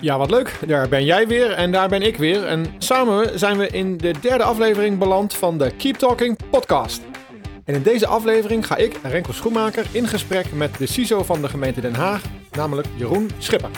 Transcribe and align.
Ja, 0.00 0.18
wat 0.18 0.30
leuk. 0.30 0.58
Daar 0.66 0.88
ben 0.88 1.04
jij 1.04 1.26
weer 1.26 1.50
en 1.50 1.72
daar 1.72 1.88
ben 1.88 2.02
ik 2.02 2.16
weer. 2.16 2.46
En 2.46 2.66
samen 2.78 3.38
zijn 3.38 3.58
we 3.58 3.68
in 3.68 3.96
de 3.96 4.14
derde 4.20 4.44
aflevering 4.44 4.98
beland 4.98 5.34
van 5.34 5.58
de 5.58 5.70
Keep 5.76 5.96
Talking 5.96 6.38
podcast. 6.50 7.02
En 7.64 7.74
in 7.74 7.82
deze 7.82 8.06
aflevering 8.06 8.66
ga 8.66 8.76
ik, 8.76 8.96
Renko 9.02 9.32
Schoenmaker, 9.32 9.86
in 9.92 10.06
gesprek 10.06 10.52
met 10.52 10.78
de 10.78 10.86
CISO 10.86 11.22
van 11.22 11.40
de 11.42 11.48
gemeente 11.48 11.80
Den 11.80 11.94
Haag, 11.94 12.22
namelijk 12.50 12.88
Jeroen 12.96 13.30
Schipper. 13.38 13.70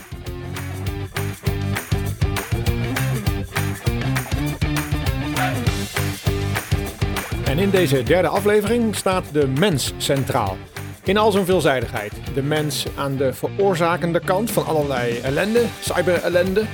In 7.60 7.70
deze 7.70 8.02
derde 8.02 8.28
aflevering 8.28 8.96
staat 8.96 9.24
de 9.32 9.46
mens 9.46 9.92
centraal. 9.96 10.56
In 11.04 11.16
al 11.16 11.32
zijn 11.32 11.44
veelzijdigheid. 11.44 12.12
De 12.34 12.42
mens 12.42 12.86
aan 12.96 13.16
de 13.16 13.32
veroorzakende 13.32 14.20
kant 14.20 14.50
van 14.50 14.66
allerlei 14.66 15.18
ellende, 15.18 15.64
cyber-ellende. 15.80 16.64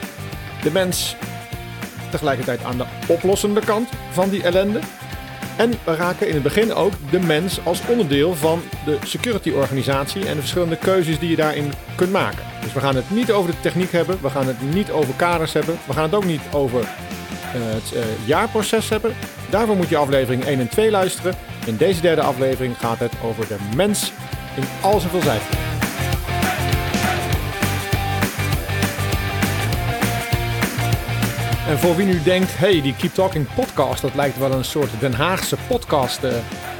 De 0.63 0.71
mens 0.71 1.17
tegelijkertijd 2.11 2.65
aan 2.65 2.77
de 2.77 2.85
oplossende 3.09 3.61
kant 3.61 3.89
van 4.11 4.29
die 4.29 4.43
ellende. 4.43 4.81
En 5.57 5.71
we 5.85 5.95
raken 5.95 6.29
in 6.29 6.35
het 6.35 6.43
begin 6.43 6.75
ook 6.75 6.93
de 7.11 7.21
mens 7.21 7.65
als 7.65 7.81
onderdeel 7.89 8.35
van 8.35 8.63
de 8.85 8.99
security 9.05 9.51
organisatie 9.51 10.27
en 10.27 10.35
de 10.35 10.41
verschillende 10.41 10.77
keuzes 10.77 11.19
die 11.19 11.31
je 11.31 11.37
daarin 11.37 11.73
kunt 11.97 12.13
maken. 12.13 12.43
Dus 12.63 12.73
we 12.73 12.81
gaan 12.81 12.97
het 12.97 13.11
niet 13.11 13.33
over 13.33 13.51
de 13.51 13.61
techniek 13.61 13.93
hebben, 13.93 14.19
we 14.23 14.31
gaan 14.31 14.47
het 14.47 14.75
niet 14.75 14.91
over 14.91 15.15
kaders 15.15 15.53
hebben, 15.53 15.79
we 15.87 15.93
gaan 15.93 16.03
het 16.03 16.15
ook 16.15 16.25
niet 16.25 16.43
over 16.53 16.81
uh, 16.81 16.87
het 17.53 17.93
uh, 17.95 18.27
jaarproces 18.27 18.89
hebben. 18.89 19.15
Daarvoor 19.57 19.77
moet 19.77 19.89
je 19.89 19.97
aflevering 19.97 20.45
1 20.45 20.61
en 20.61 20.69
2 20.69 20.91
luisteren. 20.91 21.35
In 21.67 21.77
deze 21.77 22.01
derde 22.01 22.23
aflevering 22.23 22.79
gaat 22.79 22.99
het 22.99 23.13
over 23.25 23.49
de 23.49 23.57
mens 23.77 24.13
in 24.57 24.63
al 24.83 24.99
zijn 24.99 25.11
veelzijdigheid. 25.11 25.59
En 31.69 31.79
voor 31.79 31.97
wie 31.97 32.07
nu 32.07 32.23
denkt, 32.23 32.59
hey, 32.59 32.83
die 32.83 32.95
Keep 32.97 33.15
Talking 33.15 33.47
podcast, 33.55 34.03
dat 34.03 34.15
lijkt 34.15 34.39
wel 34.39 34.53
een 34.53 34.65
soort 34.65 34.91
Den 35.01 35.13
Haagse 35.13 35.57
podcast 35.69 36.25
uh, 36.25 36.31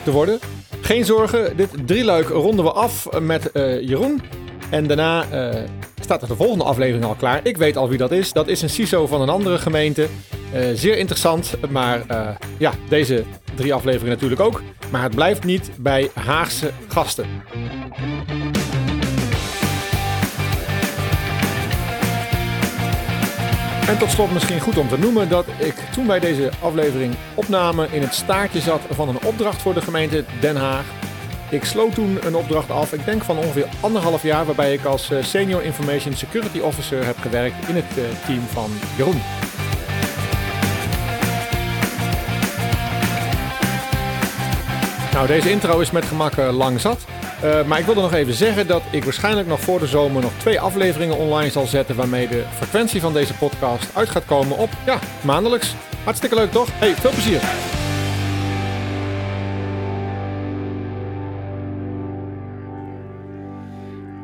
te 0.05 0.11
worden. 0.11 0.39
Geen 0.81 1.05
zorgen, 1.05 1.57
dit 1.57 1.71
drieluik 1.87 2.29
ronden 2.29 2.65
we 2.65 2.73
af 2.73 3.09
met 3.21 3.51
uh, 3.53 3.81
Jeroen. 3.89 4.23
En 4.71 4.87
daarna 4.87 5.25
uh, 5.33 5.63
staat 6.01 6.23
er 6.23 6.29
de 6.29 6.37
volgende 6.37 6.65
aflevering 6.65 7.05
al 7.05 7.15
klaar. 7.15 7.41
Ik 7.43 7.57
weet 7.57 7.77
al 7.77 7.89
wie 7.89 7.99
dat 7.99 8.13
is. 8.13 8.33
Dat 8.33 8.49
is 8.49 8.63
een 8.63 8.71
CISO 8.71 9.07
van 9.07 9.21
een 9.21 9.29
andere 9.29 9.59
gemeente. 9.59 10.09
Zeer 10.75 10.99
interessant, 10.99 11.55
maar 11.71 12.01
ja, 12.59 12.73
deze 12.89 13.25
drie 13.55 13.75
afleveringen 13.75 14.13
natuurlijk 14.13 14.41
ook. 14.41 14.63
Maar 14.91 15.03
het 15.03 15.15
blijft 15.15 15.45
niet 15.45 15.71
bij 15.79 16.11
Haagse 16.15 16.71
gasten. 16.89 17.27
En 23.89 23.99
tot 23.99 24.11
slot 24.11 24.33
misschien 24.33 24.61
goed 24.61 24.79
om 24.79 24.89
te 24.89 24.99
noemen 24.99 25.29
dat 25.29 25.47
ik 25.59 25.75
toen 25.93 26.07
wij 26.07 26.21
deze 26.21 26.51
aflevering 26.61 27.15
opnamen 27.35 27.93
in 27.93 28.03
het 28.03 28.15
staartje 28.15 28.61
zat 28.61 28.81
van 28.91 29.09
een 29.09 29.23
opdracht 29.25 29.63
voor 29.63 29.75
de 29.75 29.81
gemeente 29.81 30.25
Den 30.41 30.57
Haag. 30.57 30.85
Ik 31.51 31.65
sloot 31.65 31.95
toen 31.95 32.19
een 32.25 32.37
opdracht 32.37 32.71
af, 32.71 32.93
ik 32.93 33.05
denk 33.05 33.23
van 33.23 33.39
ongeveer 33.39 33.69
anderhalf 33.81 34.23
jaar, 34.23 34.47
waarbij 34.47 34.73
ik 34.73 34.85
als 34.85 35.11
Senior 35.21 35.63
Information 35.63 36.15
Security 36.15 36.59
Officer 36.59 37.05
heb 37.05 37.19
gewerkt 37.19 37.69
in 37.69 37.75
het 37.75 38.25
team 38.27 38.43
van 38.53 38.71
Jeroen. 38.97 39.21
Nou, 45.17 45.29
deze 45.29 45.51
intro 45.51 45.81
is 45.81 45.91
met 45.91 46.05
gemak 46.05 46.37
uh, 46.37 46.57
lang 46.57 46.81
zat. 46.81 47.05
Uh, 47.45 47.67
maar 47.67 47.79
ik 47.79 47.85
wilde 47.85 48.01
nog 48.01 48.13
even 48.13 48.35
zeggen 48.35 48.67
dat 48.67 48.83
ik 48.91 49.05
waarschijnlijk 49.05 49.49
nog 49.49 49.61
voor 49.61 49.79
de 49.79 49.87
zomer 49.87 50.23
nog 50.23 50.33
twee 50.37 50.61
afleveringen 50.61 51.17
online 51.17 51.51
zal 51.51 51.67
zetten. 51.67 51.97
Waarmee 51.97 52.29
de 52.29 52.45
frequentie 52.55 53.01
van 53.01 53.13
deze 53.13 53.35
podcast 53.35 53.97
uit 53.97 54.09
gaat 54.09 54.25
komen 54.25 54.59
op, 54.59 54.69
ja, 54.87 54.99
maandelijks. 55.25 55.75
Hartstikke 56.05 56.35
leuk 56.35 56.51
toch? 56.51 56.69
Hey, 56.73 56.95
veel 56.95 57.11
plezier! 57.11 57.41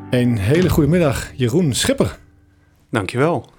Een 0.09 0.37
hele 0.37 0.69
goede 0.69 0.89
middag, 0.89 1.31
Jeroen 1.35 1.73
Schipper. 1.73 2.17
Dankjewel. 2.89 3.49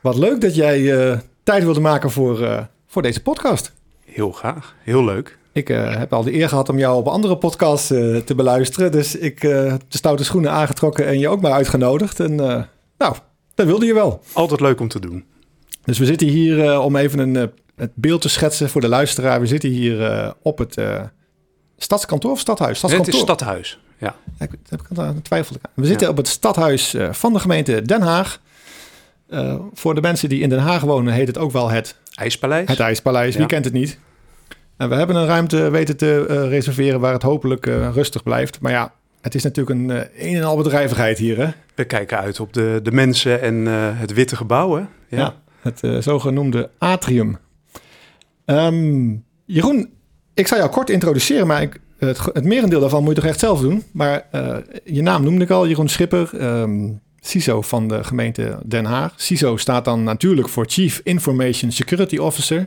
Wat 0.00 0.16
leuk 0.16 0.40
dat 0.40 0.54
jij 0.54 0.80
uh, 0.80 1.18
tijd 1.42 1.64
wilde 1.64 1.80
maken 1.80 2.10
voor, 2.10 2.40
uh, 2.40 2.62
voor 2.86 3.02
deze 3.02 3.22
podcast. 3.22 3.72
Heel 4.04 4.32
graag, 4.32 4.74
heel 4.82 5.04
leuk. 5.04 5.40
Ik 5.52 5.70
uh, 5.70 5.96
heb 5.96 6.12
al 6.12 6.22
de 6.22 6.34
eer 6.34 6.48
gehad 6.48 6.68
om 6.68 6.78
jou 6.78 6.96
op 6.96 7.08
andere 7.08 7.36
podcasts 7.36 7.90
uh, 7.90 8.16
te 8.16 8.34
beluisteren. 8.34 8.92
Dus 8.92 9.16
ik 9.16 9.42
uh, 9.42 9.70
heb 9.70 9.82
de 9.88 9.96
stoute 9.96 10.24
schoenen 10.24 10.50
aangetrokken 10.50 11.06
en 11.06 11.18
je 11.18 11.28
ook 11.28 11.40
maar 11.40 11.52
uitgenodigd. 11.52 12.20
En 12.20 12.34
nou, 12.98 13.16
dat 13.54 13.66
wilde 13.66 13.86
je 13.86 13.94
wel. 13.94 14.22
Altijd 14.32 14.60
leuk 14.60 14.80
om 14.80 14.88
te 14.88 15.00
doen. 15.00 15.24
Dus 15.84 15.98
we 15.98 16.04
zitten 16.04 16.26
hier 16.26 16.80
om 16.80 16.96
even 16.96 17.18
een, 17.18 17.52
het 17.76 17.90
beeld 17.94 18.20
te 18.20 18.28
schetsen 18.28 18.70
voor 18.70 18.80
de 18.80 18.88
luisteraar. 18.88 19.40
We 19.40 19.46
zitten 19.46 19.70
hier 19.70 20.34
op 20.42 20.58
het 20.58 20.76
stadskantoor 21.76 22.30
of 22.30 22.38
stadhuis? 22.38 22.78
Stadskantoor. 22.78 23.14
Het 23.14 23.16
is 23.16 23.28
stadhuis, 23.28 23.78
ja. 23.98 24.14
ja 24.38 24.44
ik, 24.44 24.50
heb 24.68 24.80
ik 24.80 24.98
aan 24.98 25.22
twijfel. 25.22 25.56
We 25.74 25.86
zitten 25.86 26.08
op 26.08 26.16
het 26.16 26.28
stadhuis 26.28 26.96
van 27.10 27.32
de 27.32 27.38
gemeente 27.38 27.82
Den 27.82 28.02
Haag. 28.02 28.40
voor 29.72 29.94
de 29.94 30.00
mensen 30.00 30.28
die 30.28 30.40
in 30.40 30.48
Den 30.48 30.58
Haag 30.58 30.82
wonen 30.82 31.12
heet 31.12 31.26
het 31.26 31.38
ook 31.38 31.52
wel 31.52 31.70
het... 31.70 31.96
IJspaleis. 32.14 32.68
Het 32.68 32.80
IJspaleis, 32.80 33.32
ja. 33.32 33.38
wie 33.38 33.48
kent 33.48 33.64
het 33.64 33.74
niet? 33.74 33.98
En 34.82 34.88
we 34.88 34.94
hebben 34.94 35.16
een 35.16 35.26
ruimte 35.26 35.70
weten 35.70 35.96
te 35.96 36.26
uh, 36.30 36.48
reserveren 36.48 37.00
waar 37.00 37.12
het 37.12 37.22
hopelijk 37.22 37.66
uh, 37.66 37.88
rustig 37.92 38.22
blijft. 38.22 38.60
Maar 38.60 38.72
ja, 38.72 38.92
het 39.20 39.34
is 39.34 39.42
natuurlijk 39.42 39.78
een 39.78 39.88
uh, 39.88 40.28
een 40.28 40.36
en 40.36 40.44
al 40.44 40.56
bedrijvigheid 40.56 41.18
hier. 41.18 41.36
Hè? 41.36 41.48
We 41.74 41.84
kijken 41.84 42.18
uit 42.18 42.40
op 42.40 42.52
de, 42.52 42.80
de 42.82 42.92
mensen 42.92 43.40
en 43.40 43.66
het 43.96 44.12
witte 44.12 44.36
gebouw. 44.36 44.74
Hè? 44.74 44.80
Ja. 44.80 44.88
ja 45.08 45.34
het 45.60 46.04
zogenoemde 46.04 46.70
atrium. 46.78 47.38
Um, 48.46 49.24
Jeroen, 49.44 49.90
ik 50.34 50.46
zal 50.46 50.58
jou 50.58 50.70
kort 50.70 50.90
introduceren, 50.90 51.46
maar 51.46 51.62
ik, 51.62 51.80
het, 51.98 52.18
het 52.32 52.44
merendeel 52.44 52.80
daarvan 52.80 53.02
moet 53.02 53.14
je 53.14 53.20
toch 53.20 53.30
echt 53.30 53.40
zelf 53.40 53.60
doen. 53.60 53.82
Maar 53.92 54.26
je 54.84 55.02
naam 55.02 55.24
noemde 55.24 55.44
ik 55.44 55.50
al, 55.50 55.68
Jeroen 55.68 55.88
Schipper. 55.88 56.30
Um, 56.60 57.00
CISO 57.20 57.62
van 57.62 57.88
de 57.88 58.04
gemeente 58.04 58.58
Den 58.64 58.84
Haag. 58.84 59.12
CISO 59.16 59.56
staat 59.56 59.84
dan 59.84 60.02
natuurlijk 60.02 60.48
voor 60.48 60.64
Chief 60.68 61.00
Information 61.04 61.70
Security 61.70 62.16
Officer. 62.16 62.66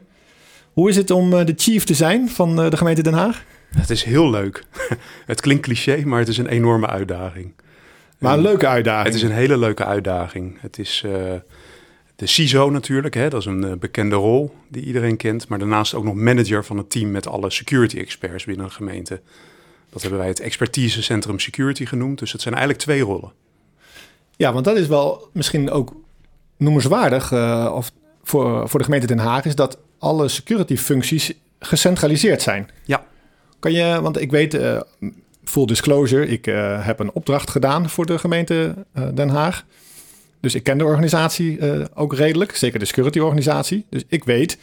Hoe 0.76 0.90
is 0.90 0.96
het 0.96 1.12
om 1.12 1.30
de 1.30 1.54
chief 1.56 1.84
te 1.84 1.94
zijn 1.94 2.30
van 2.30 2.56
de 2.56 2.78
gemeente 2.78 3.04
Den 3.04 3.14
Haag? 3.14 3.44
Het 3.76 3.90
is 3.90 4.04
heel 4.04 4.30
leuk. 4.30 4.64
het 5.26 5.42
klinkt 5.42 5.64
cliché, 5.64 6.02
maar 6.06 6.20
het 6.20 6.28
is 6.28 6.38
een 6.38 6.48
enorme 6.48 6.88
uitdaging. 6.88 7.54
Maar 8.18 8.34
een 8.34 8.42
leuke 8.42 8.68
uitdaging. 8.68 9.06
Het 9.06 9.16
is 9.16 9.30
een 9.30 9.36
hele 9.36 9.58
leuke 9.58 9.86
uitdaging. 9.86 10.58
Het 10.62 10.80
is 10.80 11.04
uh, 11.06 11.12
de 12.16 12.26
CISO 12.26 12.70
natuurlijk, 12.70 13.14
hè? 13.14 13.30
dat 13.30 13.40
is 13.40 13.46
een 13.46 13.66
uh, 13.66 13.74
bekende 13.74 14.16
rol 14.16 14.56
die 14.68 14.84
iedereen 14.84 15.18
kent. 15.18 15.48
Maar 15.48 15.60
daarnaast 15.60 15.94
ook 15.94 16.04
nog 16.04 16.16
manager 16.16 16.66
van 16.66 16.78
het 16.78 16.90
team 16.90 17.12
met 17.12 17.28
alle 17.28 17.50
security 17.50 17.98
experts 17.98 18.46
binnen 18.46 18.66
een 18.66 18.72
gemeente. 18.72 19.22
Dat 19.90 20.02
hebben 20.02 20.20
wij 20.20 20.28
het 20.28 20.40
expertisecentrum 20.40 21.40
security 21.40 21.86
genoemd. 21.86 22.20
Dus 22.20 22.32
het 22.32 22.42
zijn 22.42 22.54
eigenlijk 22.54 22.84
twee 22.84 23.02
rollen. 23.02 23.32
Ja, 24.36 24.54
want 24.54 24.66
dat 24.66 24.78
is 24.78 24.88
wel 24.88 25.30
misschien 25.34 25.72
ook 25.72 25.94
noemenswaardig 26.58 27.32
uh, 27.32 27.72
of 27.76 27.92
voor, 28.24 28.70
voor 28.70 28.80
de 28.80 28.86
gemeente 28.86 29.08
Den 29.08 29.18
Haag... 29.18 29.46
is 29.46 29.56
dat 29.56 29.78
alle 30.06 30.28
security 30.28 30.78
functies 30.78 31.34
gecentraliseerd 31.60 32.42
zijn. 32.42 32.70
Ja. 32.86 33.06
Kan 33.60 33.72
je, 33.72 34.02
want 34.02 34.22
ik 34.22 34.32
weet, 34.32 34.54
uh, 34.54 34.82
full 35.44 35.66
disclosure, 35.66 36.28
ik 36.28 36.48
uh, 36.48 36.86
heb 36.86 37.00
een 37.00 37.12
opdracht 37.12 37.50
gedaan 37.50 37.90
voor 37.90 38.06
de 38.06 38.18
gemeente 38.18 38.76
uh, 38.98 39.08
Den 39.14 39.30
Haag. 39.30 39.66
Dus 40.40 40.56
ik 40.56 40.64
ken 40.64 40.78
de 40.78 40.86
organisatie 40.86 41.60
ook 41.94 42.16
redelijk, 42.16 42.56
zeker 42.56 42.80
de 42.80 42.86
security 42.86 43.20
organisatie. 43.20 43.86
Dus 43.90 44.04
ik 44.08 44.24
weet 44.24 44.58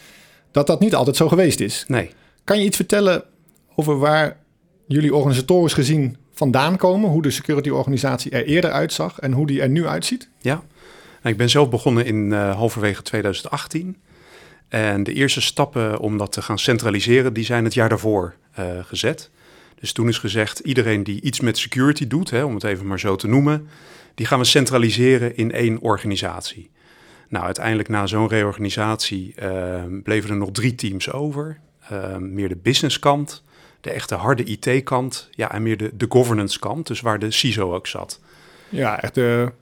dat 0.50 0.66
dat 0.66 0.80
niet 0.80 0.94
altijd 0.94 1.16
zo 1.16 1.28
geweest 1.28 1.60
is. 1.60 1.84
Nee. 1.88 2.10
Kan 2.44 2.58
je 2.58 2.64
iets 2.64 2.76
vertellen 2.76 3.24
over 3.76 3.98
waar 3.98 4.36
jullie 4.86 5.14
organisatorisch 5.14 5.72
gezien 5.72 6.16
vandaan 6.32 6.76
komen? 6.76 7.10
Hoe 7.10 7.22
de 7.22 7.30
security 7.30 7.68
organisatie 7.68 8.30
er 8.30 8.44
eerder 8.44 8.70
uitzag 8.70 9.18
en 9.18 9.32
hoe 9.32 9.46
die 9.46 9.60
er 9.62 9.68
nu 9.68 9.86
uitziet? 9.86 10.28
Ja, 10.40 10.54
nou, 11.22 11.34
ik 11.34 11.36
ben 11.36 11.50
zelf 11.50 11.70
begonnen 11.70 12.06
in 12.06 12.32
halverwege 12.32 13.02
2018. 13.02 13.96
En 14.72 15.02
de 15.02 15.12
eerste 15.12 15.40
stappen 15.40 15.98
om 15.98 16.18
dat 16.18 16.32
te 16.32 16.42
gaan 16.42 16.58
centraliseren, 16.58 17.32
die 17.32 17.44
zijn 17.44 17.64
het 17.64 17.74
jaar 17.74 17.88
daarvoor 17.88 18.34
uh, 18.58 18.66
gezet. 18.82 19.30
Dus 19.80 19.92
toen 19.92 20.08
is 20.08 20.18
gezegd, 20.18 20.58
iedereen 20.58 21.02
die 21.02 21.20
iets 21.20 21.40
met 21.40 21.58
security 21.58 22.06
doet, 22.06 22.30
hè, 22.30 22.42
om 22.42 22.54
het 22.54 22.64
even 22.64 22.86
maar 22.86 23.00
zo 23.00 23.16
te 23.16 23.28
noemen, 23.28 23.68
die 24.14 24.26
gaan 24.26 24.38
we 24.38 24.44
centraliseren 24.44 25.36
in 25.36 25.52
één 25.52 25.80
organisatie. 25.80 26.70
Nou, 27.28 27.44
uiteindelijk 27.44 27.88
na 27.88 28.06
zo'n 28.06 28.28
reorganisatie 28.28 29.34
uh, 29.42 29.82
bleven 30.02 30.30
er 30.30 30.36
nog 30.36 30.50
drie 30.52 30.74
teams 30.74 31.12
over. 31.12 31.58
Uh, 31.92 32.16
meer 32.16 32.48
de 32.48 32.58
business 32.62 32.98
kant, 32.98 33.42
de 33.80 33.90
echte 33.90 34.14
harde 34.14 34.44
IT-kant, 34.44 35.28
ja, 35.30 35.52
en 35.52 35.62
meer 35.62 35.76
de, 35.76 35.90
de 35.94 36.06
governance 36.08 36.58
kant, 36.58 36.86
dus 36.86 37.00
waar 37.00 37.18
de 37.18 37.30
CISO 37.30 37.74
ook 37.74 37.86
zat. 37.86 38.20
Ja, 38.68 39.02
echt 39.02 39.14
de, 39.14 39.52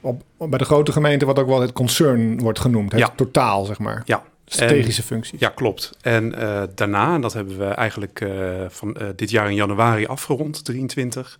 op, 0.00 0.22
bij 0.38 0.58
de 0.58 0.64
grote 0.64 0.92
gemeente 0.92 1.26
wat 1.26 1.38
ook 1.38 1.48
wel 1.48 1.60
het 1.60 1.72
concern 1.72 2.38
wordt 2.38 2.60
genoemd, 2.60 2.92
het 2.92 3.00
ja. 3.00 3.12
totaal, 3.16 3.64
zeg 3.64 3.78
maar. 3.78 4.02
Ja, 4.04 4.22
Strategische 4.54 5.02
functies. 5.02 5.40
Ja, 5.40 5.48
klopt. 5.48 5.92
En 6.00 6.24
uh, 6.38 6.62
daarna, 6.74 7.18
dat 7.18 7.32
hebben 7.32 7.58
we 7.58 7.64
eigenlijk 7.64 8.20
uh, 8.20 8.64
van 8.68 8.96
uh, 9.00 9.08
dit 9.16 9.30
jaar 9.30 9.48
in 9.48 9.54
januari 9.54 10.06
afgerond, 10.06 10.64
23, 10.64 11.38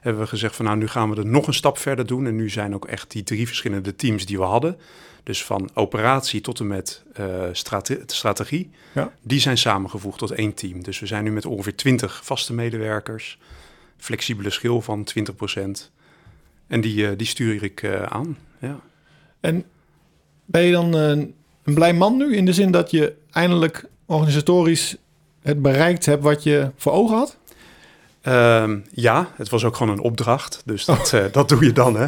hebben 0.00 0.22
we 0.22 0.28
gezegd 0.28 0.56
van 0.56 0.64
nou, 0.64 0.76
nu 0.76 0.88
gaan 0.88 1.10
we 1.10 1.16
er 1.16 1.26
nog 1.26 1.46
een 1.46 1.54
stap 1.54 1.78
verder 1.78 2.06
doen. 2.06 2.26
En 2.26 2.36
nu 2.36 2.50
zijn 2.50 2.74
ook 2.74 2.84
echt 2.84 3.10
die 3.10 3.22
drie 3.22 3.46
verschillende 3.46 3.96
teams 3.96 4.26
die 4.26 4.38
we 4.38 4.44
hadden, 4.44 4.78
dus 5.22 5.44
van 5.44 5.70
operatie 5.74 6.40
tot 6.40 6.60
en 6.60 6.66
met 6.66 7.02
strate 7.52 8.02
strategie, 8.06 8.70
ja. 8.92 9.12
die 9.22 9.40
zijn 9.40 9.58
samengevoegd 9.58 10.18
tot 10.18 10.30
één 10.30 10.54
team. 10.54 10.82
Dus 10.82 10.98
we 10.98 11.06
zijn 11.06 11.24
nu 11.24 11.32
met 11.32 11.46
ongeveer 11.46 11.76
20 11.76 12.24
vaste 12.24 12.52
medewerkers, 12.52 13.38
flexibele 13.96 14.50
schil 14.50 14.82
van 14.82 15.08
20%. 15.58 15.60
En 16.66 16.80
die, 16.80 17.16
die 17.16 17.26
stuur 17.26 17.62
ik 17.62 17.84
aan. 18.08 18.38
Ja. 18.58 18.80
En 19.40 19.64
ben 20.44 20.62
je 20.62 20.72
dan 20.72 21.34
een 21.66 21.74
blij 21.74 21.94
man 21.94 22.16
nu? 22.16 22.36
In 22.36 22.44
de 22.44 22.52
zin 22.52 22.70
dat 22.70 22.90
je 22.90 23.14
eindelijk 23.30 23.84
organisatorisch 24.06 24.96
het 25.42 25.62
bereikt 25.62 26.06
hebt 26.06 26.22
wat 26.22 26.42
je 26.42 26.70
voor 26.76 26.92
ogen 26.92 27.16
had? 27.16 27.36
Uh, 28.22 28.72
ja, 28.92 29.28
het 29.34 29.48
was 29.48 29.64
ook 29.64 29.76
gewoon 29.76 29.92
een 29.92 30.02
opdracht. 30.02 30.62
Dus 30.64 30.84
dat, 30.84 31.12
uh, 31.14 31.24
dat 31.32 31.48
doe 31.48 31.64
je 31.64 31.72
dan. 31.72 31.96
Hè? 31.96 32.06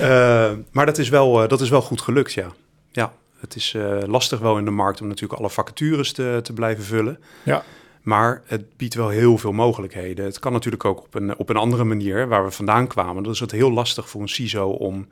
uh, 0.00 0.56
maar 0.72 0.86
dat 0.86 0.98
is, 0.98 1.08
wel, 1.08 1.42
uh, 1.42 1.48
dat 1.48 1.60
is 1.60 1.68
wel 1.68 1.82
goed 1.82 2.00
gelukt, 2.00 2.32
ja. 2.32 2.52
Ja, 2.92 3.12
het 3.40 3.56
is 3.56 3.76
lastig 4.06 4.38
wel 4.38 4.58
in 4.58 4.64
de 4.64 4.70
markt 4.70 5.00
om 5.00 5.08
natuurlijk 5.08 5.40
alle 5.40 5.50
vacatures 5.50 6.12
te, 6.12 6.40
te 6.42 6.52
blijven 6.52 6.84
vullen. 6.84 7.18
Ja. 7.42 7.62
Maar 8.02 8.42
het 8.46 8.76
biedt 8.76 8.94
wel 8.94 9.08
heel 9.08 9.38
veel 9.38 9.52
mogelijkheden. 9.52 10.24
Het 10.24 10.38
kan 10.38 10.52
natuurlijk 10.52 10.84
ook 10.84 10.98
op 10.98 11.14
een, 11.14 11.38
op 11.38 11.48
een 11.48 11.56
andere 11.56 11.84
manier 11.84 12.28
waar 12.28 12.44
we 12.44 12.50
vandaan 12.50 12.86
kwamen. 12.86 13.22
Dat 13.22 13.34
is 13.34 13.40
het 13.40 13.50
heel 13.50 13.72
lastig 13.72 14.08
voor 14.08 14.20
een 14.20 14.28
CISO 14.28 14.68
om 14.68 15.08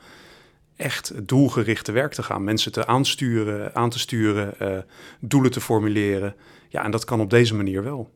echt 0.81 1.29
doelgerichte 1.29 1.93
werk 1.93 2.13
te 2.13 2.23
gaan. 2.23 2.45
Mensen 2.45 2.73
te 2.73 2.87
aansturen, 2.87 3.75
aan 3.75 3.91
te 3.91 3.99
sturen, 3.99 4.55
uh, 4.63 4.79
doelen 5.21 5.51
te 5.51 5.61
formuleren. 5.61 6.35
Ja, 6.69 6.85
en 6.85 6.91
dat 6.91 7.05
kan 7.05 7.21
op 7.21 7.31
deze 7.31 7.55
manier 7.55 7.83
wel. 7.83 8.11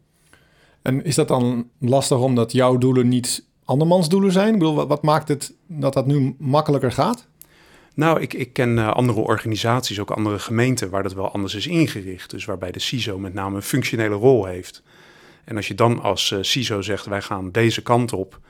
En 0.83 1.05
is 1.05 1.15
dat 1.15 1.29
dan 1.29 1.69
lastig 1.79 2.19
omdat 2.19 2.53
jouw 2.53 2.79
doelen 2.79 3.09
niet 3.09 3.45
andermans 3.65 4.09
doelen 4.09 4.33
zijn? 4.33 4.53
Ik 4.53 4.59
bedoel, 4.59 4.75
wat, 4.75 4.89
wat 4.89 5.03
maakt 5.03 5.29
het 5.29 5.55
dat 5.67 5.93
dat 5.93 6.07
nu 6.07 6.35
makkelijker 6.39 6.93
gaat? 6.93 7.27
Nou, 7.95 8.21
ik, 8.21 8.35
ik 8.35 8.53
ken 8.53 8.77
uh, 8.77 8.93
andere 8.93 9.21
organisaties, 9.21 10.01
ook 10.01 10.11
andere 10.11 10.39
gemeenten, 10.39 10.91
waar 10.91 11.03
dat 11.03 11.13
wel 11.13 11.33
anders 11.33 11.55
is 11.55 11.67
ingericht. 11.67 12.31
Dus 12.31 12.45
waarbij 12.45 12.71
de 12.71 12.79
CISO 12.79 13.19
met 13.19 13.35
name 13.35 13.57
een 13.57 13.63
functionele 13.63 14.15
rol 14.15 14.45
heeft. 14.45 14.83
En 15.45 15.57
als 15.57 15.69
je 15.69 15.75
dan 15.75 16.03
als 16.03 16.31
uh, 16.31 16.39
CISO 16.43 16.83
zegt, 16.83 17.07
wij 17.07 17.23
gaan 17.23 17.51
deze 17.51 17.83
kant 17.83 18.13
op, 18.13 18.41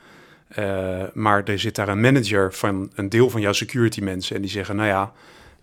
uh, 0.59 1.03
maar 1.13 1.43
er 1.43 1.59
zit 1.59 1.75
daar 1.75 1.87
een 1.87 2.01
manager 2.01 2.53
van 2.53 2.91
een 2.95 3.09
deel 3.09 3.29
van 3.29 3.41
jouw 3.41 3.53
security 3.53 4.01
mensen 4.01 4.35
en 4.35 4.41
die 4.41 4.51
zeggen, 4.51 4.75
nou 4.75 4.87
ja, 4.87 5.13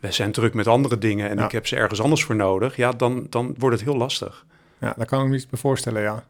we 0.00 0.12
zijn 0.12 0.32
druk 0.32 0.54
met 0.54 0.66
andere 0.66 0.98
dingen 0.98 1.30
en 1.30 1.38
ik 1.38 1.52
heb 1.52 1.66
ze 1.66 1.76
ergens 1.76 2.00
anders 2.00 2.24
voor 2.24 2.36
nodig. 2.36 2.76
Ja, 2.76 2.92
dan, 2.92 3.26
dan 3.30 3.54
wordt 3.58 3.76
het 3.76 3.84
heel 3.84 3.96
lastig. 3.96 4.46
Ja, 4.80 4.94
daar 4.96 5.06
kan 5.06 5.20
ik 5.20 5.28
me 5.28 5.32
niet 5.32 5.46
voorstellen, 5.52 6.02
ja. 6.02 6.24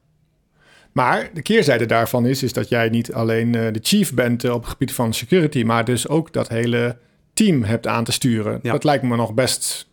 Maar 0.92 1.30
de 1.34 1.42
keerzijde 1.42 1.86
daarvan 1.86 2.26
is, 2.26 2.42
is 2.42 2.52
dat 2.52 2.68
jij 2.68 2.88
niet 2.88 3.12
alleen 3.12 3.52
uh, 3.52 3.72
de 3.72 3.80
chief 3.82 4.14
bent 4.14 4.44
uh, 4.44 4.52
op 4.52 4.60
het 4.60 4.70
gebied 4.70 4.92
van 4.92 5.14
security, 5.14 5.62
maar 5.62 5.84
dus 5.84 6.08
ook 6.08 6.32
dat 6.32 6.48
hele 6.48 6.96
team 7.34 7.62
hebt 7.62 7.86
aan 7.86 8.04
te 8.04 8.12
sturen. 8.12 8.58
Ja. 8.62 8.72
Dat 8.72 8.84
lijkt 8.84 9.02
me 9.02 9.16
nog 9.16 9.34
best 9.34 9.90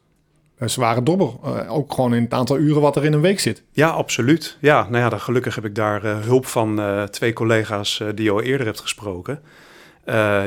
een 0.60 0.70
zware 0.70 1.04
dobber. 1.04 1.32
Uh, 1.46 1.74
ook 1.74 1.94
gewoon 1.94 2.14
in 2.14 2.24
het 2.24 2.34
aantal 2.34 2.58
uren 2.58 2.82
wat 2.82 2.96
er 2.96 3.06
in 3.06 3.14
een 3.14 3.22
week 3.22 3.40
zit. 3.40 3.64
Ja, 3.72 3.90
absoluut. 3.90 4.58
Ja, 4.60 4.88
nou 4.90 5.04
ja, 5.04 5.10
dan 5.10 5.20
gelukkig 5.20 5.56
heb 5.56 5.66
ik 5.66 5.76
daar 5.76 6.06
uh, 6.06 6.20
hulp 6.20 6.46
van 6.46 6.80
uh, 6.80 7.04
twee 7.04 7.34
collega's 7.34 8.04
die 8.16 8.26
je 8.26 8.32
al 8.32 8.42
eerder 8.42 8.66
hebt 8.66 8.80
gesproken. 8.80 9.42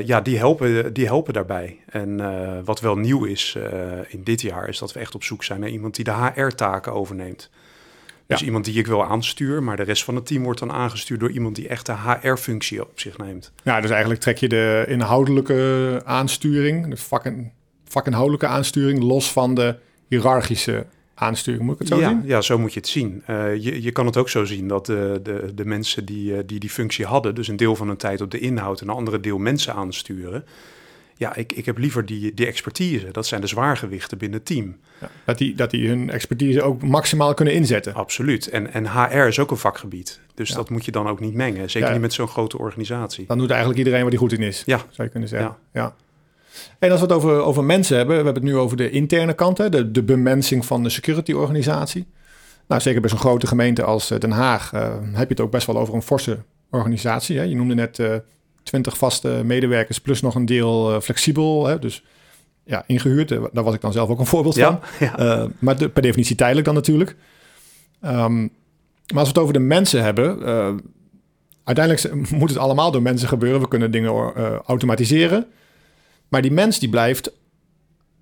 ja, 0.05 0.21
die 0.21 0.39
helpen, 0.39 0.93
die 0.93 1.07
helpen 1.07 1.33
daarbij. 1.33 1.79
En 1.87 2.21
wat 2.65 2.81
wel 2.81 2.97
nieuw 2.97 3.25
is 3.25 3.57
in 4.09 4.25
dit 4.25 4.41
jaar, 4.41 4.69
is 4.69 4.79
dat 4.79 4.93
we 4.93 5.01
echt 5.01 5.15
op 5.15 5.25
zoek 5.25 5.45
zijn 5.45 5.61
naar 5.61 5.69
iemand 5.69 5.95
die 5.95 6.05
de 6.05 6.31
HR-taken 6.35 6.93
overneemt. 6.93 7.51
Dus 8.27 8.41
ja. 8.41 8.47
iemand 8.47 8.65
die 8.65 8.79
ik 8.79 8.87
wel 8.87 9.05
aanstuur, 9.05 9.63
maar 9.63 9.77
de 9.77 9.83
rest 9.83 10.05
van 10.05 10.15
het 10.15 10.27
team 10.27 10.43
wordt 10.43 10.59
dan 10.59 10.73
aangestuurd 10.73 11.21
door 11.21 11.31
iemand 11.31 11.57
die 11.57 11.69
echt 11.69 11.87
de 11.87 11.95
HR-functie 11.95 12.83
op 12.83 13.01
zich 13.01 13.19
neemt. 13.19 13.53
Ja, 13.63 13.81
dus 13.81 13.91
eigenlijk 13.91 14.21
trek 14.21 14.39
je 14.39 14.49
de 14.49 14.85
inhoudelijke 14.89 16.01
aansturing, 16.05 16.89
de 16.89 16.97
vakken, 16.97 17.53
vakinhoudelijke 17.85 18.47
aansturing, 18.47 19.03
los 19.03 19.33
van 19.33 19.55
de 19.55 19.77
hiërarchische 20.13 20.87
aansturing. 21.15 21.63
Moet 21.63 21.73
ik 21.73 21.79
het 21.79 21.89
zo 21.89 22.01
ja, 22.01 22.09
zien? 22.09 22.23
Ja, 22.25 22.41
zo 22.41 22.59
moet 22.59 22.73
je 22.73 22.81
het 22.81 22.89
zien. 22.89 23.23
Uh, 23.31 23.57
je, 23.57 23.83
je 23.83 23.93
kan 23.93 24.07
het 24.07 24.17
ook 24.17 24.29
zo 24.29 24.45
zien 24.45 24.69
dat 24.69 24.87
de, 24.87 25.21
de, 25.23 25.53
de 25.55 25.65
mensen 25.65 26.05
die, 26.05 26.33
uh, 26.33 26.39
die 26.47 26.61
die 26.61 26.71
functie 26.71 27.07
hadden, 27.07 27.35
dus 27.35 27.49
een 27.49 27.57
deel 27.57 27.77
van 27.77 27.87
hun 27.87 27.97
tijd 27.97 28.21
op 28.21 28.31
de 28.31 28.39
inhoud 28.39 28.81
en 28.81 28.89
een 28.89 28.95
andere 28.95 29.21
deel 29.21 29.39
mensen 29.39 29.75
aansturen. 29.75 30.45
Ja, 31.17 31.35
ik, 31.37 31.53
ik 31.53 31.67
heb 31.67 31.79
liever 31.79 32.07
die, 32.07 32.35
die 32.35 32.47
expertise. 32.47 33.11
Dat 33.11 33.27
zijn 33.27 33.41
de 33.41 33.47
zwaargewichten 33.47 34.19
binnen 34.19 34.39
het 34.39 34.47
team. 34.47 34.77
Ja, 35.01 35.11
dat, 35.25 35.39
die, 35.39 35.55
dat 35.55 35.71
die 35.71 35.89
hun 35.89 36.11
expertise 36.11 36.63
ook 36.63 36.83
maximaal 36.83 37.35
kunnen 37.35 37.55
inzetten. 37.55 37.95
Absoluut. 37.95 38.49
En, 38.49 38.73
en 38.73 38.87
HR 38.87 39.27
is 39.27 39.39
ook 39.39 39.51
een 39.51 39.57
vakgebied. 39.57 40.21
Dus 40.35 40.49
ja. 40.49 40.55
dat 40.55 40.71
moet 40.71 40.85
je 40.85 40.91
dan 40.91 41.09
ook 41.09 41.21
niet 41.21 41.35
mengen. 41.35 41.71
Zeker 41.71 41.93
niet 41.93 42.01
met 42.01 42.13
zo'n 42.13 42.29
grote 42.29 42.59
organisatie. 42.59 43.27
Dan 43.27 43.39
doet 43.39 43.51
eigenlijk 43.51 43.79
iedereen 43.79 44.01
waar 44.01 44.11
die 44.11 44.19
goed 44.19 44.33
in 44.33 44.43
is. 44.43 44.63
Ja. 44.67 44.77
Zou 44.77 45.03
je 45.03 45.09
kunnen 45.09 45.29
zeggen. 45.29 45.57
ja. 45.73 45.95
En 46.79 46.91
als 46.91 47.01
we 47.01 47.07
het 47.07 47.15
over, 47.15 47.43
over 47.43 47.65
mensen 47.65 47.97
hebben, 47.97 48.17
we 48.17 48.25
hebben 48.25 48.43
het 48.43 48.53
nu 48.53 48.59
over 48.59 48.77
de 48.77 48.91
interne 48.91 49.33
kant, 49.33 49.59
hè, 49.59 49.69
de, 49.69 49.91
de 49.91 50.03
bemensing 50.03 50.67
van 50.67 50.83
de 50.83 50.89
security-organisatie. 50.89 52.07
Nou, 52.69 52.81
zeker 52.81 53.01
bij 53.01 53.11
zo'n 53.11 53.19
grote 53.19 53.47
gemeente 53.47 53.85
als 53.85 54.09
Den 54.09 54.31
Haag 54.31 54.73
uh, 54.75 54.95
heb 55.13 55.29
je 55.29 55.35
het 55.35 55.41
ook 55.41 55.51
best 55.51 55.67
wel 55.67 55.79
over 55.79 55.95
een 55.95 56.03
forse 56.03 56.39
organisatie. 56.71 57.39
Hè. 57.39 57.43
Je 57.43 57.55
noemde 57.55 57.75
net 57.75 57.99
uh, 57.99 58.15
20 58.63 58.97
vaste 58.99 59.41
medewerkers 59.45 60.01
plus 60.01 60.21
nog 60.21 60.35
een 60.35 60.47
deel 60.47 60.95
uh, 60.95 61.01
flexibel. 61.01 61.67
Hè, 61.67 61.79
dus 61.79 62.05
ja, 62.65 62.85
ingehuurd. 62.87 63.29
Daar 63.29 63.65
was 63.65 63.75
ik 63.75 63.81
dan 63.81 63.93
zelf 63.93 64.09
ook 64.09 64.19
een 64.19 64.27
voorbeeld 64.27 64.55
ja, 64.55 64.81
van. 64.99 65.09
Ja. 65.17 65.49
maar 65.59 65.77
de, 65.77 65.89
per 65.89 66.03
definitie 66.03 66.37
tijdelijk 66.37 66.67
dan 66.67 66.75
natuurlijk. 66.75 67.17
Um, 68.05 68.51
maar 69.07 69.21
als 69.21 69.29
we 69.29 69.35
het 69.35 69.39
over 69.39 69.53
de 69.53 69.59
mensen 69.59 70.03
hebben, 70.03 70.43
uiteindelijk 71.65 72.15
moet 72.31 72.49
het 72.49 72.59
allemaal 72.59 72.91
door 72.91 73.03
mensen 73.03 73.29
gebeuren. 73.29 73.61
We 73.61 73.69
kunnen 73.69 73.91
dingen 73.91 74.35
automatiseren. 74.65 75.47
Maar 76.33 76.43
die 76.43 76.51
mens 76.51 76.79
die 76.79 76.89
blijft 76.89 77.33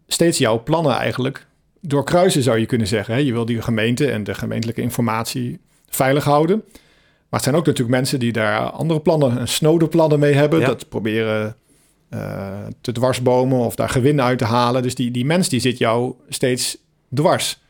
steeds 0.06 0.38
jouw 0.38 0.62
plannen 0.62 0.92
eigenlijk 0.92 1.46
doorkruisen, 1.80 2.42
zou 2.42 2.58
je 2.58 2.66
kunnen 2.66 2.86
zeggen. 2.86 3.24
Je 3.24 3.32
wil 3.32 3.44
die 3.44 3.62
gemeente 3.62 4.10
en 4.10 4.24
de 4.24 4.34
gemeentelijke 4.34 4.80
informatie 4.80 5.60
veilig 5.88 6.24
houden. 6.24 6.62
Maar 6.66 7.40
het 7.40 7.42
zijn 7.42 7.54
ook 7.54 7.66
natuurlijk 7.66 7.96
mensen 7.96 8.18
die 8.18 8.32
daar 8.32 8.70
andere 8.70 9.00
plannen, 9.00 9.48
snode 9.48 9.88
plannen 9.88 10.18
mee 10.18 10.34
hebben. 10.34 10.60
Dat 10.60 10.88
proberen 10.88 11.56
uh, 12.10 12.66
te 12.80 12.92
dwarsbomen 12.92 13.58
of 13.58 13.74
daar 13.74 13.88
gewin 13.88 14.20
uit 14.20 14.38
te 14.38 14.44
halen. 14.44 14.82
Dus 14.82 14.94
die, 14.94 15.10
die 15.10 15.24
mens 15.24 15.48
die 15.48 15.60
zit 15.60 15.78
jou 15.78 16.14
steeds 16.28 16.78
dwars. 17.14 17.60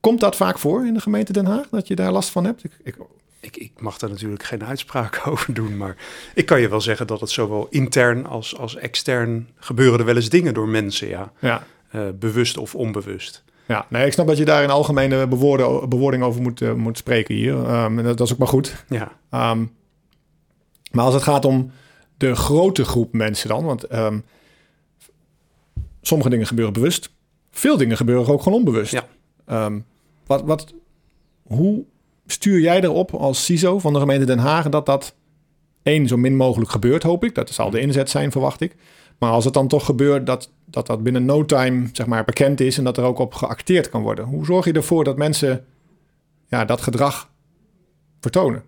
Komt 0.00 0.20
dat 0.20 0.36
vaak 0.36 0.58
voor 0.58 0.86
in 0.86 0.94
de 0.94 1.00
gemeente 1.00 1.32
Den 1.32 1.46
Haag, 1.46 1.68
dat 1.68 1.88
je 1.88 1.94
daar 1.94 2.12
last 2.12 2.28
van 2.28 2.44
hebt? 2.44 2.64
Ik, 2.64 2.72
ik 2.82 2.96
ik, 3.44 3.56
ik, 3.56 3.72
mag 3.80 3.98
daar 3.98 4.10
natuurlijk 4.10 4.42
geen 4.42 4.64
uitspraak 4.64 5.20
over 5.28 5.54
doen, 5.54 5.76
maar 5.76 5.96
ik 6.34 6.46
kan 6.46 6.60
je 6.60 6.68
wel 6.68 6.80
zeggen 6.80 7.06
dat 7.06 7.20
het 7.20 7.30
zowel 7.30 7.66
intern 7.70 8.26
als, 8.26 8.56
als 8.58 8.76
extern 8.76 9.48
gebeuren 9.56 9.98
er 9.98 10.04
wel 10.04 10.16
eens 10.16 10.28
dingen 10.28 10.54
door 10.54 10.68
mensen, 10.68 11.08
ja. 11.08 11.32
ja. 11.38 11.66
Uh, 11.92 12.02
bewust 12.14 12.58
of 12.58 12.74
onbewust. 12.74 13.44
Ja, 13.66 13.86
nee, 13.88 14.06
ik 14.06 14.12
snap 14.12 14.26
dat 14.26 14.36
je 14.36 14.44
daar 14.44 14.62
in 14.62 14.70
algemene 14.70 15.26
bewoorden, 15.26 15.88
bewoording 15.88 16.22
over 16.22 16.42
moet, 16.42 16.60
uh, 16.60 16.72
moet 16.72 16.98
spreken 16.98 17.34
hier. 17.34 17.54
Um, 17.54 17.96
dat, 17.96 18.16
dat, 18.16 18.26
is 18.26 18.32
ook 18.32 18.38
maar 18.38 18.48
goed. 18.48 18.84
Ja. 18.88 19.12
Um, 19.50 19.72
maar 20.90 21.04
als 21.04 21.14
het 21.14 21.22
gaat 21.22 21.44
om 21.44 21.70
de 22.16 22.34
grote 22.34 22.84
groep 22.84 23.12
mensen 23.12 23.48
dan, 23.48 23.64
want 23.64 23.92
um, 23.92 24.24
sommige 26.00 26.30
dingen 26.30 26.46
gebeuren 26.46 26.74
bewust, 26.74 27.10
veel 27.50 27.76
dingen 27.76 27.96
gebeuren 27.96 28.32
ook 28.32 28.42
gewoon 28.42 28.58
onbewust. 28.58 28.92
Ja. 29.46 29.70
wat, 30.26 30.42
wat, 30.42 30.74
hoe 31.42 31.84
stuur 32.26 32.60
jij 32.60 32.80
erop 32.80 33.14
als 33.14 33.44
CISO 33.44 33.78
van 33.78 33.92
de 33.92 33.98
gemeente 33.98 34.26
Den 34.26 34.38
Haag 34.38 34.68
dat 34.68 34.86
dat 34.86 35.14
één 35.82 36.08
zo 36.08 36.16
min 36.16 36.36
mogelijk 36.36 36.70
gebeurt, 36.70 37.02
hoop 37.02 37.24
ik. 37.24 37.34
Dat 37.34 37.50
zal 37.50 37.70
de 37.70 37.80
inzet 37.80 38.10
zijn, 38.10 38.32
verwacht 38.32 38.60
ik. 38.60 38.76
Maar 39.18 39.30
als 39.30 39.44
het 39.44 39.54
dan 39.54 39.68
toch 39.68 39.84
gebeurt 39.84 40.26
dat 40.26 40.50
dat, 40.64 40.86
dat 40.86 41.02
binnen 41.02 41.24
no 41.24 41.44
time 41.44 41.88
zeg 41.92 42.06
maar, 42.06 42.24
bekend 42.24 42.60
is 42.60 42.78
en 42.78 42.84
dat 42.84 42.96
er 42.96 43.04
ook 43.04 43.18
op 43.18 43.34
geacteerd 43.34 43.88
kan 43.88 44.02
worden. 44.02 44.24
Hoe 44.24 44.44
zorg 44.44 44.64
je 44.64 44.72
ervoor 44.72 45.04
dat 45.04 45.16
mensen 45.16 45.64
ja, 46.48 46.64
dat 46.64 46.80
gedrag 46.80 47.30
vertonen? 48.20 48.62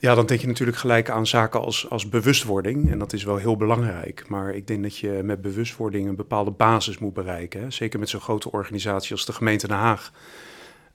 Ja, 0.00 0.14
dan 0.14 0.26
denk 0.26 0.40
je 0.40 0.46
natuurlijk 0.46 0.78
gelijk 0.78 1.10
aan 1.10 1.26
zaken 1.26 1.60
als, 1.60 1.90
als 1.90 2.08
bewustwording. 2.08 2.90
En 2.90 2.98
dat 2.98 3.12
is 3.12 3.24
wel 3.24 3.36
heel 3.36 3.56
belangrijk. 3.56 4.24
Maar 4.28 4.54
ik 4.54 4.66
denk 4.66 4.82
dat 4.82 4.96
je 4.96 5.20
met 5.24 5.40
bewustwording 5.40 6.08
een 6.08 6.16
bepaalde 6.16 6.50
basis 6.50 6.98
moet 6.98 7.14
bereiken. 7.14 7.60
Hè? 7.60 7.70
Zeker 7.70 7.98
met 7.98 8.08
zo'n 8.08 8.20
grote 8.20 8.52
organisatie 8.52 9.12
als 9.12 9.26
de 9.26 9.32
gemeente 9.32 9.66
Den 9.66 9.76
Haag. 9.76 10.12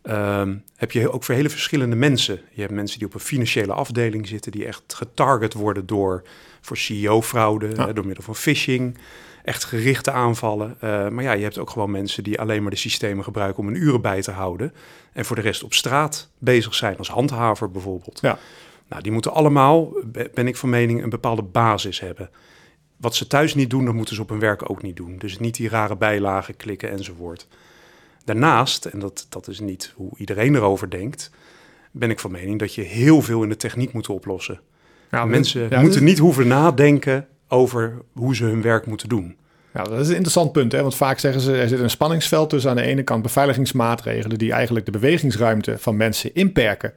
Um, 0.03 0.63
heb 0.75 0.91
je 0.91 1.11
ook 1.11 1.23
voor 1.23 1.35
hele 1.35 1.49
verschillende 1.49 1.95
mensen. 1.95 2.39
Je 2.51 2.61
hebt 2.61 2.73
mensen 2.73 2.97
die 2.97 3.07
op 3.07 3.13
een 3.13 3.19
financiële 3.19 3.73
afdeling 3.73 4.27
zitten, 4.27 4.51
die 4.51 4.65
echt 4.65 4.93
getarget 4.93 5.53
worden 5.53 5.85
door 5.85 6.23
voor 6.61 6.77
CEO-fraude, 6.77 7.93
door 7.93 8.05
middel 8.05 8.23
van 8.23 8.35
phishing, 8.35 8.97
echt 9.43 9.63
gerichte 9.63 10.11
aanvallen. 10.11 10.77
Uh, 10.83 11.07
maar 11.07 11.23
ja, 11.23 11.31
je 11.31 11.43
hebt 11.43 11.57
ook 11.57 11.69
gewoon 11.69 11.91
mensen 11.91 12.23
die 12.23 12.39
alleen 12.39 12.61
maar 12.61 12.71
de 12.71 12.77
systemen 12.77 13.23
gebruiken 13.23 13.63
om 13.63 13.67
een 13.67 13.81
uren 13.81 14.01
bij 14.01 14.21
te 14.21 14.31
houden. 14.31 14.73
En 15.13 15.25
voor 15.25 15.35
de 15.35 15.41
rest 15.41 15.63
op 15.63 15.73
straat 15.73 16.29
bezig 16.37 16.73
zijn, 16.75 16.97
als 16.97 17.09
handhaver 17.09 17.71
bijvoorbeeld. 17.71 18.19
Ja. 18.21 18.37
Nou, 18.87 19.03
die 19.03 19.11
moeten 19.11 19.33
allemaal, 19.33 19.93
ben 20.33 20.47
ik 20.47 20.55
van 20.55 20.69
mening, 20.69 21.03
een 21.03 21.09
bepaalde 21.09 21.43
basis 21.43 21.99
hebben. 21.99 22.29
wat 22.97 23.15
ze 23.15 23.27
thuis 23.27 23.55
niet 23.55 23.69
doen, 23.69 23.85
dat 23.85 23.93
moeten 23.93 24.15
ze 24.15 24.21
op 24.21 24.29
hun 24.29 24.39
werk 24.39 24.69
ook 24.69 24.81
niet 24.81 24.95
doen. 24.95 25.17
Dus 25.17 25.39
niet 25.39 25.55
die 25.55 25.69
rare 25.69 25.95
bijlagen 25.95 26.55
klikken 26.55 26.91
enzovoort. 26.91 27.47
Daarnaast, 28.25 28.85
en 28.85 28.99
dat, 28.99 29.25
dat 29.29 29.47
is 29.47 29.59
niet 29.59 29.93
hoe 29.95 30.09
iedereen 30.15 30.55
erover 30.55 30.89
denkt, 30.89 31.31
ben 31.91 32.09
ik 32.09 32.19
van 32.19 32.31
mening 32.31 32.59
dat 32.59 32.75
je 32.75 32.81
heel 32.81 33.21
veel 33.21 33.43
in 33.43 33.49
de 33.49 33.55
techniek 33.55 33.93
moet 33.93 34.09
oplossen. 34.09 34.59
Ja, 35.11 35.25
Mensen 35.25 35.67
ja, 35.69 35.81
moeten 35.81 36.03
niet 36.03 36.17
hoeven 36.17 36.47
nadenken 36.47 37.27
over 37.47 38.01
hoe 38.13 38.35
ze 38.35 38.43
hun 38.43 38.61
werk 38.61 38.85
moeten 38.85 39.09
doen. 39.09 39.35
Ja, 39.73 39.83
dat 39.83 39.99
is 39.99 40.07
een 40.07 40.13
interessant 40.13 40.51
punt. 40.51 40.71
Hè? 40.71 40.81
Want 40.81 40.95
vaak 40.95 41.19
zeggen 41.19 41.41
ze, 41.41 41.55
er 41.55 41.67
zit 41.67 41.79
een 41.79 41.89
spanningsveld 41.89 42.49
tussen 42.49 42.69
aan 42.69 42.75
de 42.75 42.81
ene 42.81 43.03
kant 43.03 43.21
beveiligingsmaatregelen 43.21 44.37
die 44.37 44.51
eigenlijk 44.51 44.85
de 44.85 44.91
bewegingsruimte 44.91 45.77
van 45.77 45.97
mensen 45.97 46.35
inperken. 46.35 46.93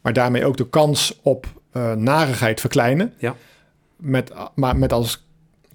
Maar 0.00 0.12
daarmee 0.12 0.44
ook 0.44 0.56
de 0.56 0.68
kans 0.68 1.18
op 1.22 1.46
eh, 1.72 1.92
narigheid 1.92 2.60
verkleinen. 2.60 3.12
Ja. 3.18 3.36
Met, 3.96 4.32
maar 4.54 4.76
met 4.76 4.92
als 4.92 5.23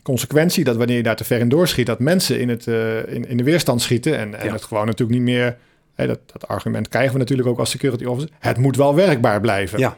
consequentie 0.03 0.63
dat 0.63 0.75
wanneer 0.75 0.97
je 0.97 1.03
daar 1.03 1.15
te 1.15 1.23
ver 1.23 1.39
in 1.39 1.49
doorschiet, 1.49 1.85
dat 1.85 1.99
mensen 1.99 2.39
in, 2.39 2.49
het, 2.49 2.67
eh, 2.67 3.13
in, 3.13 3.27
in 3.27 3.37
de 3.37 3.43
weerstand 3.43 3.81
schieten. 3.81 4.17
En, 4.17 4.39
en 4.39 4.45
Ja. 4.45 4.51
het 4.53 4.63
gewoon 4.63 4.85
natuurlijk 4.85 5.19
niet 5.19 5.27
meer. 5.27 5.57
Dat, 5.95 6.19
dat 6.25 6.47
argument 6.47 6.87
krijgen 6.87 7.13
we 7.13 7.19
natuurlijk 7.19 7.47
ook 7.47 7.59
als 7.59 7.69
security 7.69 8.05
officer. 8.05 8.29
Het 8.39 8.57
moet 8.57 8.75
wel 8.75 8.95
werkbaar 8.95 9.41
blijven. 9.41 9.79
Ja, 9.79 9.95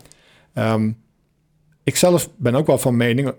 Ehm, 0.54 0.92
ik 1.84 1.96
zelf 1.96 2.30
ben 2.36 2.56
ook 2.56 2.68
wel 2.68 2.78
van 2.78 2.98
mening 2.98 3.34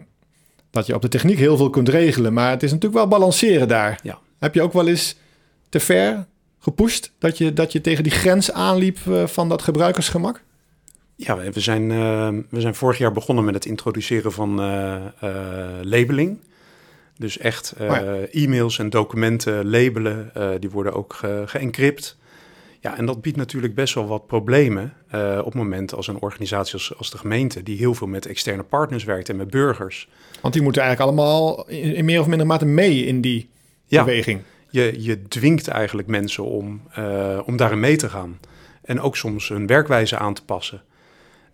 dat 0.71 0.87
je 0.87 0.95
op 0.95 1.03
de 1.03 1.09
techniek 1.09 1.39
heel 1.39 1.57
veel 1.57 1.71
kunt 1.71 1.89
regelen, 1.89 2.33
maar 2.33 2.51
het 2.51 2.63
is 2.63 2.71
natuurlijk 2.71 3.01
wel 3.01 3.09
balanceren 3.19 3.69
daar. 3.69 3.99
Ja. 4.03 4.19
Heb 4.39 4.55
je 4.55 4.63
ook 4.63 4.73
wel 4.73 4.89
eens 4.89 5.17
te 5.69 5.81
ver 5.81 6.27
gepusht 6.59 7.13
dat 7.19 7.39
je, 7.39 7.53
dat 7.53 7.73
je 7.73 7.81
tegen 7.81 8.03
die 8.03 8.13
grens 8.13 8.53
aanliep 8.53 8.99
eh, 9.09 9.27
van 9.27 9.49
dat 9.49 9.63
gebruikersgemak? 9.63 10.43
ja 11.17 11.37
we, 11.37 11.61
zijn, 11.61 11.91
eh, 11.91 12.29
we 12.51 12.61
zijn 12.61 12.75
vorig 12.75 12.99
jaar 12.99 13.13
begonnen 13.13 13.45
met 13.45 13.55
het 13.55 13.65
introduceren 13.67 14.33
van 14.33 14.55
labeling. 15.83 16.39
Dus 17.19 17.39
echt 17.39 17.73
eh, 17.79 17.91
Oh 17.91 17.97
ja. 17.97 18.27
e-mails 18.31 18.79
en 18.79 18.91
documenten 18.91 19.71
labelen, 19.71 20.31
eh, 20.35 20.49
die 20.61 20.71
worden 20.71 20.93
ook 20.93 21.13
ge- 21.15 21.43
geëncrypt. 21.47 22.19
Ja, 22.81 22.97
en 22.97 23.07
dat 23.07 23.23
biedt 23.23 23.37
natuurlijk 23.37 23.75
best 23.75 23.95
wel 23.95 24.07
wat 24.07 24.27
problemen 24.27 24.93
eh, 25.09 25.37
op 25.39 25.45
het 25.45 25.55
moment 25.55 25.95
als 25.95 26.07
een 26.09 26.21
organisatie 26.21 26.75
als, 26.75 26.97
als 26.99 27.11
de 27.11 27.19
gemeente, 27.19 27.63
die 27.63 27.77
heel 27.77 27.95
veel 27.95 28.07
met 28.07 28.27
externe 28.27 28.63
partners 28.63 29.05
werkt 29.05 29.29
en 29.29 29.37
met 29.37 29.51
burgers. 29.51 30.09
Want 30.41 30.55
die 30.55 30.63
moeten 30.63 30.83
eigenlijk 30.83 31.19
allemaal 31.19 31.69
in, 31.69 31.95
in 31.95 32.05
meer 32.05 32.21
of 32.21 32.27
minder 32.27 32.47
mate 32.47 32.67
mee 32.67 33.05
in 33.07 33.21
die 33.21 33.49
Ja. 33.87 34.05
beweging. 34.05 34.41
Je, 34.71 35.03
je 35.03 35.23
dwingt 35.29 35.69
eigenlijk 35.69 36.09
mensen 36.09 36.45
om, 36.45 36.83
om 37.45 37.57
daarin 37.57 37.81
mee 37.81 37.97
te 37.97 38.09
gaan. 38.09 38.39
En 38.83 39.01
ook 39.01 39.17
soms 39.17 39.49
hun 39.49 39.67
werkwijze 39.67 40.17
aan 40.19 40.35
te 40.35 40.45
passen. 40.45 40.83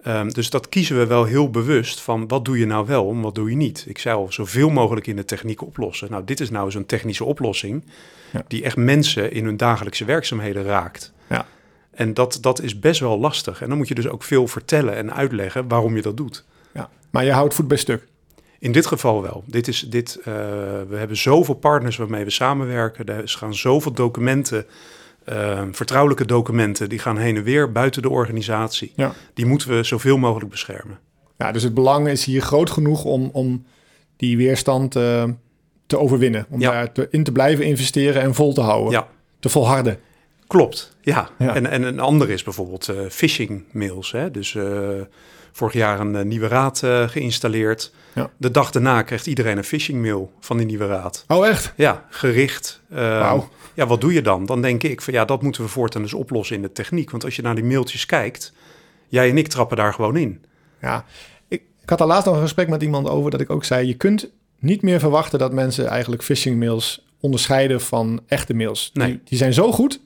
Ehm, 0.09 0.29
dus 0.29 0.51
dat 0.51 0.69
kiezen 0.69 0.99
we 0.99 1.07
wel 1.07 1.25
heel 1.25 1.51
bewust 1.51 2.01
van 2.01 2.29
wat 2.29 2.45
doe 2.45 2.59
je 2.59 2.67
nou 2.67 2.87
wel 2.87 3.11
en 3.11 3.21
wat 3.21 3.35
doe 3.35 3.51
je 3.51 3.57
niet. 3.57 3.85
Ik 3.89 3.99
zei 3.99 4.17
al, 4.17 4.33
zoveel 4.33 4.71
mogelijk 4.71 5.07
in 5.07 5.17
de 5.17 5.25
techniek 5.25 5.63
oplossen. 5.63 6.11
Nou, 6.11 6.25
dit 6.25 6.41
is 6.41 6.51
nou 6.51 6.71
zo'n 6.71 6.87
technische 6.87 7.25
oplossing 7.25 7.85
Ja. 8.33 8.45
die 8.49 8.63
echt 8.63 8.77
mensen 8.77 9.33
in 9.33 9.45
hun 9.45 9.57
dagelijkse 9.57 10.05
werkzaamheden 10.05 10.65
raakt. 10.65 11.13
Ja. 11.29 11.47
En 11.91 12.15
dat, 12.15 12.39
dat 12.41 12.63
is 12.63 12.79
best 12.79 13.01
wel 13.01 13.19
lastig. 13.19 13.63
En 13.63 13.69
dan 13.69 13.77
moet 13.77 13.89
je 13.89 13.95
dus 13.95 14.09
ook 14.09 14.23
veel 14.23 14.47
vertellen 14.47 14.95
en 14.95 15.15
uitleggen 15.15 15.69
waarom 15.69 15.97
je 15.97 16.03
dat 16.03 16.17
doet. 16.17 16.45
Ja. 16.75 16.91
Maar 17.11 17.25
je 17.25 17.33
houdt 17.33 17.55
voet 17.55 17.69
bij 17.69 17.77
stuk. 17.77 18.07
In 18.59 18.73
dit 18.73 18.87
geval 18.87 19.23
wel. 19.23 19.45
Dit 19.47 19.69
is, 19.69 19.81
dit, 19.81 20.17
eh, 20.17 20.25
we 20.89 20.97
hebben 20.97 21.17
zoveel 21.17 21.55
partners 21.55 21.97
waarmee 21.97 22.25
we 22.25 22.31
samenwerken. 22.31 23.07
Er 23.07 23.23
gaan 23.29 23.55
zoveel 23.55 23.93
documenten, 23.93 24.67
eh, 25.29 25.63
vertrouwelijke 25.73 26.25
documenten, 26.25 26.89
die 26.89 26.99
gaan 26.99 27.19
heen 27.19 27.37
en 27.37 27.43
weer 27.43 27.73
buiten 27.73 28.03
de 28.03 28.11
organisatie. 28.11 28.93
Ja. 28.97 29.13
Die 29.35 29.47
moeten 29.47 29.69
we 29.77 29.83
zoveel 29.83 30.19
mogelijk 30.19 30.51
beschermen. 30.51 30.99
Ja, 31.37 31.53
dus 31.53 31.63
het 31.63 31.75
belang 31.75 32.09
is 32.09 32.25
hier 32.25 32.41
groot 32.43 32.71
genoeg 32.71 33.05
om, 33.05 33.31
om 33.33 33.65
die 34.17 34.37
weerstand 34.37 34.97
eh, 34.97 35.25
te 35.87 35.99
overwinnen. 35.99 36.47
Om 36.51 36.61
Ja. 36.61 36.71
daar 36.71 36.93
te, 36.93 37.09
in 37.11 37.25
te 37.25 37.33
blijven 37.33 37.65
investeren 37.65 38.23
en 38.23 38.35
vol 38.35 38.53
te 38.55 38.61
houden. 38.61 38.93
Ja, 38.93 39.09
Te 39.39 39.49
volharden. 39.49 39.99
Klopt. 40.49 40.97
Ja. 41.01 41.29
Ja. 41.39 41.55
En, 41.55 41.67
en 41.67 41.83
een 41.83 42.01
ander 42.01 42.31
is 42.31 42.43
bijvoorbeeld 42.43 42.89
eh, 42.89 42.97
phishing 43.11 43.65
mails. 43.73 44.13
Hè? 44.13 44.31
Dus 44.31 44.55
eh, 44.55 44.89
vorig 45.53 45.75
jaar 45.75 46.01
een 46.01 46.17
eh, 46.17 46.25
nieuwe 46.25 46.49
raad 46.49 46.79
geïnstalleerd. 47.07 47.93
Ja. 48.15 48.31
De 48.37 48.51
dag 48.51 48.71
daarna 48.71 49.03
krijgt 49.03 49.27
iedereen 49.27 49.57
een 49.57 49.65
phishing 49.65 50.03
mail 50.03 50.33
van 50.41 50.57
die 50.57 50.67
nieuwe 50.67 50.87
raad. 50.87 51.25
Oh, 51.29 51.47
echt? 51.47 51.73
Ja, 51.77 52.07
gericht. 52.11 52.81
Eh, 52.91 52.97
Wauw. 52.97 53.49
Ja, 53.75 53.87
wat 53.87 54.01
doe 54.01 54.13
je 54.13 54.23
dan? 54.23 54.47
Dan 54.47 54.63
denk 54.63 54.83
ik 54.83 55.03
van 55.03 55.15
ja, 55.15 55.25
dat 55.25 55.43
moeten 55.43 55.63
we 55.63 55.69
voortaan 55.69 56.03
dus 56.03 56.15
oplossen 56.15 56.57
in 56.57 56.63
de 56.63 56.73
techniek. 56.73 57.11
Want 57.11 57.25
als 57.25 57.37
je 57.37 57.43
naar 57.43 57.55
die 57.55 57.65
mailtjes 57.65 58.07
kijkt, 58.07 58.53
jij 59.09 59.31
en 59.31 59.39
ik 59.39 59.49
trappen 59.49 59.77
daar 59.77 59.95
gewoon 59.95 60.17
in. 60.17 60.45
Ja, 60.81 61.05
ik, 61.49 61.63
ik 61.83 61.89
had 61.89 61.99
daar 61.99 62.09
laatst 62.09 62.27
nog 62.27 62.35
een 62.35 62.43
gesprek 62.43 62.69
met 62.69 62.83
iemand 62.83 63.09
over 63.09 63.31
dat 63.31 63.41
ik 63.41 63.51
ook 63.51 63.65
zei: 63.65 63.87
je 63.87 63.95
kunt 63.95 64.31
niet 64.59 64.83
meer 64.83 64.99
verwachten 64.99 65.39
dat 65.39 65.53
mensen 65.53 65.87
eigenlijk 65.87 66.23
phishing 66.23 66.59
mails 66.59 67.07
onderscheiden 67.21 67.81
van 67.81 68.21
echte 68.27 68.55
mails. 68.55 68.91
Nee. 68.93 69.09
Die, 69.09 69.21
die 69.25 69.39
zijn 69.39 69.53
zo 69.53 69.73
goed. 69.73 70.01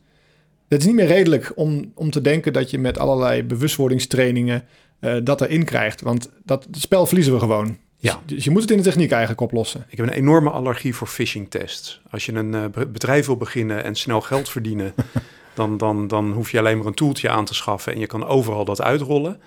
Het 0.72 0.80
is 0.80 0.86
niet 0.86 0.96
meer 0.96 1.06
redelijk 1.06 1.52
om, 1.54 1.92
om 1.94 2.10
te 2.10 2.20
denken 2.20 2.52
dat 2.52 2.70
je 2.70 2.78
met 2.78 2.98
allerlei 2.98 3.42
bewustwordingstrainingen 3.42 4.64
eh, 5.00 5.14
dat 5.22 5.40
erin 5.40 5.64
krijgt. 5.64 6.00
Want 6.00 6.30
dat 6.44 6.64
het 6.64 6.80
spel 6.80 7.06
verliezen 7.06 7.32
we 7.32 7.38
gewoon. 7.38 7.76
Ja. 7.96 8.20
Dus 8.26 8.44
je 8.44 8.50
moet 8.50 8.60
het 8.60 8.70
in 8.70 8.76
de 8.76 8.82
techniek 8.82 9.10
eigenlijk 9.10 9.40
oplossen. 9.40 9.86
Ik 9.88 9.96
heb 9.96 10.06
een 10.06 10.12
enorme 10.12 10.50
allergie 10.50 10.94
voor 10.94 11.06
phishing 11.06 11.50
tests. 11.50 12.00
Als 12.10 12.26
je 12.26 12.32
een 12.32 12.54
eh, 12.54 12.64
be- 12.66 12.86
bedrijf 12.86 13.26
wil 13.26 13.36
beginnen 13.36 13.84
en 13.84 13.94
snel 13.94 14.20
geld 14.20 14.48
verdienen, 14.48 14.94
dan, 15.54 15.76
dan, 15.76 16.08
dan 16.08 16.32
hoef 16.32 16.50
je 16.50 16.58
alleen 16.58 16.76
maar 16.78 16.86
een 16.86 16.94
toeltje 16.94 17.28
aan 17.28 17.44
te 17.44 17.54
schaffen 17.54 17.92
en 17.92 17.98
je 17.98 18.06
kan 18.06 18.26
overal 18.26 18.64
dat 18.64 18.82
uitrollen. 18.82 19.40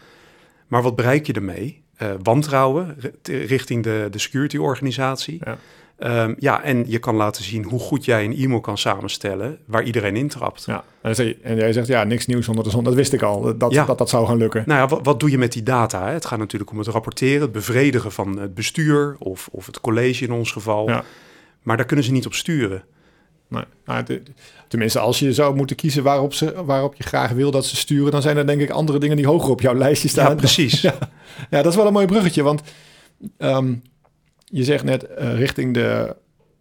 Maar 0.67 0.81
wat 0.81 0.95
bereik 0.95 1.27
je 1.27 1.33
ermee? 1.33 1.83
Eh, 1.95 2.11
wantrouwen 2.23 2.97
richting 3.23 3.83
de, 3.83 4.07
de 4.11 4.19
security 4.19 4.57
organisatie. 4.57 5.39
Ja. 5.43 5.57
Ehm, 5.97 6.33
ja, 6.39 6.63
en 6.63 6.83
je 6.87 6.99
kan 6.99 7.15
laten 7.15 7.43
zien 7.43 7.63
hoe 7.63 7.79
goed 7.79 8.05
jij 8.05 8.25
een 8.25 8.35
e-mail 8.37 8.59
kan 8.61 8.77
samenstellen 8.77 9.57
waar 9.65 9.83
iedereen 9.83 10.15
intrapt. 10.15 10.63
Ja. 10.65 10.83
En, 11.01 11.13
jij 11.55 11.73
zegt: 11.73 11.87
ja, 11.87 12.03
niks 12.03 12.25
nieuws 12.25 12.47
onder 12.47 12.63
de 12.63 12.69
zon. 12.69 12.83
Dat 12.83 12.93
wist 12.93 13.13
ik 13.13 13.21
al. 13.21 13.41
Dat 13.41 13.59
dat, 13.59 13.71
Ja. 13.71 13.85
dat, 13.85 13.97
dat 13.97 14.09
zou 14.09 14.27
gaan 14.27 14.37
lukken. 14.37 14.63
Nou 14.65 14.79
ja, 14.79 14.87
wat, 14.87 14.99
wat 15.03 15.19
doe 15.19 15.29
je 15.31 15.37
met 15.37 15.51
die 15.51 15.63
data? 15.63 16.05
Hè? 16.07 16.11
Het 16.13 16.25
gaat 16.25 16.39
natuurlijk 16.39 16.71
om 16.71 16.77
het 16.77 16.87
rapporteren, 16.87 17.41
het 17.41 17.51
bevredigen 17.51 18.11
van 18.11 18.39
het 18.39 18.53
bestuur 18.53 19.15
of, 19.19 19.47
of 19.51 19.65
het 19.65 19.79
college 19.81 20.23
in 20.23 20.31
ons 20.31 20.51
geval. 20.51 20.89
Ja. 20.89 21.03
Maar 21.63 21.77
daar 21.77 21.85
kunnen 21.85 22.05
ze 22.05 22.11
niet 22.11 22.25
op 22.25 22.33
sturen. 22.33 22.83
Nee, 23.47 24.03
de- 24.03 24.21
tenminste, 24.67 24.99
als 24.99 25.19
je 25.19 25.33
zou 25.33 25.55
moeten 25.55 25.75
kiezen 25.75 26.03
waarop, 26.03 26.33
ze, 26.33 26.63
waarop 26.65 26.95
je 26.95 27.03
graag 27.03 27.31
wil 27.31 27.51
dat 27.51 27.65
ze 27.65 27.75
sturen, 27.75 28.11
dan 28.11 28.21
zijn 28.21 28.37
er 28.37 28.47
denk 28.47 28.61
ik 28.61 28.69
andere 28.69 28.99
dingen 28.99 29.15
die 29.17 29.27
hoger 29.27 29.49
op 29.49 29.61
jouw 29.61 29.73
lijstje 29.75 30.07
staan. 30.07 30.29
Ja, 30.29 30.35
precies. 30.35 30.81
Ja, 30.81 30.93
ja, 31.49 31.61
dat 31.61 31.65
is 31.71 31.75
wel 31.75 31.87
een 31.87 31.93
mooi 31.93 32.05
bruggetje, 32.05 32.43
want 32.43 32.61
ehm, 33.37 33.73
je 34.55 34.63
zegt 34.63 34.83
net 34.83 35.03
eh, 35.03 35.37
richting 35.37 35.73
de 35.73 36.15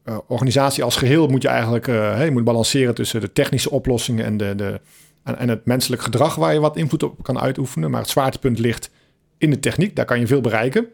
eh, 0.05 0.19
organisatie 0.27 0.85
als 0.85 0.97
geheel 0.97 1.27
moet 1.27 1.43
je 1.43 1.49
eigenlijk 1.49 1.87
je 1.87 2.31
moet 2.33 2.45
balanceren 2.45 2.95
tussen 2.95 3.21
de 3.21 3.33
technische 3.33 3.71
oplossingen 3.71 4.25
en, 4.25 4.37
de, 4.37 4.55
de, 4.55 4.81
en, 5.23 5.49
het 5.49 5.67
menselijk 5.67 6.03
gedrag 6.03 6.35
waar 6.35 6.53
je 6.53 6.61
wat 6.61 6.77
invloed 6.77 7.03
op 7.03 7.23
kan 7.23 7.41
uitoefenen. 7.41 7.91
Maar 7.91 8.01
het 8.01 8.11
zwaartepunt 8.11 8.59
ligt 8.59 8.91
in 9.39 9.51
de 9.51 9.61
techniek, 9.61 9.97
daar 9.97 10.05
kan 10.05 10.21
je 10.21 10.27
veel 10.27 10.41
bereiken. 10.41 10.87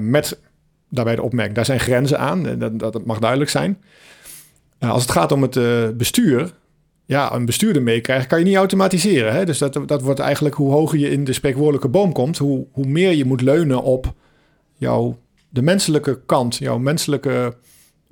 Met 0.00 0.38
daarbij 0.90 1.16
de 1.16 1.22
opmerking, 1.22 1.56
daar 1.56 1.64
zijn 1.64 1.80
grenzen 1.80 2.18
aan, 2.18 2.58
dat, 2.58 2.78
dat, 2.78 3.04
mag 3.04 3.18
duidelijk 3.18 3.50
zijn. 3.50 3.82
Als 4.78 5.02
het 5.02 5.10
gaat 5.10 5.32
om 5.32 5.42
het 5.42 5.58
bestuur, 5.96 6.54
ja, 7.04 7.32
een 7.32 7.44
bestuurder 7.44 7.82
meekrijgen 7.82 8.28
kan 8.28 8.38
je 8.38 8.44
niet 8.44 8.56
automatiseren. 8.56 9.32
Hè? 9.34 9.44
Dus 9.44 9.58
dat, 9.58 9.78
dat 9.86 10.02
wordt 10.02 10.20
eigenlijk 10.20 10.54
hoe 10.54 10.72
hoger 10.72 10.98
je 10.98 11.10
in 11.10 11.24
de 11.24 11.32
spreekwoordelijke 11.32 11.88
boom 11.88 12.12
komt, 12.12 12.38
hoe, 12.38 12.66
hoe 12.72 12.86
meer 12.86 13.12
je 13.12 13.24
moet 13.24 13.40
leunen 13.40 13.82
op 13.82 14.14
jouw, 14.74 15.18
de 15.56 15.62
menselijke 15.62 16.20
kant, 16.26 16.56
jouw 16.56 16.78
menselijke 16.78 17.56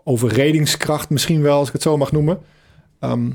overredingskracht 0.04 1.10
misschien 1.10 1.42
wel, 1.42 1.58
als 1.58 1.66
ik 1.66 1.72
het 1.72 1.82
zo 1.82 1.96
mag 1.96 2.12
noemen. 2.12 2.38
Ehm, 3.00 3.30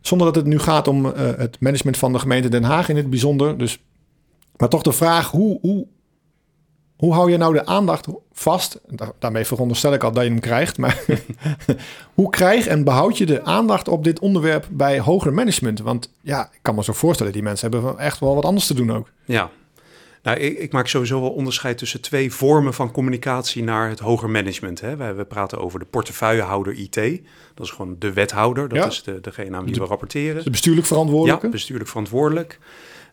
zonder 0.00 0.26
dat 0.26 0.36
het 0.36 0.46
nu 0.46 0.58
gaat 0.58 0.88
om 0.88 1.06
eh, 1.06 1.30
het 1.36 1.60
management 1.60 1.96
van 1.98 2.12
de 2.12 2.18
gemeente 2.18 2.48
Den 2.48 2.62
Haag 2.64 2.88
in 2.88 2.96
het 2.96 3.10
bijzonder. 3.10 3.58
Dus, 3.58 3.78
maar 4.56 4.68
toch 4.68 4.82
de 4.82 4.92
vraag, 4.92 5.30
hoe, 5.30 5.58
hoe, 5.60 5.86
hoe 6.96 7.12
hou 7.12 7.30
je 7.30 7.36
nou 7.36 7.52
de 7.54 7.66
aandacht 7.66 8.06
vast? 8.32 8.80
Da- 8.88 9.12
daarmee 9.18 9.44
veronderstel 9.44 9.92
ik 9.92 10.04
al 10.04 10.12
dat 10.12 10.22
je 10.24 10.30
hem 10.30 10.40
krijgt. 10.40 10.78
Maar 10.78 11.04
hoe 12.14 12.30
krijg 12.30 12.66
en 12.66 12.84
behoud 12.84 13.18
je 13.18 13.26
de 13.26 13.44
aandacht 13.44 13.88
op 13.88 14.04
dit 14.04 14.18
onderwerp 14.18 14.68
bij 14.70 15.00
hoger 15.00 15.32
management? 15.32 15.80
Want 15.80 16.12
ja, 16.20 16.48
ik 16.52 16.58
kan 16.62 16.74
me 16.74 16.84
zo 16.84 16.92
voorstellen, 16.92 17.32
die 17.32 17.42
mensen 17.42 17.70
hebben 17.70 17.98
echt 17.98 18.18
wel 18.20 18.34
wat 18.34 18.44
anders 18.44 18.66
te 18.66 18.74
doen 18.74 18.92
ook. 18.92 19.10
Ja. 19.24 19.50
Nou, 20.22 20.38
ik, 20.38 20.58
ik 20.58 20.72
maak 20.72 20.86
sowieso 20.86 21.20
wel 21.20 21.30
onderscheid 21.30 21.78
tussen 21.78 22.00
twee 22.00 22.32
vormen 22.32 22.74
van 22.74 22.90
communicatie 22.92 23.62
naar 23.62 23.88
het 23.88 23.98
hoger 23.98 24.30
management. 24.30 24.80
Hè. 24.80 24.96
We, 24.96 25.12
we 25.12 25.24
praten 25.24 25.58
over 25.58 25.78
de 25.78 25.84
portefeuillehouder 25.84 26.72
IT. 26.74 26.94
Dat 27.54 27.66
is 27.66 27.70
gewoon 27.70 27.96
de 27.98 28.12
wethouder. 28.12 28.68
Dat 28.68 28.78
Ja. 28.78 28.86
is 28.86 29.02
de, 29.02 29.20
degene 29.20 29.56
aan 29.56 29.64
wie 29.64 29.74
De- 29.74 29.80
we 29.80 29.86
rapporteren. 29.86 30.44
De 30.44 30.50
bestuurlijk 30.50 30.86
verantwoordelijke. 30.86 31.46
Ja, 31.46 31.52
bestuurlijk 31.52 31.88
verantwoordelijk. 31.88 32.58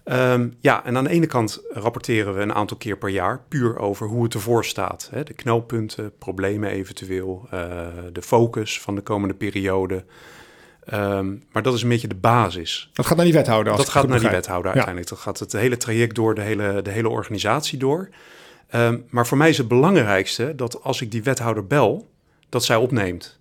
Ehm, 0.03 0.49
ja, 0.59 0.85
en 0.85 0.97
aan 0.97 1.03
de 1.03 1.09
ene 1.09 1.25
kant 1.27 1.61
rapporteren 1.69 2.35
we 2.35 2.41
een 2.41 2.53
aantal 2.53 2.77
keer 2.77 2.97
per 2.97 3.09
jaar 3.09 3.41
puur 3.47 3.77
over 3.79 4.07
hoe 4.07 4.23
het 4.23 4.33
ervoor 4.33 4.65
staat. 4.65 5.09
Hè? 5.11 5.23
De 5.23 5.33
knelpunten, 5.33 6.11
problemen 6.17 6.69
eventueel, 6.69 7.47
eh, 7.51 7.87
de 8.13 8.21
focus 8.21 8.81
van 8.81 8.95
de 8.95 9.01
komende 9.01 9.33
periode. 9.35 10.03
Ehm, 10.89 11.35
maar 11.51 11.63
dat 11.63 11.73
is 11.73 11.81
een 11.81 11.89
beetje 11.89 12.07
de 12.07 12.15
basis. 12.15 12.89
Dat 12.93 13.05
gaat 13.05 13.15
naar 13.17 13.25
die 13.25 13.33
wethouder. 13.33 13.77
Dat 13.77 13.89
gaat 13.89 14.07
naar 14.07 14.19
die 14.19 14.29
wethouder 14.29 14.65
Ja. 14.71 14.75
uiteindelijk. 14.75 15.09
Dat 15.09 15.19
gaat 15.19 15.39
het 15.39 15.51
hele 15.51 15.77
traject 15.77 16.15
door, 16.15 16.35
de 16.35 16.41
hele, 16.41 16.81
de 16.81 16.89
hele 16.89 17.09
organisatie 17.09 17.77
door. 17.77 18.09
Ehm, 18.69 18.97
maar 19.09 19.27
voor 19.27 19.37
mij 19.37 19.49
is 19.49 19.57
het 19.57 19.67
belangrijkste 19.67 20.53
dat 20.55 20.83
als 20.83 21.01
ik 21.01 21.11
die 21.11 21.23
wethouder 21.23 21.67
bel, 21.67 22.09
dat 22.49 22.63
zij 22.63 22.75
opneemt. 22.75 23.37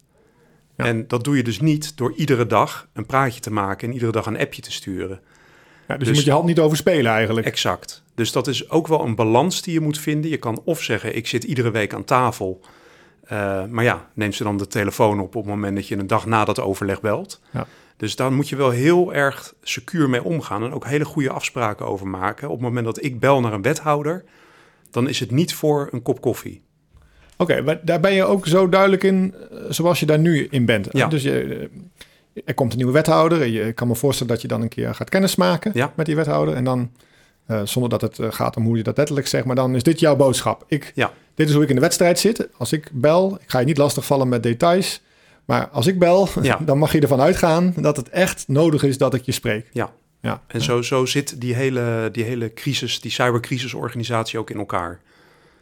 Ja. 0.77 0.85
En 0.85 1.09
dat 1.09 1.25
doe 1.25 1.37
je 1.37 1.43
dus 1.43 1.61
niet 1.61 1.97
door 1.97 2.13
iedere 2.17 2.47
dag 2.47 2.89
een 2.93 3.07
praatje 3.07 3.41
te 3.41 3.53
maken 3.53 3.89
en 3.89 3.95
iedere 3.95 4.13
dag 4.13 4.27
een 4.27 4.39
appje 4.39 4.63
te 4.63 4.73
sturen. 4.73 5.21
Ja, 5.89 5.97
dus, 5.97 5.99
je 5.99 6.05
Dus- 6.05 6.15
moet 6.17 6.25
je 6.25 6.31
hand 6.33 6.45
niet 6.47 6.59
overspelen 6.59 7.13
eigenlijk. 7.13 7.47
Exact. 7.47 8.03
Dus 8.15 8.33
dat 8.33 8.47
is 8.47 8.71
ook 8.71 8.87
wel 8.87 9.05
een 9.05 9.15
balans 9.15 9.63
die 9.63 9.73
je 9.73 9.81
moet 9.81 9.99
vinden. 9.99 10.31
Je 10.31 10.37
kan 10.37 10.61
of 10.65 10.83
zeggen, 10.83 11.17
ik 11.17 11.27
zit 11.27 11.45
iedere 11.45 11.71
week 11.71 11.95
aan 11.95 12.05
tafel. 12.05 12.61
Eh, 13.29 13.65
maar 13.71 13.85
ja, 13.85 14.07
neem 14.15 14.33
ze 14.33 14.43
dan 14.45 14.57
de 14.57 14.67
telefoon 14.67 15.21
op 15.21 15.37
op 15.37 15.43
het 15.43 15.53
moment 15.55 15.77
dat 15.77 15.89
je 15.89 15.97
een 15.97 16.07
dag 16.07 16.27
na 16.27 16.45
dat 16.45 16.61
overleg 16.61 17.01
belt. 17.01 17.41
Ja. 17.51 17.67
Dus 17.97 18.17
daar 18.17 18.33
moet 18.33 18.49
je 18.49 18.57
wel 18.57 18.71
heel 18.71 19.15
erg 19.15 19.55
secuur 19.63 20.09
mee 20.11 20.23
omgaan 20.25 20.65
en 20.65 20.73
ook 20.73 20.87
hele 20.87 21.05
goede 21.05 21.31
afspraken 21.31 21.87
over 21.87 22.07
maken. 22.07 22.49
Op 22.49 22.55
het 22.55 22.63
moment 22.65 22.85
dat 22.85 23.03
ik 23.05 23.21
bel 23.21 23.41
naar 23.41 23.53
een 23.53 23.63
wethouder, 23.63 24.25
dan 24.91 25.09
is 25.09 25.21
het 25.21 25.31
niet 25.31 25.55
voor 25.55 25.89
een 25.91 26.03
kop 26.03 26.21
koffie. 26.21 26.63
Oké, 27.37 27.61
maar 27.63 27.81
daar 27.83 28.01
ben 28.01 28.13
je 28.13 28.25
ook 28.25 28.47
zo 28.47 28.69
duidelijk 28.69 29.03
in 29.05 29.35
eh, 29.51 29.59
zoals 29.69 30.01
je 30.01 30.07
daar 30.07 30.19
nu 30.19 30.47
in 30.51 30.65
bent. 30.65 30.89
Ja. 30.91 31.07
Dus 31.09 31.23
je, 31.23 31.69
eh, 32.35 32.43
er 32.45 32.55
komt 32.55 32.71
een 32.73 32.77
nieuwe 32.79 32.93
wethouder. 32.93 33.43
en 33.43 33.51
Je 33.53 33.73
kan 33.73 33.89
me 33.89 33.95
voorstellen 33.95 34.33
dat 34.33 34.43
je 34.43 34.49
dan 34.49 34.63
een 34.63 34.69
keer 34.69 34.95
gaat 34.95 35.09
kennismaken 35.09 35.71
Ja. 35.75 35.93
met 35.97 36.07
die 36.07 36.17
wethouder. 36.17 36.55
En 36.55 36.65
dan, 36.65 36.91
zonder 37.65 37.91
dat 37.99 38.01
het 38.01 38.35
gaat 38.35 38.57
om 38.57 38.65
hoe 38.65 38.77
je 38.77 38.83
dat 38.83 38.97
letterlijk 38.97 39.27
zegt, 39.27 39.45
maar 39.45 39.57
dan 39.57 39.75
is 39.75 39.83
dit 39.83 40.01
jouw 40.01 40.17
boodschap. 40.17 40.65
Ik, 40.67 40.93
Ja. 40.95 41.13
Dit 41.39 41.49
is 41.49 41.55
hoe 41.55 41.63
ik 41.63 41.69
in 41.69 41.75
de 41.75 41.81
wedstrijd 41.81 42.19
zit. 42.19 42.49
Als 42.57 42.73
ik 42.73 42.89
bel, 42.93 43.39
ik 43.41 43.51
ga 43.51 43.59
je 43.59 43.65
niet 43.67 43.77
lastigvallen 43.79 44.29
met 44.29 44.43
details. 44.43 45.01
Maar 45.45 45.69
als 45.69 45.87
ik 45.87 45.99
bel, 45.99 46.29
Ja. 46.43 46.59
dan 46.65 46.79
mag 46.79 46.93
je 46.93 47.01
ervan 47.01 47.21
uitgaan 47.21 47.75
dat 47.77 47.97
het 47.97 48.09
echt 48.09 48.45
nodig 48.49 48.83
is 48.83 48.99
dat 48.99 49.15
ik 49.15 49.23
je 49.23 49.33
spreek. 49.33 49.69
Ja. 49.73 49.93
Ja. 50.21 50.43
En 50.47 50.61
zo, 50.63 50.83
zo 50.83 51.07
zit 51.07 51.41
die 51.41 51.55
hele, 51.55 52.09
die 52.13 52.25
hele 52.25 52.55
crisis, 52.55 53.01
die 53.01 53.11
cybercrisisorganisatie 53.11 54.39
ook 54.39 54.51
in 54.51 54.59
elkaar. 54.59 55.01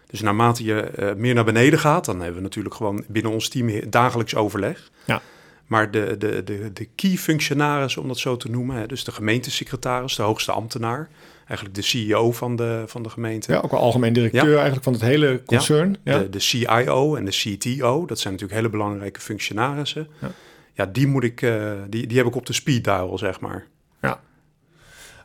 Dus 0.06 0.20
naarmate 0.20 0.64
je 0.64 0.80
eh, 0.80 1.14
meer 1.14 1.34
naar 1.34 1.44
beneden 1.44 1.78
gaat, 1.78 2.04
dan 2.04 2.16
hebben 2.16 2.36
we 2.36 2.42
natuurlijk 2.42 2.74
gewoon 2.74 3.04
binnen 3.08 3.32
ons 3.32 3.48
team 3.48 3.90
dagelijks 3.90 4.34
overleg. 4.34 4.90
Ja. 5.04 5.22
Maar 5.66 5.90
de, 5.90 6.14
de, 6.18 6.42
de, 6.44 6.70
de 6.72 6.88
key 6.94 7.16
functionaris, 7.16 7.96
om 7.96 8.08
dat 8.08 8.18
zo 8.18 8.36
te 8.36 8.50
noemen, 8.50 8.76
hè, 8.76 8.86
dus 8.86 9.04
de 9.04 9.12
gemeentesecretaris, 9.12 10.16
de 10.16 10.22
hoogste 10.22 10.52
ambtenaar, 10.52 11.08
eigenlijk 11.46 11.74
de 11.74 11.82
CEO 11.82 12.32
van 12.32 12.56
de, 12.56 12.84
van 12.86 13.02
de 13.02 13.08
gemeente, 13.08 13.52
Ja, 13.52 13.60
ook 13.60 13.70
wel 13.70 13.80
algemeen 13.80 14.12
directeur 14.12 14.54
eigenlijk 14.54 14.84
van 14.84 14.92
het 14.92 15.02
hele 15.02 15.42
concern. 15.46 15.96
Ja. 16.04 16.18
de, 16.18 16.30
de 16.30 16.38
CIO 16.38 17.14
en 17.14 17.24
de 17.24 17.30
CTO, 17.30 18.06
dat 18.06 18.18
zijn 18.18 18.32
natuurlijk 18.32 18.60
hele 18.60 18.72
belangrijke 18.72 19.20
functionarissen. 19.20 20.08
Ja. 20.20 20.30
Ja, 20.72 20.86
die, 20.86 21.06
moet 21.06 21.24
ik, 21.24 21.42
eh, 21.42 21.72
die, 21.88 22.06
die 22.06 22.16
heb 22.16 22.26
ik 22.26 22.34
op 22.34 22.46
de 22.46 22.52
speed 22.52 22.84
dial, 22.84 23.18
zeg 23.18 23.40
maar. 23.40 23.66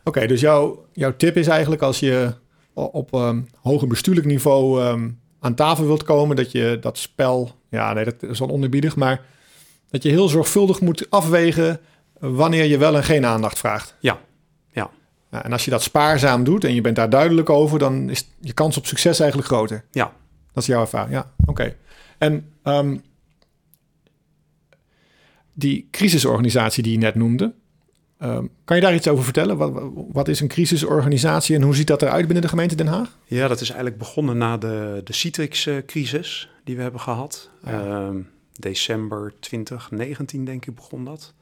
Oké, 0.04 0.28
dus 0.28 0.42
jouw, 0.42 0.86
jouw 0.94 1.16
tip 1.16 1.38
is 1.38 1.48
eigenlijk 1.48 1.82
als 1.82 2.00
je 2.00 2.34
op 2.74 3.14
um, 3.14 3.48
hoger 3.62 3.88
bestuurlijk 3.88 4.28
niveau 4.28 4.82
ehm, 4.82 5.10
aan 5.40 5.56
tafel 5.56 5.86
wilt 5.86 6.04
komen, 6.04 6.36
dat 6.36 6.52
je 6.52 6.78
dat 6.82 6.98
spel, 6.98 7.52
ja, 7.70 7.94
nee, 7.94 8.04
dat 8.04 8.24
is 8.24 8.40
wel 8.40 8.50
onerbiedig, 8.50 8.96
maar 8.96 9.26
dat 9.90 10.04
je 10.04 10.10
heel 10.10 10.28
zorgvuldig 10.28 10.82
moet 10.82 11.10
afwegen 11.10 11.80
wanneer 12.20 12.66
je 12.66 12.78
wel 12.78 12.96
en 12.96 13.04
geen 13.04 13.26
aandacht 13.26 13.60
vraagt. 13.60 13.96
Ja, 14.00 14.20
Ja, 15.32 15.44
en 15.44 15.52
als 15.52 15.66
je 15.66 15.72
dat 15.72 15.84
spaarzaam 15.84 16.44
doet 16.44 16.64
en 16.64 16.74
je 16.74 16.82
bent 16.82 16.96
daar 16.96 17.10
duidelijk 17.10 17.50
over, 17.50 17.80
dan 17.80 18.10
is 18.10 18.28
je 18.40 18.54
kans 18.54 18.78
op 18.78 18.86
succes 18.86 19.20
eigenlijk 19.20 19.50
groter. 19.50 19.84
Ja. 19.92 20.14
Dat 20.54 20.64
is 20.64 20.70
jouw 20.70 20.82
ervaring, 20.82 21.14
ja. 21.14 21.32
Oké. 21.46 21.76
En 22.18 22.52
ehm, 22.64 22.98
die 25.54 25.88
crisisorganisatie 25.92 26.84
die 26.84 26.92
je 26.92 26.98
net 26.98 27.16
noemde, 27.16 27.54
ehm, 28.18 28.46
kan 28.64 28.76
je 28.76 28.82
daar 28.82 28.96
iets 28.96 29.08
over 29.08 29.24
vertellen? 29.24 29.58
Wat, 29.58 29.72
wat 30.12 30.28
is 30.28 30.40
een 30.40 30.48
crisisorganisatie 30.48 31.56
en 31.56 31.62
hoe 31.62 31.76
ziet 31.76 31.88
dat 31.88 32.02
eruit 32.02 32.26
binnen 32.26 32.42
de 32.42 32.50
gemeente 32.50 32.76
Den 32.76 32.88
Haag? 32.88 33.18
Ja, 33.26 33.48
dat 33.48 33.62
is 33.62 33.68
eigenlijk 33.68 33.98
begonnen 33.98 34.38
na 34.38 34.58
de, 34.58 35.02
de 35.04 35.14
Citrix-crisis 35.14 36.50
die 36.64 36.76
we 36.76 36.82
hebben 36.82 37.02
gehad. 37.02 37.50
Ja. 37.66 37.72
Ehm, 37.72 38.22
december 38.60 39.34
2019, 39.40 40.46
denk 40.46 40.66
ik, 40.66 40.76
begon 40.76 41.06
dat. 41.06 41.34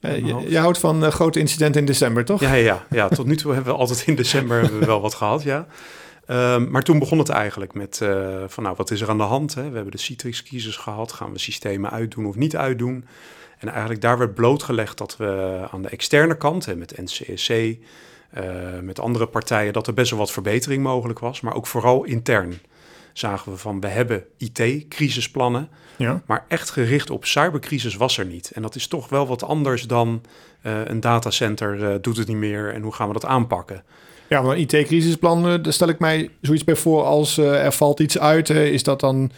Eh, 0.00 0.48
je, 0.48 0.58
houdt 0.58 0.78
van 0.78 1.04
eh, 1.04 1.10
grote 1.10 1.38
incidenten 1.38 1.80
in 1.80 1.86
december, 1.86 2.24
toch? 2.24 2.40
Ja, 2.40 2.54
ja, 2.54 2.64
ja, 2.64 2.86
ja, 2.90 3.08
tot 3.08 3.26
nu 3.26 3.36
toe 3.36 3.52
hebben 3.52 3.72
we 3.72 3.78
altijd 3.78 4.06
in 4.06 4.14
december 4.14 4.60
hebben 4.60 4.78
we 4.78 4.86
wel 4.86 5.00
wat 5.00 5.14
gehad, 5.14 5.42
ja. 5.42 5.66
Ehm, 6.26 6.70
maar 6.70 6.82
toen 6.82 6.98
begon 6.98 7.18
het 7.18 7.28
eigenlijk 7.28 7.74
met 7.74 8.00
eh, 8.00 8.44
van 8.46 8.62
nou, 8.62 8.76
wat 8.76 8.90
is 8.90 9.00
er 9.00 9.08
aan 9.08 9.18
de 9.18 9.22
hand? 9.22 9.54
Hè? 9.54 9.68
We 9.68 9.74
hebben 9.74 9.92
de 9.92 9.98
Citrix-crisis 9.98 10.76
gehad. 10.76 11.12
Gaan 11.12 11.32
we 11.32 11.38
systemen 11.38 11.90
uitdoen 11.90 12.26
of 12.26 12.36
niet 12.36 12.56
uitdoen? 12.56 13.04
En 13.58 13.68
eigenlijk 13.68 14.00
daar 14.00 14.18
werd 14.18 14.34
blootgelegd 14.34 14.98
dat 14.98 15.16
we 15.16 15.58
aan 15.70 15.82
de 15.82 15.88
externe 15.88 16.36
kant, 16.36 16.66
hè, 16.66 16.76
met 16.76 16.98
NCSC, 17.00 17.52
met 18.82 19.00
andere 19.00 19.26
partijen, 19.26 19.72
dat 19.72 19.86
er 19.86 19.94
best 19.94 20.10
wel 20.10 20.18
wat 20.18 20.30
verbetering 20.30 20.82
mogelijk 20.82 21.18
was. 21.18 21.40
Maar 21.40 21.54
ook 21.54 21.66
vooral 21.66 22.04
intern 22.04 22.60
zagen 23.18 23.52
we 23.52 23.58
van, 23.58 23.80
we 23.80 23.86
hebben 23.88 24.24
IT-crisisplannen, 24.38 25.68
Ja. 25.96 26.22
maar 26.26 26.44
echt 26.48 26.70
gericht 26.70 27.10
op 27.10 27.24
cybercrisis 27.24 27.94
was 27.96 28.18
er 28.18 28.26
niet. 28.26 28.50
En 28.54 28.62
dat 28.62 28.74
is 28.74 28.86
toch 28.86 29.08
wel 29.08 29.26
wat 29.26 29.42
anders 29.42 29.82
dan 29.82 30.22
eh, 30.62 30.72
een 30.84 31.00
datacenter 31.00 31.84
eh, 31.90 31.94
doet 32.00 32.16
het 32.16 32.28
niet 32.28 32.36
meer 32.36 32.72
en 32.74 32.82
hoe 32.82 32.92
gaan 32.92 33.06
we 33.06 33.12
dat 33.12 33.24
aanpakken? 33.24 33.82
Ja, 34.28 34.42
maar 34.42 34.56
een 34.56 34.60
IT-crisisplan, 34.60 35.48
eh, 35.48 35.62
daar 35.62 35.72
stel 35.72 35.88
ik 35.88 35.98
mij 35.98 36.30
zoiets 36.40 36.64
bij 36.64 36.76
voor 36.76 37.02
als 37.02 37.36
er 37.36 37.72
valt 37.72 38.00
iets 38.00 38.18
uit. 38.18 38.50
is 38.50 38.82
dat 38.82 39.00
dan, 39.00 39.30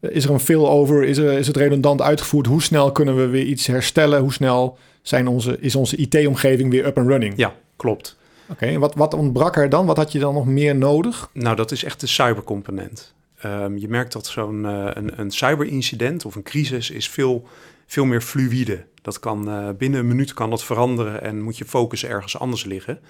is 0.00 0.24
er 0.24 0.30
een 0.30 0.40
failover? 0.40 1.04
Is, 1.04 1.18
er, 1.18 1.32
is 1.38 1.46
het 1.46 1.56
redundant 1.56 2.02
uitgevoerd? 2.02 2.46
Hoe 2.46 2.62
snel 2.62 2.92
kunnen 2.92 3.16
we 3.16 3.26
weer 3.26 3.44
iets 3.44 3.66
herstellen? 3.66 4.20
Hoe 4.20 4.32
snel 4.32 4.78
zijn 5.02 5.28
onze, 5.28 5.56
is 5.60 5.74
onze 5.76 5.96
IT-omgeving 5.96 6.70
weer 6.70 6.86
up 6.86 6.98
and 6.98 7.08
running? 7.08 7.32
Ja, 7.36 7.54
klopt. 7.76 8.16
Oké, 8.48 8.78
wat, 8.78 8.94
wat 8.94 9.14
ontbrak 9.14 9.56
er 9.56 9.68
dan? 9.68 9.86
Wat 9.86 9.96
had 9.96 10.12
je 10.12 10.18
dan 10.18 10.34
nog 10.34 10.46
meer 10.46 10.76
nodig? 10.76 11.28
Nou, 11.32 11.56
dat 11.56 11.70
is 11.70 11.84
echt 11.84 12.00
de 12.00 12.06
cybercomponent. 12.06 13.14
Ehm, 13.42 13.76
je 13.76 13.88
merkt 13.88 14.12
dat 14.12 14.26
zo'n 14.26 14.66
eh, 14.66 14.88
een, 14.92 15.20
een 15.20 15.30
cyberincident 15.30 16.24
of 16.24 16.34
een 16.34 16.42
crisis 16.42 16.90
is 16.90 17.08
veel, 17.08 17.48
veel 17.86 18.04
meer 18.04 18.20
fluïde. 18.20 18.86
Dat 19.02 19.18
kan 19.18 19.48
eh, 19.48 19.68
binnen 19.78 20.00
een 20.00 20.06
minuut 20.06 20.34
kan 20.34 20.50
dat 20.50 20.64
veranderen 20.64 21.22
en 21.22 21.42
moet 21.42 21.58
je 21.58 21.64
focus 21.64 22.04
ergens 22.04 22.38
anders 22.38 22.64
liggen. 22.64 23.00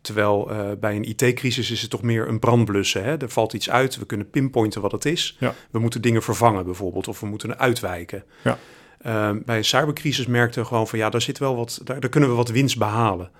Terwijl 0.00 0.50
eh, 0.50 0.70
bij 0.80 0.96
een 0.96 1.08
IT-crisis 1.08 1.70
is 1.70 1.80
het 1.80 1.90
toch 1.90 2.02
meer 2.02 2.28
een 2.28 2.38
brandblussen. 2.38 3.04
Hè? 3.04 3.16
Er 3.16 3.28
valt 3.28 3.52
iets 3.52 3.70
uit, 3.70 3.96
we 3.96 4.06
kunnen 4.06 4.30
pinpointen 4.30 4.80
wat 4.80 4.92
het 4.92 5.04
is. 5.04 5.36
Ja. 5.38 5.54
We 5.70 5.78
moeten 5.78 6.02
dingen 6.02 6.22
vervangen 6.22 6.64
bijvoorbeeld, 6.64 7.08
of 7.08 7.20
we 7.20 7.26
moeten 7.26 7.58
uitwijken. 7.58 8.24
Ja. 8.44 8.58
Ehm, 9.00 9.38
bij 9.44 9.56
een 9.56 9.64
cybercrisis 9.64 10.26
merkten 10.26 10.62
we 10.62 10.68
gewoon 10.68 10.88
van 10.88 10.98
ja, 10.98 11.10
daar 11.10 11.20
zit 11.20 11.38
wel 11.38 11.56
wat, 11.56 11.80
daar, 11.84 12.00
daar 12.00 12.10
kunnen 12.10 12.28
we 12.28 12.34
wat 12.34 12.48
winst 12.48 12.78
behalen. 12.78 13.30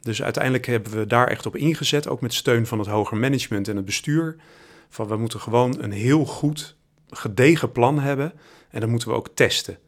Dus 0.00 0.22
uiteindelijk 0.22 0.66
hebben 0.66 0.92
we 0.92 1.06
daar 1.06 1.28
echt 1.28 1.46
op 1.46 1.56
ingezet, 1.56 2.08
ook 2.08 2.20
met 2.20 2.34
steun 2.34 2.66
van 2.66 2.78
het 2.78 2.88
hoger 2.88 3.16
management 3.16 3.68
en 3.68 3.76
het 3.76 3.84
bestuur. 3.84 4.36
Van 4.88 5.06
we 5.06 5.16
moeten 5.16 5.40
gewoon 5.40 5.82
een 5.82 5.92
heel 5.92 6.24
goed, 6.24 6.76
gedegen 7.10 7.72
plan 7.72 7.98
hebben 8.00 8.32
en 8.70 8.80
dat 8.80 8.88
moeten 8.88 9.08
we 9.08 9.14
ook 9.14 9.28
testen. 9.34 9.78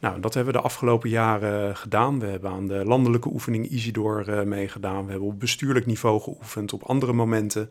Nou, 0.00 0.20
dat 0.20 0.34
hebben 0.34 0.52
we 0.52 0.58
de 0.58 0.64
afgelopen 0.64 1.10
jaren 1.10 1.76
gedaan. 1.76 2.20
We 2.20 2.26
hebben 2.26 2.50
aan 2.50 2.66
de 2.66 2.84
landelijke 2.84 3.28
oefening 3.32 3.68
Isidor 3.70 4.28
eh, 4.28 4.42
meegedaan. 4.42 5.04
We 5.04 5.10
hebben 5.10 5.28
op 5.28 5.40
bestuurlijk 5.40 5.86
niveau 5.86 6.20
geoefend 6.20 6.72
op 6.72 6.82
andere 6.82 7.12
momenten. 7.12 7.70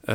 Eh, 0.00 0.14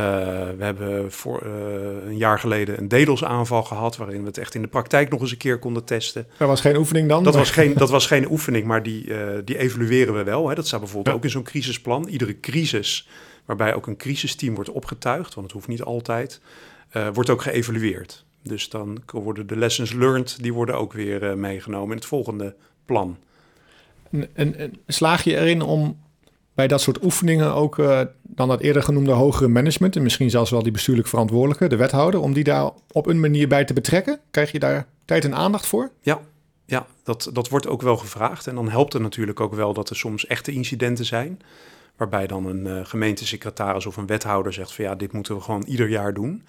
we 0.58 0.64
hebben 0.64 1.12
voor 1.12 1.42
eh, 1.42 2.08
een 2.08 2.18
jaar 2.18 2.40
geleden 2.40 2.78
een 2.78 2.88
DDoS-aanval 2.88 3.64
gehad... 3.64 3.98
waarin 3.98 4.20
we 4.20 4.28
het 4.28 4.38
echt 4.38 4.56
in 4.56 4.62
de 4.62 4.68
praktijk 4.68 5.10
nog 5.10 5.22
eens 5.22 5.32
een 5.32 5.38
keer 5.38 5.60
konden 5.60 5.84
testen. 5.84 6.28
Er 6.38 6.48
was 6.48 6.62
geen 6.62 6.76
oefening 6.76 7.10
dan? 7.10 7.24
Dat 7.24 7.36
was 7.36 7.52
geen, 7.52 7.74
dat 7.74 7.90
was 7.90 8.08
geen 8.08 8.32
oefening, 8.32 8.66
maar 8.66 8.84
die, 8.84 9.14
eh, 9.14 9.28
die 9.46 9.58
evalueren 9.58 10.14
we 10.14 10.24
wel. 10.24 10.50
Hè. 10.50 10.56
Dat 10.56 10.68
staat 10.68 10.80
bijvoorbeeld 10.80 11.08
Ja. 11.08 11.20
ook 11.20 11.24
in 11.24 11.32
zo'n 11.32 11.44
crisisplan. 11.44 12.08
Iedere 12.08 12.40
crisis, 12.40 13.08
waarbij 13.46 13.76
ook 13.76 13.88
een 13.88 13.98
crisisteam 13.98 14.56
wordt 14.56 14.70
opgetuigd... 14.70 15.34
want 15.34 15.46
het 15.46 15.56
hoeft 15.56 15.68
niet 15.68 15.82
altijd, 15.82 16.42
eh, 16.90 17.08
wordt 17.14 17.30
ook 17.30 17.42
geëvalueerd. 17.42 18.26
Dus 18.44 18.70
dan 18.70 19.02
worden 19.06 19.48
de 19.48 19.58
lessons 19.58 19.94
learned... 19.94 20.38
die 20.42 20.54
worden 20.54 20.78
ook 20.78 20.94
weer 20.94 21.30
eh, 21.30 21.36
meegenomen 21.36 21.90
in 21.90 21.96
het 21.96 22.06
volgende 22.06 22.56
plan. 22.86 23.18
En, 24.12 24.30
en, 24.34 24.56
en 24.56 24.74
slaag 24.88 25.24
je 25.24 25.38
erin 25.38 25.62
om 25.62 25.98
bij 26.54 26.68
dat 26.68 26.82
soort 26.82 27.04
oefeningen 27.04 27.54
ook 27.54 27.80
eh, 27.80 28.02
dan 28.22 28.48
dat 28.48 28.62
eerder 28.62 28.84
genoemde 28.84 29.12
hogere 29.12 29.48
management... 29.48 29.96
en 29.96 30.04
misschien 30.04 30.30
zelfs 30.30 30.52
wel 30.52 30.64
die 30.64 30.72
bestuurlijk 30.72 31.08
verantwoordelijke, 31.08 31.68
de 31.68 31.76
wethouder... 31.76 32.20
om 32.20 32.34
die 32.34 32.44
daar 32.44 32.72
op 32.92 33.08
een 33.08 33.20
manier 33.20 33.48
bij 33.48 33.66
te 33.66 33.74
betrekken? 33.74 34.20
Krijg 34.32 34.52
je 34.52 34.60
daar 34.60 34.88
tijd 35.06 35.26
en 35.26 35.36
aandacht 35.36 35.66
voor? 35.66 35.92
Ja, 36.02 36.20
ja 36.66 36.86
dat, 37.04 37.30
dat 37.34 37.50
wordt 37.50 37.68
ook 37.68 37.82
wel 37.82 37.98
gevraagd. 37.98 38.48
En 38.48 38.56
dan 38.56 38.70
helpt 38.70 38.94
het 38.94 39.02
natuurlijk 39.02 39.40
ook 39.40 39.54
wel 39.54 39.74
dat 39.74 39.90
er 39.90 39.96
soms 39.96 40.28
echte 40.28 40.52
incidenten 40.52 41.06
zijn. 41.06 41.40
Waarbij 41.98 42.28
dan 42.28 42.46
een 42.46 42.68
eh, 42.68 42.80
gemeentesecretaris 42.86 43.86
of 43.86 43.98
een 43.98 44.06
wethouder 44.08 44.54
zegt 44.54 44.74
van 44.74 44.86
ja, 44.86 44.96
dit 44.96 45.12
moeten 45.12 45.36
we 45.36 45.42
gewoon 45.42 45.64
ieder 45.68 45.90
jaar 45.90 46.14
doen. 46.14 46.44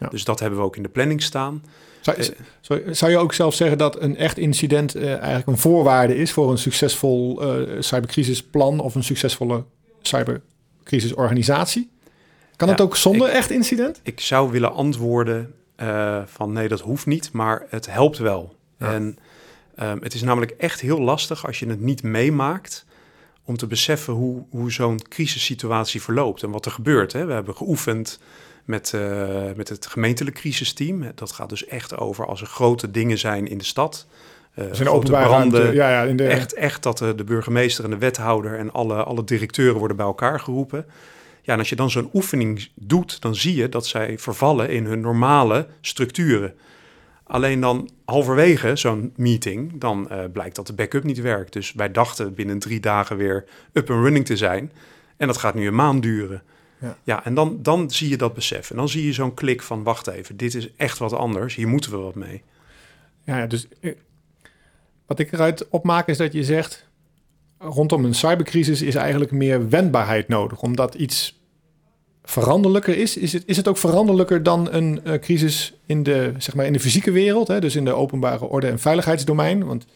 Ja. 0.00 0.08
Dus 0.08 0.24
dat 0.24 0.40
hebben 0.40 0.58
we 0.58 0.64
ook 0.64 0.76
in 0.76 0.82
de 0.82 0.88
planning 0.88 1.22
staan. 1.22 1.64
Zou, 2.00 2.16
Eh, 2.16 2.28
zou, 2.60 2.94
zou 2.94 3.10
je 3.10 3.18
ook 3.18 3.32
zelf 3.32 3.54
zeggen 3.54 3.78
dat 3.78 4.00
een 4.00 4.16
echt 4.16 4.38
incident 4.38 4.94
eh, 4.94 5.12
eigenlijk 5.16 5.46
een 5.46 5.58
voorwaarde 5.58 6.16
is... 6.16 6.32
voor 6.32 6.50
een 6.50 6.58
succesvol 6.58 7.42
cybercrisisplan 7.78 8.80
of 8.80 8.94
een 8.94 9.04
succesvolle 9.04 9.64
cybercrisisorganisatie? 10.02 11.90
Kan 12.56 12.68
Ja, 12.68 12.74
het 12.74 12.82
ook 12.82 12.96
zonder 12.96 13.28
ik- 13.28 13.34
echt 13.34 13.50
incident? 13.50 14.00
Ik 14.02 14.20
zou 14.20 14.50
willen 14.50 14.72
antwoorden 14.72 15.54
van 16.26 16.52
nee, 16.52 16.68
dat 16.68 16.80
hoeft 16.80 17.06
niet, 17.06 17.32
maar 17.32 17.66
het 17.68 17.90
helpt 17.90 18.18
wel. 18.18 18.54
Ja. 18.78 18.92
En 18.92 19.18
ehm, 19.74 19.98
het 20.02 20.14
is 20.14 20.22
namelijk 20.22 20.50
echt 20.50 20.80
heel 20.80 21.00
lastig 21.00 21.46
als 21.46 21.58
je 21.58 21.66
het 21.66 21.80
niet 21.80 22.02
meemaakt 22.02 22.84
om 23.44 23.56
te 23.56 23.66
beseffen 23.66 24.12
hoe, 24.12 24.44
hoe 24.50 24.72
zo'n 24.72 25.00
crisissituatie 25.08 26.02
verloopt 26.02 26.42
en 26.42 26.50
wat 26.50 26.66
er 26.66 26.72
gebeurt. 26.72 27.12
Hè. 27.12 27.24
We 27.24 27.32
hebben 27.32 27.56
geoefend, 27.56 28.18
met, 28.64 28.92
uh, 28.94 29.28
met 29.56 29.68
het 29.68 29.86
gemeentelijk 29.86 30.36
crisisteam. 30.36 31.12
Dat 31.14 31.32
gaat 31.32 31.48
dus 31.48 31.66
echt 31.66 31.96
over 31.96 32.26
als 32.26 32.40
er 32.40 32.46
grote 32.46 32.90
dingen 32.90 33.18
zijn 33.18 33.48
in 33.48 33.58
de 33.58 33.64
stad. 33.64 34.06
Uh, 34.54 34.64
zijn 34.72 34.88
openbare 34.88 35.26
branden. 35.26 35.74
Ja, 35.74 35.90
ja, 35.90 36.02
in 36.02 36.16
de... 36.16 36.26
echt, 36.26 36.54
echt 36.54 36.82
dat 36.82 36.98
de, 36.98 37.14
de 37.14 37.24
burgemeester 37.24 37.84
en 37.84 37.90
de 37.90 37.98
wethouder 37.98 38.58
en 38.58 38.72
alle, 38.72 39.02
alle 39.02 39.24
directeuren 39.24 39.78
worden 39.78 39.96
bij 39.96 40.06
elkaar 40.06 40.40
geroepen. 40.40 40.86
Ja, 41.42 41.52
en 41.52 41.58
als 41.58 41.68
je 41.68 41.76
dan 41.76 41.90
zo'n 41.90 42.10
oefening 42.12 42.68
doet, 42.74 43.20
dan 43.20 43.34
zie 43.34 43.54
je 43.54 43.68
dat 43.68 43.86
zij 43.86 44.18
vervallen 44.18 44.68
in 44.68 44.84
hun 44.84 45.00
normale 45.00 45.66
structuren. 45.80 46.54
Alleen 47.24 47.60
dan 47.60 47.90
halverwege 48.04 48.76
zo'n 48.76 49.12
meeting, 49.16 49.80
dan 49.80 50.08
uh, 50.10 50.24
blijkt 50.32 50.56
dat 50.56 50.66
de 50.66 50.72
backup 50.72 51.04
niet 51.04 51.20
werkt. 51.20 51.52
Dus 51.52 51.72
wij 51.72 51.92
dachten 51.92 52.34
binnen 52.34 52.58
drie 52.58 52.80
dagen 52.80 53.16
weer 53.16 53.44
up 53.72 53.90
and 53.90 54.02
running 54.02 54.26
te 54.26 54.36
zijn. 54.36 54.72
En 55.16 55.26
dat 55.26 55.36
gaat 55.36 55.54
nu 55.54 55.66
een 55.66 55.74
maand 55.74 56.02
duren. 56.02 56.42
Ja, 56.78 56.96
ja 57.02 57.24
en 57.24 57.34
dan, 57.34 57.58
dan 57.62 57.90
zie 57.90 58.08
je 58.08 58.16
dat 58.16 58.34
besef. 58.34 58.70
En 58.70 58.76
dan 58.76 58.88
zie 58.88 59.06
je 59.06 59.12
zo'n 59.12 59.34
klik 59.34 59.62
van, 59.62 59.82
wacht 59.82 60.06
even, 60.06 60.36
dit 60.36 60.54
is 60.54 60.74
echt 60.76 60.98
wat 60.98 61.12
anders. 61.12 61.54
Hier 61.54 61.68
moeten 61.68 61.90
we 61.90 61.96
wat 61.96 62.14
mee. 62.14 62.42
Ja, 63.24 63.46
dus 63.46 63.66
eh, 63.80 63.94
wat 65.06 65.18
ik 65.18 65.32
eruit 65.32 65.68
opmaak 65.68 66.06
is 66.08 66.16
dat 66.16 66.32
je 66.32 66.44
zegt... 66.44 66.88
rondom 67.58 68.04
een 68.04 68.14
cybercrisis 68.14 68.82
is 68.82 68.94
eigenlijk 68.94 69.30
meer 69.30 69.68
wendbaarheid 69.68 70.28
nodig. 70.28 70.62
Omdat 70.62 70.94
iets 70.94 71.40
veranderlijker 72.24 72.96
is. 72.96 73.16
Is 73.16 73.32
het, 73.32 73.42
is 73.46 73.56
het 73.56 73.68
ook 73.68 73.78
veranderlijker 73.78 74.42
dan 74.42 74.72
een 74.72 75.00
uh, 75.04 75.14
crisis 75.14 75.74
in 75.86 76.02
de, 76.02 76.32
zeg 76.38 76.54
maar 76.54 76.66
in 76.66 76.72
de 76.72 76.80
fysieke 76.80 77.10
wereld? 77.10 77.48
Hè? 77.48 77.60
Dus 77.60 77.76
in 77.76 77.84
de 77.84 77.92
openbare 77.92 78.44
orde- 78.44 78.68
en 78.68 78.78
veiligheidsdomein? 78.78 79.64
Want 79.64 79.86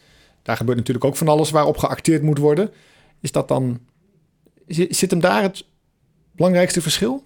daar 0.43 0.57
gebeurt 0.57 0.77
natuurlijk 0.77 1.05
ook 1.05 1.15
van 1.15 1.27
alles 1.27 1.49
waarop 1.49 1.77
geacteerd 1.77 2.21
moet 2.21 2.37
worden. 2.37 2.71
Is 3.21 3.31
dat 3.31 3.47
dan... 3.47 3.79
Zit 4.67 5.11
hem 5.11 5.19
daar 5.19 5.41
het 5.41 5.65
belangrijkste 6.31 6.81
verschil? 6.81 7.23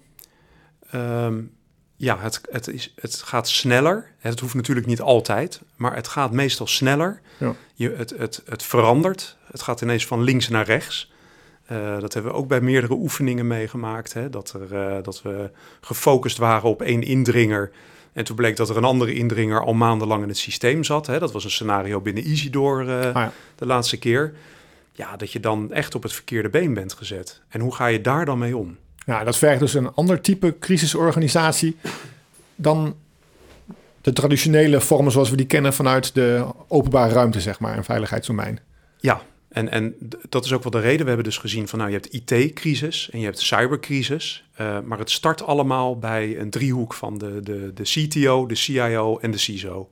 Um, 0.94 1.52
ja, 1.96 2.18
het, 2.18 2.40
het, 2.50 2.68
is, 2.68 2.92
het 3.00 3.14
gaat 3.14 3.48
sneller. 3.48 4.10
Het 4.18 4.40
hoeft 4.40 4.54
natuurlijk 4.54 4.86
niet 4.86 5.00
altijd, 5.00 5.60
maar 5.76 5.94
het 5.94 6.08
gaat 6.08 6.32
meestal 6.32 6.66
sneller. 6.66 7.20
Ja. 7.38 7.54
Je, 7.74 7.94
het, 7.96 8.14
het, 8.16 8.42
het 8.44 8.62
verandert. 8.62 9.36
Het 9.50 9.62
gaat 9.62 9.80
ineens 9.80 10.06
van 10.06 10.22
links 10.22 10.48
naar 10.48 10.64
rechts. 10.64 11.11
Uh, 11.72 12.00
dat 12.00 12.14
hebben 12.14 12.32
we 12.32 12.38
ook 12.38 12.48
bij 12.48 12.60
meerdere 12.60 12.94
oefeningen 12.94 13.46
meegemaakt. 13.46 14.12
Hè? 14.12 14.30
Dat, 14.30 14.52
er, 14.52 14.96
uh, 14.96 15.02
dat 15.02 15.22
we 15.22 15.50
gefocust 15.80 16.38
waren 16.38 16.68
op 16.68 16.82
één 16.82 17.02
indringer. 17.02 17.70
En 18.12 18.24
toen 18.24 18.36
bleek 18.36 18.56
dat 18.56 18.68
er 18.68 18.76
een 18.76 18.84
andere 18.84 19.14
indringer 19.14 19.64
al 19.64 19.74
maandenlang 19.74 20.22
in 20.22 20.28
het 20.28 20.38
systeem 20.38 20.84
zat. 20.84 21.06
Hè? 21.06 21.18
Dat 21.18 21.32
was 21.32 21.44
een 21.44 21.50
scenario 21.50 22.00
binnen 22.00 22.30
Isidor 22.30 22.84
uh, 22.84 23.06
ah, 23.06 23.14
ja. 23.14 23.32
de 23.54 23.66
laatste 23.66 23.98
keer. 23.98 24.34
Ja, 24.92 25.16
dat 25.16 25.32
je 25.32 25.40
dan 25.40 25.72
echt 25.72 25.94
op 25.94 26.02
het 26.02 26.12
verkeerde 26.12 26.48
been 26.48 26.74
bent 26.74 26.92
gezet. 26.92 27.40
En 27.48 27.60
hoe 27.60 27.74
ga 27.74 27.86
je 27.86 28.00
daar 28.00 28.24
dan 28.24 28.38
mee 28.38 28.56
om? 28.56 28.76
Ja, 29.06 29.24
dat 29.24 29.36
vergt 29.38 29.60
dus 29.60 29.74
een 29.74 29.94
ander 29.94 30.20
type 30.20 30.58
crisisorganisatie 30.58 31.76
dan 32.54 32.96
de 34.00 34.12
traditionele 34.12 34.80
vormen 34.80 35.12
zoals 35.12 35.30
we 35.30 35.36
die 35.36 35.46
kennen 35.46 35.72
vanuit 35.72 36.14
de 36.14 36.46
openbare 36.68 37.14
ruimte, 37.14 37.40
zeg 37.40 37.60
maar, 37.60 37.76
en 37.76 37.84
veiligheidsdomein. 37.84 38.60
Ja, 38.98 39.22
en, 39.52 39.68
en 39.70 39.94
dat 40.28 40.44
is 40.44 40.52
ook 40.52 40.62
wel 40.62 40.72
de 40.72 40.80
reden. 40.80 41.00
We 41.00 41.06
hebben 41.06 41.24
dus 41.24 41.38
gezien 41.38 41.68
van, 41.68 41.78
nou, 41.78 41.90
je 41.90 41.96
hebt 42.00 42.12
IT-crisis 42.30 43.10
en 43.10 43.18
je 43.18 43.24
hebt 43.24 43.40
cybercrisis. 43.40 44.44
Uh, 44.60 44.80
maar 44.80 44.98
het 44.98 45.10
start 45.10 45.42
allemaal 45.42 45.98
bij 45.98 46.38
een 46.38 46.50
driehoek 46.50 46.94
van 46.94 47.18
de, 47.18 47.40
de, 47.40 47.72
de 47.74 47.82
CTO, 47.82 48.46
de 48.46 48.54
CIO 48.54 49.18
en 49.18 49.30
de 49.30 49.38
CISO. 49.38 49.90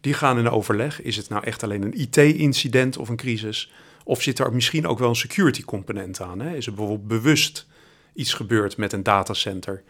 Die 0.00 0.14
gaan 0.14 0.38
in 0.38 0.50
overleg. 0.50 1.02
Is 1.02 1.16
het 1.16 1.28
nou 1.28 1.44
echt 1.44 1.62
alleen 1.62 1.82
een 1.82 2.00
IT-incident 2.00 2.96
of 2.96 3.08
een 3.08 3.16
crisis? 3.16 3.72
Of 4.04 4.22
zit 4.22 4.38
er 4.38 4.52
misschien 4.52 4.86
ook 4.86 4.98
wel 4.98 5.08
een 5.08 5.16
security 5.16 5.62
component 5.62 6.20
aan? 6.20 6.40
Hè? 6.40 6.56
Is 6.56 6.66
er 6.66 6.74
bijvoorbeeld 6.74 7.08
bewust 7.08 7.66
iets 8.14 8.34
gebeurd 8.34 8.76
met 8.76 8.92
een 8.92 9.02
datacenter? 9.02 9.82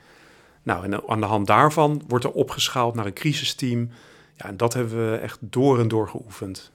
Nou, 0.63 0.85
en 0.85 1.09
aan 1.09 1.21
de 1.21 1.27
hand 1.27 1.47
daarvan 1.47 2.03
wordt 2.09 2.25
er 2.25 2.31
opgeschaald 2.31 2.95
naar 2.95 3.07
een 3.07 3.13
crisisteam. 3.13 3.91
Ja, 4.37 4.45
en 4.45 4.57
dat 4.57 4.75
hebben 4.75 5.11
we 5.11 5.17
echt 5.17 5.39
door 5.41 5.81
en 5.81 5.89
door 5.89 6.09
geoefend. 6.09 6.73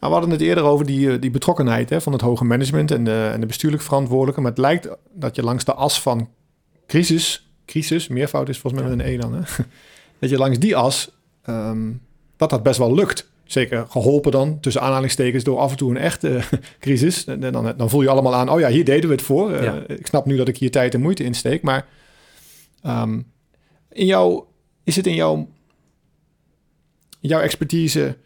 Ja. 0.00 0.08
Nou, 0.08 0.12
we 0.12 0.18
hadden 0.18 0.30
het 0.30 0.48
eerder 0.48 0.64
over 0.64 0.86
die, 0.86 1.12
eh, 1.12 1.20
die 1.20 1.30
betrokkenheid 1.30 1.90
hè, 1.90 2.00
van 2.00 2.12
het 2.12 2.20
hoge 2.20 2.44
management 2.44 2.90
en 2.90 3.04
de, 3.04 3.30
en 3.32 3.40
de 3.40 3.46
bestuurlijk 3.46 3.82
verantwoordelijke. 3.82 4.40
Maar 4.40 4.50
het 4.50 4.60
lijkt 4.60 4.88
dat 5.12 5.36
je 5.36 5.42
langs 5.42 5.64
de 5.64 5.74
as 5.74 6.02
van 6.02 6.28
crisis, 6.86 7.50
crisis, 7.66 8.08
meervoud 8.08 8.48
is 8.48 8.58
volgens 8.58 8.82
mij 8.82 8.90
met 8.90 9.00
een 9.00 9.12
E 9.12 9.16
dan, 9.16 9.34
hè? 9.34 9.40
dat 10.20 10.30
je 10.30 10.38
langs 10.38 10.58
die 10.58 10.76
as, 10.76 11.10
um, 11.46 12.00
dat 12.36 12.50
dat 12.50 12.62
best 12.62 12.78
wel 12.78 12.94
lukt. 12.94 13.30
Zeker 13.44 13.86
geholpen 13.88 14.32
dan, 14.32 14.60
tussen 14.60 14.82
aanhalingstekens, 14.82 15.44
door 15.44 15.58
af 15.58 15.70
en 15.70 15.76
toe 15.76 15.90
een 15.90 15.96
echte 15.96 16.40
crisis. 16.80 17.24
En 17.24 17.40
dan, 17.40 17.74
dan 17.76 17.90
voel 17.90 18.02
je 18.02 18.08
allemaal 18.08 18.34
aan, 18.34 18.50
oh 18.50 18.60
ja, 18.60 18.68
hier 18.68 18.84
deden 18.84 19.08
we 19.08 19.14
het 19.14 19.24
voor. 19.24 19.50
Uh, 19.50 19.74
ik 19.86 20.06
snap 20.06 20.26
nu 20.26 20.36
dat 20.36 20.48
ik 20.48 20.56
hier 20.56 20.70
tijd 20.70 20.94
en 20.94 21.00
moeite 21.00 21.24
insteek, 21.24 21.62
maar 21.62 21.86
Um, 22.86 23.32
in 23.88 24.06
jouw, 24.06 24.48
is 24.84 24.96
het 24.96 25.06
in 25.06 25.14
jouw, 25.14 25.48
jouw 27.20 27.40
expertise 27.40 28.16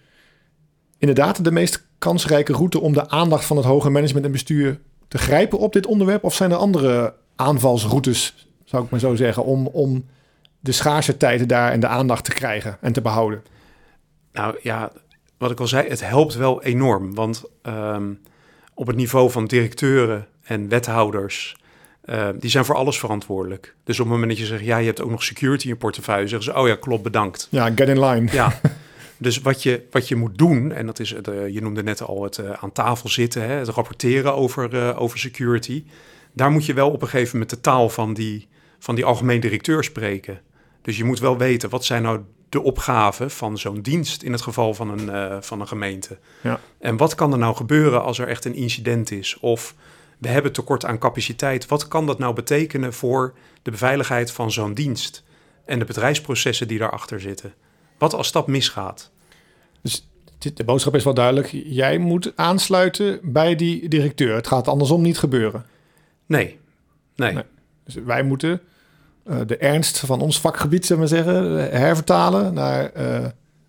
inderdaad 1.03 1.45
de 1.45 1.53
meest 1.53 1.87
kansrijke 1.99 2.53
route 2.53 2.81
om 2.81 2.93
de 2.93 3.09
aandacht 3.09 3.45
van 3.45 3.57
het 3.57 3.67
hoger 3.67 3.93
management 3.93 4.25
en 4.27 4.33
bestuur 4.33 4.79
te 5.09 5.19
grijpen 5.19 5.59
op 5.59 5.73
dit 5.73 5.87
onderwerp? 5.87 6.25
Of 6.25 6.35
zijn 6.35 6.51
er 6.51 6.57
andere 6.57 7.15
aanvalsroutes, 7.37 8.49
zou 8.65 8.85
ik 8.85 8.91
maar 8.91 9.01
zo 9.01 9.15
zeggen, 9.15 9.45
om, 9.45 9.67
om 9.67 10.05
de 10.61 10.73
schaarse 10.73 11.17
tijden 11.17 11.49
daar 11.49 11.73
en 11.73 11.81
de 11.81 11.87
aandacht 11.87 12.25
te 12.25 12.33
krijgen 12.33 12.77
en 12.81 12.93
te 12.93 13.01
behouden? 13.01 13.43
Nou 14.33 14.59
ja, 14.63 14.93
wat 15.39 15.51
ik 15.51 15.61
al 15.61 15.67
zei, 15.67 15.89
het 15.89 16.09
helpt 16.09 16.35
wel 16.35 16.63
enorm. 16.63 17.15
Want 17.15 17.45
um, 17.63 18.21
op 18.75 18.87
het 18.87 18.97
niveau 18.97 19.31
van 19.31 19.45
directeuren 19.45 20.27
en 20.43 20.69
wethouders 20.69 21.57
uh, 22.05 22.29
die 22.39 22.51
zijn 22.51 22.65
voor 22.65 22.75
alles 22.75 22.99
verantwoordelijk. 22.99 23.75
Dus 23.85 24.01
op 24.01 24.05
het 24.05 24.15
moment 24.15 24.31
dat 24.31 24.41
je 24.41 24.47
zegt, 24.47 24.65
ja, 24.65 24.77
je 24.77 24.87
hebt 24.87 25.03
ook 25.03 25.11
nog 25.11 25.23
security 25.23 25.65
in 25.65 25.73
je 25.73 25.77
portefeuille, 25.77 26.29
zeggen 26.29 26.53
ze, 26.53 26.59
oh 26.59 26.69
ja, 26.69 26.77
klopt, 26.77 27.03
bedankt. 27.03 27.49
Ja, 27.51 27.71
get 27.75 27.89
in 27.89 28.05
line. 28.05 28.33
Ja. 28.33 28.53
Dus 29.23 29.41
wat 29.41 29.63
je, 29.63 29.87
wat 29.91 30.09
je 30.09 30.17
moet 30.17 30.39
doen, 30.39 30.73
en 30.73 30.87
dat 30.87 30.99
is, 30.99 31.11
het, 31.11 31.29
uh, 31.29 31.49
je 31.49 31.63
noemde 31.63 31.83
net 31.83 32.03
al 32.03 32.23
het 32.23 32.39
uh, 32.39 32.51
aan 32.51 32.73
tafel 32.73 33.09
zitten, 33.09 33.43
hè, 33.43 33.55
het 33.55 33.69
rapporteren 33.69 34.35
over, 34.35 34.97
over 34.97 35.19
security. 35.19 35.85
Daar 36.33 36.51
moet 36.51 36.67
je 36.67 36.75
wel 36.75 36.91
op 36.91 37.03
een 37.03 37.09
gegeven 37.09 37.33
moment 37.33 37.51
de 37.51 37.61
taal 37.61 37.89
van 37.89 38.15
die, 38.15 38.49
van 38.79 38.95
die 38.95 39.05
algemeen 39.05 39.41
directeur 39.41 39.85
spreken. 39.85 40.41
Dus 40.83 40.97
je 40.97 41.05
moet 41.05 41.21
wel 41.21 41.39
weten, 41.39 41.71
wat 41.71 41.85
zijn 41.85 42.03
nou 42.03 42.21
de 42.49 42.63
opgaven 42.63 43.31
van 43.31 43.59
zo'n 43.59 43.81
dienst 43.81 44.23
in 44.23 44.33
het 44.33 44.43
geval 44.43 44.75
van 44.75 44.99
een, 44.99 45.43
van 45.43 45.61
een 45.61 45.69
gemeente? 45.69 46.19
Ja. 46.41 46.61
En 46.79 46.97
wat 46.97 47.15
kan 47.15 47.33
er 47.33 47.39
nou 47.39 47.57
gebeuren 47.57 48.03
als 48.03 48.19
er 48.19 48.29
echt 48.29 48.45
een 48.45 48.55
incident 48.55 49.11
is? 49.11 49.39
Of 49.41 49.75
we 50.19 50.29
hebben 50.29 50.53
tekort 50.53 50.85
aan 50.85 50.99
capaciteit. 50.99 51.67
Wat 51.67 51.89
kan 51.89 52.07
dat 52.07 52.19
nou 52.19 52.35
betekenen 52.35 52.93
voor 52.93 53.35
de 53.63 53.71
beveiligheid 53.71 54.31
van 54.31 54.53
zo'n 54.53 54.75
dienst 54.75 55.25
en 55.65 55.79
de 55.79 55.85
bedrijfsprocessen 55.85 56.69
die 56.69 56.79
daarachter 56.79 57.21
zitten? 57.21 57.55
Wat 58.03 58.15
als 58.15 58.33
dat 58.33 58.47
misgaat? 58.47 59.11
Dus 59.83 60.09
de 60.39 60.65
boodschap 60.65 60.95
is 60.95 61.05
wel 61.05 61.15
duidelijk. 61.15 61.49
Jij 61.65 61.99
moet 61.99 62.33
aansluiten 62.37 63.21
bij 63.23 63.57
die 63.57 63.89
directeur. 63.89 64.35
Het 64.35 64.47
gaat 64.47 64.69
andersom 64.69 65.03
niet 65.03 65.19
gebeuren. 65.19 65.65
Nee, 66.27 66.59
nee. 67.17 67.37
Dus 67.85 67.95
wij 67.95 68.23
moeten 68.23 68.61
uh, 69.27 69.41
de 69.47 69.57
ernst 69.57 69.99
van 69.99 70.21
ons 70.21 70.41
vakgebied, 70.41 70.87
zeg 70.87 70.99
maar 70.99 71.09
zeggen, 71.09 71.55
hervertalen 71.71 72.55
naar 72.55 72.91
uh, 72.97 73.27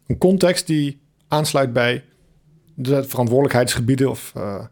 een 0.08 0.18
context 0.18 0.68
die 0.68 1.00
aansluit 1.28 1.74
bij 1.74 2.04
de 2.74 3.04
verantwoordelijkheidsgebieden 3.04 4.10
of 4.10 4.34
uh, 4.38 4.66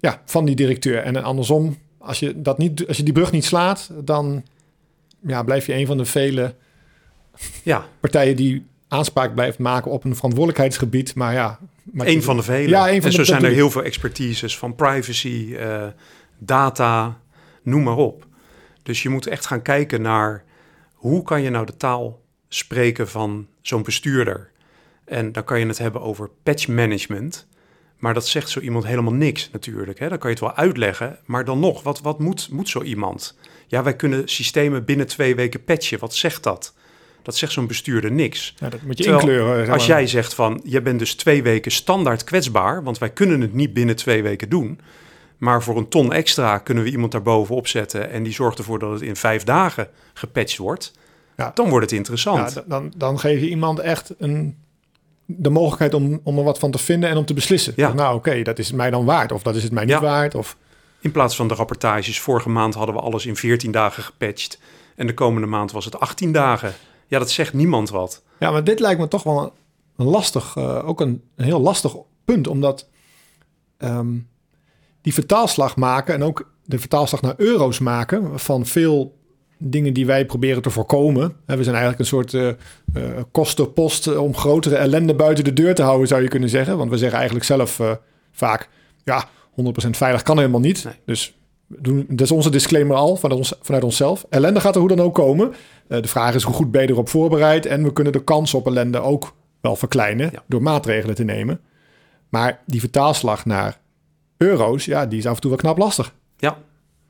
ja, 0.00 0.22
van 0.24 0.44
die 0.44 0.56
directeur. 0.56 1.02
En 1.02 1.22
andersom, 1.22 1.78
als 1.98 2.18
je, 2.18 2.42
dat 2.42 2.58
niet, 2.58 2.86
als 2.88 2.96
je 2.96 3.02
die 3.02 3.12
brug 3.12 3.32
niet 3.32 3.44
slaat, 3.44 3.90
dan 4.04 4.44
ja, 5.26 5.42
blijf 5.42 5.66
je 5.66 5.74
een 5.74 5.86
van 5.86 5.96
de 5.96 6.04
vele 6.04 6.54
ja. 7.62 7.86
partijen 8.00 8.36
die 8.36 8.70
aanspraak 8.92 9.34
blijft 9.34 9.58
maken 9.58 9.90
op 9.90 10.04
een 10.04 10.14
verantwoordelijkheidsgebied. 10.14 11.14
Maar 11.14 11.32
ja, 11.32 11.58
maar 11.82 12.06
een 12.06 12.22
van 12.22 12.36
de 12.36 12.42
vele. 12.42 12.68
Ja, 12.68 12.88
een 12.88 13.02
van 13.02 13.10
en 13.10 13.16
zo 13.16 13.24
zijn 13.24 13.44
er 13.44 13.50
heel 13.50 13.70
veel 13.70 13.82
expertises 13.82 14.58
van 14.58 14.74
privacy, 14.74 15.48
uh, 15.50 15.86
data, 16.38 17.20
noem 17.62 17.82
maar 17.82 17.96
op. 17.96 18.26
Dus 18.82 19.02
je 19.02 19.08
moet 19.08 19.26
echt 19.26 19.46
gaan 19.46 19.62
kijken 19.62 20.02
naar 20.02 20.44
hoe 20.94 21.22
kan 21.22 21.42
je 21.42 21.50
nou 21.50 21.66
de 21.66 21.76
taal 21.76 22.22
spreken 22.48 23.08
van 23.08 23.46
zo'n 23.60 23.82
bestuurder. 23.82 24.50
En 25.04 25.32
dan 25.32 25.44
kan 25.44 25.58
je 25.58 25.66
het 25.66 25.78
hebben 25.78 26.00
over 26.00 26.30
patch 26.42 26.68
management. 26.68 27.46
Maar 27.98 28.14
dat 28.14 28.28
zegt 28.28 28.48
zo 28.48 28.60
iemand 28.60 28.86
helemaal 28.86 29.12
niks 29.12 29.50
natuurlijk. 29.50 29.98
Hè? 29.98 30.08
Dan 30.08 30.18
kan 30.18 30.30
je 30.30 30.36
het 30.36 30.44
wel 30.44 30.56
uitleggen. 30.56 31.18
Maar 31.24 31.44
dan 31.44 31.60
nog, 31.60 31.82
wat, 31.82 32.00
wat 32.00 32.18
moet, 32.18 32.48
moet 32.50 32.68
zo 32.68 32.82
iemand? 32.82 33.38
Ja, 33.66 33.82
wij 33.82 33.96
kunnen 33.96 34.28
systemen 34.28 34.84
binnen 34.84 35.06
twee 35.06 35.34
weken 35.34 35.64
patchen. 35.64 35.98
Wat 35.98 36.14
zegt 36.14 36.42
dat? 36.42 36.74
Dat 37.22 37.36
zegt 37.36 37.52
zo'n 37.52 37.66
bestuurder 37.66 38.12
niks. 38.12 38.54
Ja, 38.58 38.68
dat 38.68 38.82
moet 38.82 38.98
je 38.98 39.04
inkleuren. 39.04 39.72
Als 39.72 39.86
jij 39.86 40.06
zegt 40.06 40.34
van, 40.34 40.60
je 40.64 40.82
bent 40.82 40.98
dus 40.98 41.14
twee 41.14 41.42
weken 41.42 41.70
standaard 41.70 42.24
kwetsbaar... 42.24 42.82
want 42.82 42.98
wij 42.98 43.10
kunnen 43.10 43.40
het 43.40 43.52
niet 43.52 43.72
binnen 43.72 43.96
twee 43.96 44.22
weken 44.22 44.48
doen... 44.48 44.80
maar 45.38 45.62
voor 45.62 45.76
een 45.76 45.88
ton 45.88 46.12
extra 46.12 46.58
kunnen 46.58 46.84
we 46.84 46.90
iemand 46.90 47.12
daarboven 47.12 47.54
opzetten... 47.54 48.10
en 48.10 48.22
die 48.22 48.32
zorgt 48.32 48.58
ervoor 48.58 48.78
dat 48.78 48.92
het 48.92 49.02
in 49.02 49.16
vijf 49.16 49.44
dagen 49.44 49.88
gepatcht 50.14 50.56
wordt... 50.56 50.92
Ja. 51.36 51.50
dan 51.54 51.68
wordt 51.68 51.84
het 51.84 51.98
interessant. 51.98 52.52
Ja, 52.52 52.64
dan, 52.66 52.92
dan 52.96 53.18
geef 53.18 53.40
je 53.40 53.48
iemand 53.48 53.78
echt 53.78 54.14
een 54.18 54.56
de 55.26 55.50
mogelijkheid 55.50 55.94
om, 55.94 56.20
om 56.22 56.38
er 56.38 56.44
wat 56.44 56.58
van 56.58 56.70
te 56.70 56.78
vinden 56.78 57.10
en 57.10 57.16
om 57.16 57.24
te 57.24 57.34
beslissen. 57.34 57.72
Ja. 57.76 57.92
Nou, 57.92 58.16
oké, 58.16 58.42
dat 58.42 58.58
is 58.58 58.66
het 58.66 58.76
mij 58.76 58.90
dan 58.90 59.04
waard. 59.04 59.32
Of 59.32 59.42
dat 59.42 59.54
is 59.54 59.62
het 59.62 59.72
mij 59.72 59.84
niet 59.84 59.98
waard. 59.98 60.34
Of... 60.34 60.56
In 61.00 61.10
plaats 61.10 61.36
van 61.36 61.48
de 61.48 61.54
rapportages, 61.54 62.20
vorige 62.20 62.48
maand 62.48 62.74
hadden 62.74 62.94
we 62.94 63.00
alles 63.00 63.26
in 63.26 63.36
14 63.36 63.70
dagen 63.70 64.02
gepatcht. 64.02 64.58
En 64.96 65.06
de 65.06 65.14
komende 65.14 65.46
maand 65.46 65.72
was 65.72 65.84
het 65.84 66.00
18 66.00 66.32
dagen. 66.32 66.74
Ja, 67.12 67.18
dat 67.18 67.30
zegt 67.30 67.52
niemand 67.52 67.90
wat. 67.90 68.22
Ja, 68.38 68.50
maar 68.50 68.64
dit 68.64 68.80
lijkt 68.80 69.00
me 69.00 69.08
toch 69.08 69.22
wel 69.22 69.52
een 69.96 70.06
lastig, 70.06 70.56
uh, 70.56 70.88
ook 70.88 71.00
een, 71.00 71.22
een, 71.36 71.44
heel 71.44 71.60
lastig 71.60 71.96
punt, 72.24 72.46
omdat 72.46 72.88
um, 73.78 74.28
die 75.00 75.14
vertaalslag 75.14 75.76
maken 75.76 76.14
en 76.14 76.22
ook 76.22 76.52
de 76.64 76.78
vertaalslag 76.78 77.22
naar 77.22 77.34
euro's 77.36 77.78
maken 77.78 78.40
van 78.40 78.66
veel 78.66 79.18
dingen 79.58 79.92
die 79.92 80.06
wij 80.06 80.26
proberen 80.26 80.62
te 80.62 80.70
voorkomen. 80.70 81.36
We 81.46 81.62
zijn 81.62 81.76
eigenlijk 81.76 81.98
een 81.98 82.06
soort 82.06 82.32
uh, 82.32 82.46
uh, 82.46 83.04
kostenpost 83.32 84.16
om 84.16 84.36
grotere 84.36 84.76
ellende 84.76 85.14
buiten 85.14 85.44
de 85.44 85.52
deur 85.52 85.74
te 85.74 85.82
houden, 85.82 86.08
zou 86.08 86.22
je 86.22 86.28
kunnen 86.28 86.48
zeggen. 86.48 86.78
Want 86.78 86.90
we 86.90 86.98
zeggen 86.98 87.16
eigenlijk 87.16 87.46
zelf 87.46 87.78
uh, 87.78 87.92
vaak, 88.30 88.68
ja, 89.04 89.28
100% 89.50 89.90
veilig 89.90 90.22
kan 90.22 90.36
helemaal 90.36 90.60
niet. 90.60 90.84
Nee. 90.84 90.94
Dus 91.04 91.34
doen, 91.80 92.06
dat 92.08 92.20
is 92.20 92.30
onze 92.30 92.50
disclaimer 92.50 92.96
al 92.96 93.16
vanuit, 93.16 93.38
ons, 93.40 93.54
vanuit 93.60 93.84
onszelf. 93.84 94.26
Ellende 94.28 94.60
gaat 94.60 94.74
er 94.74 94.80
hoe 94.80 94.88
dan 94.88 95.00
ook 95.00 95.14
komen. 95.14 95.54
De 96.00 96.08
vraag 96.08 96.34
is 96.34 96.42
hoe 96.42 96.54
goed 96.54 96.70
ben 96.70 96.82
je 96.82 96.88
erop 96.88 97.08
voorbereid. 97.08 97.66
En 97.66 97.82
we 97.82 97.92
kunnen 97.92 98.12
de 98.12 98.24
kans 98.24 98.54
op 98.54 98.66
ellende 98.66 99.00
ook 99.00 99.34
wel 99.60 99.76
verkleinen 99.76 100.30
ja. 100.32 100.42
door 100.46 100.62
maatregelen 100.62 101.14
te 101.14 101.24
nemen. 101.24 101.60
Maar 102.28 102.62
die 102.66 102.80
vertaalslag 102.80 103.44
naar 103.44 103.78
euro's, 104.36 104.84
ja, 104.84 105.06
die 105.06 105.18
is 105.18 105.26
af 105.26 105.34
en 105.34 105.40
toe 105.40 105.50
wel 105.50 105.58
knap 105.58 105.78
lastig. 105.78 106.14
Ja, 106.36 106.58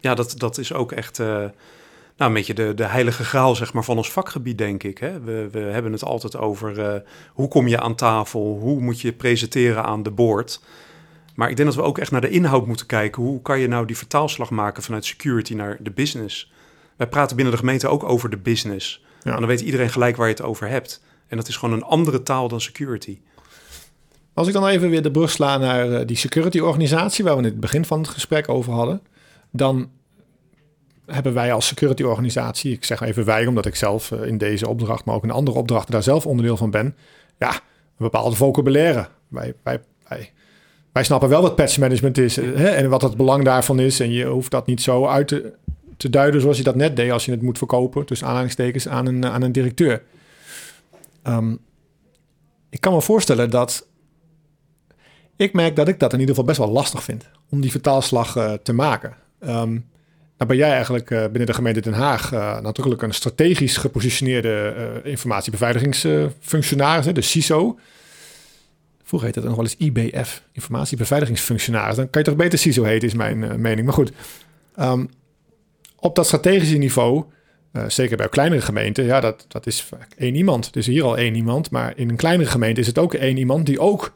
ja 0.01 0.14
dat, 0.14 0.35
dat 0.37 0.59
is 0.59 0.73
ook 0.73 0.92
echt 0.92 1.18
uh, 1.18 1.27
nou, 1.27 1.51
een 2.16 2.33
beetje 2.33 2.55
de, 2.55 2.75
de 2.75 2.85
heilige 2.85 3.25
graal 3.25 3.55
zeg 3.55 3.73
maar, 3.73 3.85
van 3.85 3.97
ons 3.97 4.12
vakgebied, 4.12 4.59
denk 4.59 4.83
ik. 4.83 4.99
Hè? 4.99 5.21
We, 5.21 5.49
we 5.51 5.59
hebben 5.59 5.92
het 5.92 6.05
altijd 6.05 6.37
over 6.37 6.79
uh, 6.79 7.01
hoe 7.33 7.49
kom 7.49 7.68
je 7.68 7.81
aan 7.81 7.95
tafel, 7.95 8.59
hoe 8.61 8.81
moet 8.81 9.01
je 9.01 9.12
presenteren 9.12 9.85
aan 9.85 10.03
de 10.03 10.11
board. 10.11 10.61
Maar 11.35 11.51
ik 11.51 11.57
denk 11.57 11.68
dat 11.68 11.79
we 11.79 11.85
ook 11.85 11.99
echt 11.99 12.11
naar 12.11 12.21
de 12.21 12.31
inhoud 12.31 12.66
moeten 12.66 12.87
kijken. 12.87 13.23
Hoe 13.23 13.42
kan 13.42 13.59
je 13.59 13.68
nou 13.68 13.87
die 13.87 13.97
vertaalslag 13.97 14.51
maken 14.51 14.83
vanuit 14.83 15.05
security 15.05 15.55
naar 15.55 15.77
de 15.81 15.90
business? 15.90 16.53
Wij 17.03 17.11
praten 17.11 17.37
binnen 17.37 17.55
de 17.55 17.61
gemeente 17.61 17.88
ook 17.88 18.05
over 18.05 18.31
de 18.31 18.37
business. 18.37 19.05
Ja. 19.23 19.33
En 19.33 19.38
dan 19.38 19.47
weet 19.47 19.61
iedereen 19.61 19.91
gelijk 19.91 20.17
waar 20.17 20.27
je 20.27 20.35
het 20.35 20.43
over 20.43 20.69
hebt. 20.69 21.03
En 21.27 21.37
dat 21.37 21.49
is 21.49 21.57
gewoon 21.57 21.75
een 21.75 21.83
andere 21.83 22.23
taal 22.23 22.49
dan 22.49 22.61
security. 22.61 23.19
Als 24.35 24.47
ik 24.47 24.53
dan 24.53 24.67
even 24.67 24.91
weer 24.91 25.03
de 25.03 25.11
brug 25.11 25.31
sla 25.31 25.59
naar 25.59 25.91
uh, 25.91 26.01
die 26.07 26.17
security 26.17 26.59
organisatie, 26.59 27.25
waar 27.25 27.33
we 27.33 27.43
in 27.43 27.49
het 27.49 27.61
begin 27.61 27.85
van 27.85 27.99
het 28.01 28.09
gesprek 28.09 28.49
over 28.49 28.73
hadden, 28.73 29.03
dan 29.51 29.91
hebben 31.07 31.35
wij 31.35 31.53
als 31.53 31.67
security 31.67 32.03
organisatie, 32.03 32.73
ik 32.73 32.85
zeg 32.85 33.01
even 33.01 33.25
wij, 33.25 33.47
omdat 33.47 33.67
ik 33.67 33.77
zelf 33.77 34.11
uh, 34.11 34.27
in 34.27 34.38
deze 34.38 34.69
opdracht, 34.69 35.05
maar 35.05 35.15
ook 35.15 35.25
in 35.25 35.31
andere 35.31 35.59
opdrachten 35.59 35.93
daar 35.93 36.03
zelf 36.03 36.27
onderdeel 36.27 36.57
van 36.57 36.71
ben, 36.71 36.97
ja, 37.38 37.51
een 37.51 37.61
bepaalde 37.97 38.37
vocabulaire. 38.37 39.09
Wij, 39.29 39.55
wij, 39.62 39.81
wij, 40.09 40.33
wij 40.93 41.05
snappen 41.05 41.29
wel 41.29 41.43
wat 41.43 41.57
patch 41.57 41.79
management 41.79 42.19
is 42.19 42.37
hè, 42.37 42.69
en 42.69 42.88
wat 42.88 43.03
het 43.03 43.17
belang 43.17 43.45
daarvan 43.45 43.81
is. 43.81 44.01
En 44.01 44.11
je 44.11 44.27
hoeft 44.27 44.51
dat 44.51 44.67
niet 44.67 44.83
zo 44.83 45.07
uit 45.07 45.29
te, 45.29 45.53
te 46.03 46.11
duiden 46.11 46.41
zoals 46.41 46.57
je 46.57 46.62
dat 46.62 46.75
net 46.75 46.97
deed 46.97 47.11
als 47.11 47.25
je 47.25 47.31
het 47.31 47.43
moet 47.43 47.59
verkopen, 47.59 48.07
tussen 48.07 48.27
aanhalingstekens, 48.27 48.88
aan 48.88 49.07
een, 49.07 49.27
aan 49.27 49.43
een 49.43 49.53
directeur. 49.53 50.03
Um, 51.25 51.59
ik 52.71 52.81
kan 52.81 52.93
me 52.93 53.03
voorstellen 53.03 53.51
dat 53.51 53.87
ik 55.37 55.53
merk 55.53 55.77
dat 55.77 55.88
ik 55.88 55.99
dat 55.99 56.12
in 56.12 56.19
ieder 56.19 56.35
geval 56.35 56.51
best 56.51 56.59
wel 56.59 56.71
lastig 56.71 57.03
vind 57.03 57.29
om 57.49 57.61
die 57.61 57.71
vertaalslag 57.71 58.37
uh, 58.37 58.53
te 58.53 58.73
maken. 58.73 59.17
Um, 59.41 59.91
ben 60.37 60.57
jij 60.57 60.71
eigenlijk 60.71 61.11
uh, 61.11 61.23
binnen 61.23 61.47
de 61.47 61.55
gemeente 61.55 61.81
Den 61.81 61.93
Haag 61.93 62.31
natuurlijk 62.62 63.03
een 63.03 63.15
strategisch 63.15 63.77
gepositioneerde 63.77 65.01
informatiebeveiligingsfunctionaris, 65.05 67.15
de 67.15 67.21
CISO. 67.21 67.79
Vroeger 69.03 69.29
heette 69.29 69.41
het 69.41 69.57
nog 69.57 69.59
wel 69.59 69.67
eens 69.67 69.77
IBF, 69.77 70.43
informatiebeveiligingsfunctionaris. 70.53 71.97
Dan 71.97 72.11
kan 72.11 72.23
je 72.23 72.29
toch 72.29 72.37
beter 72.37 72.59
CISO 72.59 72.85
heten, 72.85 73.09
is 73.09 73.15
mijn 73.15 73.61
mening. 73.61 73.85
Maar 73.85 73.95
goed, 73.95 74.12
um, 74.81 75.11
op 76.03 76.15
dat 76.15 76.27
strategische 76.27 76.77
niveau 76.77 77.25
uh, 77.73 77.88
zeker 77.88 78.17
bij 78.17 78.29
kleinere 78.29 78.61
gemeenten, 78.61 79.05
ja, 79.05 79.21
dat, 79.21 79.45
dat 79.49 79.67
is 79.67 79.88
één 80.17 80.35
iemand. 80.35 80.77
Is 80.77 80.87
hier 80.87 81.05
al 81.05 81.17
één 81.17 81.35
iemand, 81.35 81.71
maar 81.71 81.93
in 81.97 82.09
een 82.09 82.17
kleinere 82.17 82.51
gemeente 82.51 82.81
is 82.81 82.87
het 82.87 82.99
ook 82.99 83.15
één 83.15 83.37
iemand 83.37 83.67
die 83.67 83.81
ook 83.81 84.15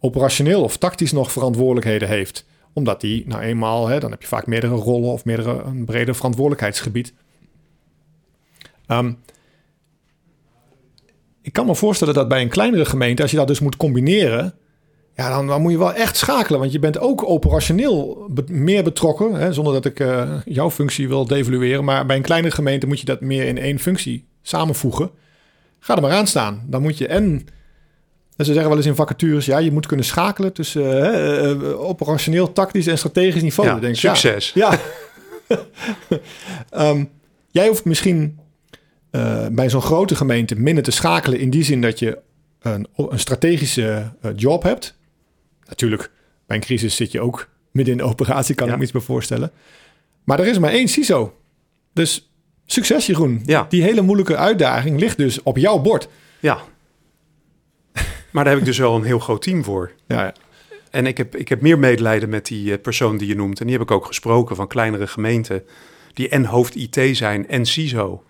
operationeel 0.00 0.62
of 0.62 0.76
tactisch 0.76 1.12
nog 1.12 1.32
verantwoordelijkheden 1.32 2.08
heeft. 2.08 2.46
Omdat 2.72 3.00
die 3.00 3.24
nou 3.26 3.42
eenmaal, 3.42 3.88
hè, 3.88 4.00
dan 4.00 4.10
heb 4.10 4.22
je 4.22 4.28
vaak 4.28 4.46
meerdere 4.46 4.74
rollen 4.74 5.10
of 5.10 5.24
meerdere, 5.24 5.62
een 5.62 5.84
breder 5.84 6.14
verantwoordelijkheidsgebied. 6.14 7.12
Um, 8.88 9.18
ik 11.42 11.52
kan 11.52 11.66
me 11.66 11.74
voorstellen 11.74 12.14
dat 12.14 12.28
bij 12.28 12.42
een 12.42 12.48
kleinere 12.48 12.84
gemeente, 12.84 13.22
als 13.22 13.30
je 13.30 13.36
dat 13.36 13.46
dus 13.46 13.60
moet 13.60 13.76
combineren, 13.76 14.54
ja, 15.20 15.28
dan, 15.28 15.46
dan, 15.46 15.62
moet 15.62 15.72
je 15.72 15.78
wel 15.78 15.94
echt 15.94 16.16
schakelen. 16.16 16.60
Want 16.60 16.72
je 16.72 16.78
bent 16.78 16.98
ook 16.98 17.28
operationeel 17.28 18.28
meer 18.46 18.82
betrokken. 18.82 19.34
Hè, 19.34 19.52
zonder 19.52 19.72
dat 19.72 19.84
ik 19.84 20.00
uh, 20.00 20.30
jouw 20.44 20.70
functie 20.70 21.08
wil 21.08 21.26
devalueren. 21.26 21.84
Maar 21.84 22.06
bij 22.06 22.16
een 22.16 22.22
kleinere 22.22 22.54
gemeente 22.54 22.86
moet 22.86 23.00
je 23.00 23.06
dat 23.06 23.20
meer 23.20 23.44
in 23.44 23.58
één 23.58 23.78
functie 23.78 24.26
samenvoegen. 24.42 25.10
Ga 25.78 25.96
er 25.96 26.02
maar 26.02 26.10
aan 26.10 26.26
staan. 26.26 26.62
Dan 26.66 26.82
moet 26.82 26.98
je 26.98 27.06
en... 27.06 27.46
ze 28.36 28.44
zeggen 28.44 28.68
wel 28.68 28.76
eens 28.76 28.86
in 28.86 28.94
vacatures, 28.94 29.46
ja, 29.46 29.58
je 29.58 29.72
moet 29.72 29.86
kunnen 29.86 30.06
schakelen 30.06 30.52
tussen 30.52 30.82
uh, 30.82 31.50
uh, 31.50 31.80
operationeel, 31.80 32.52
tactisch 32.52 32.86
en 32.86 32.98
strategisch 32.98 33.42
niveau. 33.42 33.68
Ja, 33.68 33.78
denk, 33.78 33.96
succes. 33.96 34.52
Ja. 34.54 34.78
ja. 35.48 35.58
um, 36.88 37.10
jij 37.50 37.66
hoeft 37.66 37.84
misschien 37.84 38.38
bij 39.50 39.70
zo'n 39.70 39.82
grote 39.82 40.14
gemeente 40.14 40.54
minder 40.56 40.84
te 40.84 40.90
schakelen 40.90 41.38
in 41.38 41.50
die 41.50 41.64
zin 41.64 41.80
dat 41.80 41.98
je 41.98 42.18
een, 42.60 42.86
een 42.96 43.18
strategische 43.18 44.12
job 44.36 44.62
hebt 44.62 44.98
Natuurlijk, 45.70 46.10
bij 46.46 46.56
een 46.56 46.62
crisis 46.62 46.96
zit 46.96 47.12
je 47.12 47.20
ook 47.20 47.48
midden 47.70 47.94
in 47.94 48.00
de 48.00 48.06
operatie, 48.06 48.54
kan 48.54 48.68
ik 48.68 48.76
me 48.76 48.82
iets 48.82 48.92
bij 48.92 49.00
voorstellen. 49.00 49.52
Maar 50.24 50.40
er 50.40 50.46
is 50.46 50.58
maar 50.58 50.70
één 50.70 50.88
CISO. 50.88 51.34
Dus 51.92 52.32
succes 52.66 53.06
Jeroen. 53.06 53.42
Ja. 53.44 53.66
Die 53.68 53.82
hele 53.82 54.00
moeilijke 54.00 54.36
uitdaging 54.36 55.00
ligt 55.00 55.16
dus 55.16 55.42
op 55.42 55.56
jouw 55.56 55.78
bord. 55.78 56.08
Ja. 56.40 56.60
Maar 58.30 58.44
daar 58.44 58.52
heb 58.52 58.62
ik 58.62 58.68
dus 58.68 58.78
wel 58.78 58.94
een 58.94 59.04
heel 59.04 59.18
groot 59.18 59.42
team 59.42 59.64
voor. 59.64 59.92
Ja, 60.06 60.22
ja. 60.22 60.34
En 60.90 61.06
ik 61.06 61.16
heb, 61.16 61.36
ik 61.36 61.48
heb 61.48 61.60
meer 61.60 61.78
medelijden 61.78 62.28
met 62.28 62.46
die 62.46 62.72
eh, 62.72 62.80
persoon 62.80 63.16
die 63.16 63.28
je 63.28 63.34
noemt. 63.34 63.60
En 63.60 63.66
die 63.66 63.74
heb 63.74 63.84
ik 63.84 63.90
ook 63.90 64.06
gesproken 64.06 64.56
van 64.56 64.66
kleinere 64.66 65.06
gemeenten... 65.06 65.64
die 66.12 66.28
en 66.28 66.44
hoofd 66.44 66.74
IT 66.74 67.16
zijn 67.16 67.48
en 67.48 67.66
CISO. 67.66 68.24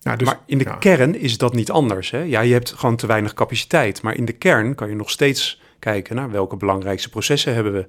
Ja, 0.00 0.16
dus, 0.16 0.26
maar 0.26 0.40
in 0.46 0.58
de 0.58 0.78
kern 0.78 1.20
is 1.20 1.38
dat 1.38 1.54
niet 1.54 1.70
anders. 1.70 2.10
Hè? 2.10 2.22
Ja, 2.22 2.40
je 2.40 2.52
hebt 2.52 2.72
gewoon 2.72 2.96
te 2.96 3.06
weinig 3.06 3.34
capaciteit. 3.34 4.02
Maar 4.02 4.16
in 4.16 4.24
de 4.24 4.32
kern 4.32 4.74
kan 4.74 4.88
je 4.88 4.94
nog 4.94 5.10
steeds 5.10 5.59
kijken 5.80 6.16
naar 6.16 6.30
welke 6.30 6.56
belangrijkste 6.56 7.08
processen 7.08 7.54
hebben 7.54 7.72
we. 7.72 7.86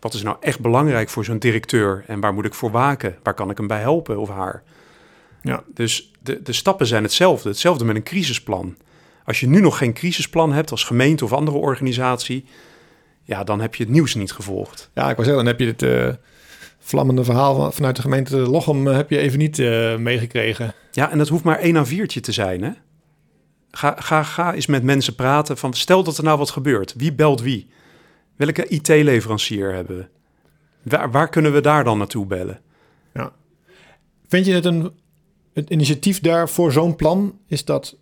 Wat 0.00 0.14
is 0.14 0.22
nou 0.22 0.36
echt 0.40 0.60
belangrijk 0.60 1.08
voor 1.08 1.24
zo'n 1.24 1.38
directeur 1.38 2.04
en 2.06 2.20
waar 2.20 2.34
moet 2.34 2.44
ik 2.44 2.54
voor 2.54 2.70
waken? 2.70 3.16
Waar 3.22 3.34
kan 3.34 3.50
ik 3.50 3.56
hem 3.56 3.66
bij 3.66 3.80
helpen 3.80 4.18
of 4.18 4.28
haar? 4.28 4.62
Ja. 5.42 5.62
Dus 5.74 6.12
de, 6.22 6.42
de 6.42 6.52
stappen 6.52 6.86
zijn 6.86 7.02
hetzelfde. 7.02 7.48
Hetzelfde 7.48 7.84
met 7.84 7.96
een 7.96 8.02
crisisplan. 8.02 8.76
Als 9.24 9.40
je 9.40 9.46
nu 9.46 9.60
nog 9.60 9.78
geen 9.78 9.92
crisisplan 9.92 10.52
hebt 10.52 10.70
als 10.70 10.84
gemeente 10.84 11.24
of 11.24 11.32
andere 11.32 11.56
organisatie, 11.56 12.44
ja, 13.22 13.44
dan 13.44 13.60
heb 13.60 13.74
je 13.74 13.82
het 13.82 13.92
nieuws 13.92 14.14
niet 14.14 14.32
gevolgd. 14.32 14.90
Ja, 14.94 15.10
ik 15.10 15.16
was 15.16 15.26
zeggen, 15.26 15.44
dan 15.44 15.54
heb 15.54 15.60
je 15.60 15.66
het 15.66 15.82
uh, 15.82 16.14
vlammende 16.78 17.24
verhaal 17.24 17.72
vanuit 17.72 17.96
de 17.96 18.02
gemeente 18.02 18.36
Lochem 18.36 18.86
uh, 18.86 18.96
heb 18.96 19.10
je 19.10 19.18
even 19.18 19.38
niet 19.38 19.58
uh, 19.58 19.96
meegekregen. 19.96 20.74
Ja, 20.90 21.10
en 21.10 21.18
dat 21.18 21.28
hoeft 21.28 21.44
maar 21.44 21.58
één 21.58 21.76
aan 21.76 21.86
viertje 21.86 22.20
te 22.20 22.32
zijn, 22.32 22.62
hè? 22.62 22.70
Ga, 23.76 23.96
ga, 23.98 24.22
ga 24.22 24.54
eens 24.54 24.66
met 24.66 24.82
mensen 24.82 25.14
praten 25.14 25.58
van 25.58 25.74
stel 25.74 26.02
dat 26.02 26.18
er 26.18 26.24
nou 26.24 26.38
wat 26.38 26.50
gebeurt. 26.50 26.94
Wie 26.96 27.12
belt 27.12 27.40
wie? 27.40 27.68
Welke 28.36 28.66
IT-leverancier 28.66 29.74
hebben 29.74 29.96
we? 29.96 30.06
Waar, 30.90 31.10
waar, 31.10 31.28
kunnen 31.28 31.52
we 31.52 31.60
daar 31.60 31.84
dan 31.84 31.98
naartoe 31.98 32.26
bellen? 32.26 32.60
Ja. 33.14 33.32
Vind 34.26 34.46
je 34.46 34.52
het 34.52 34.64
een 34.64 34.92
het 35.54 35.70
initiatief 35.70 36.20
daar 36.20 36.48
voor 36.48 36.72
zo'n 36.72 36.96
plan? 36.96 37.38
Is 37.46 37.64
dat, 37.64 37.96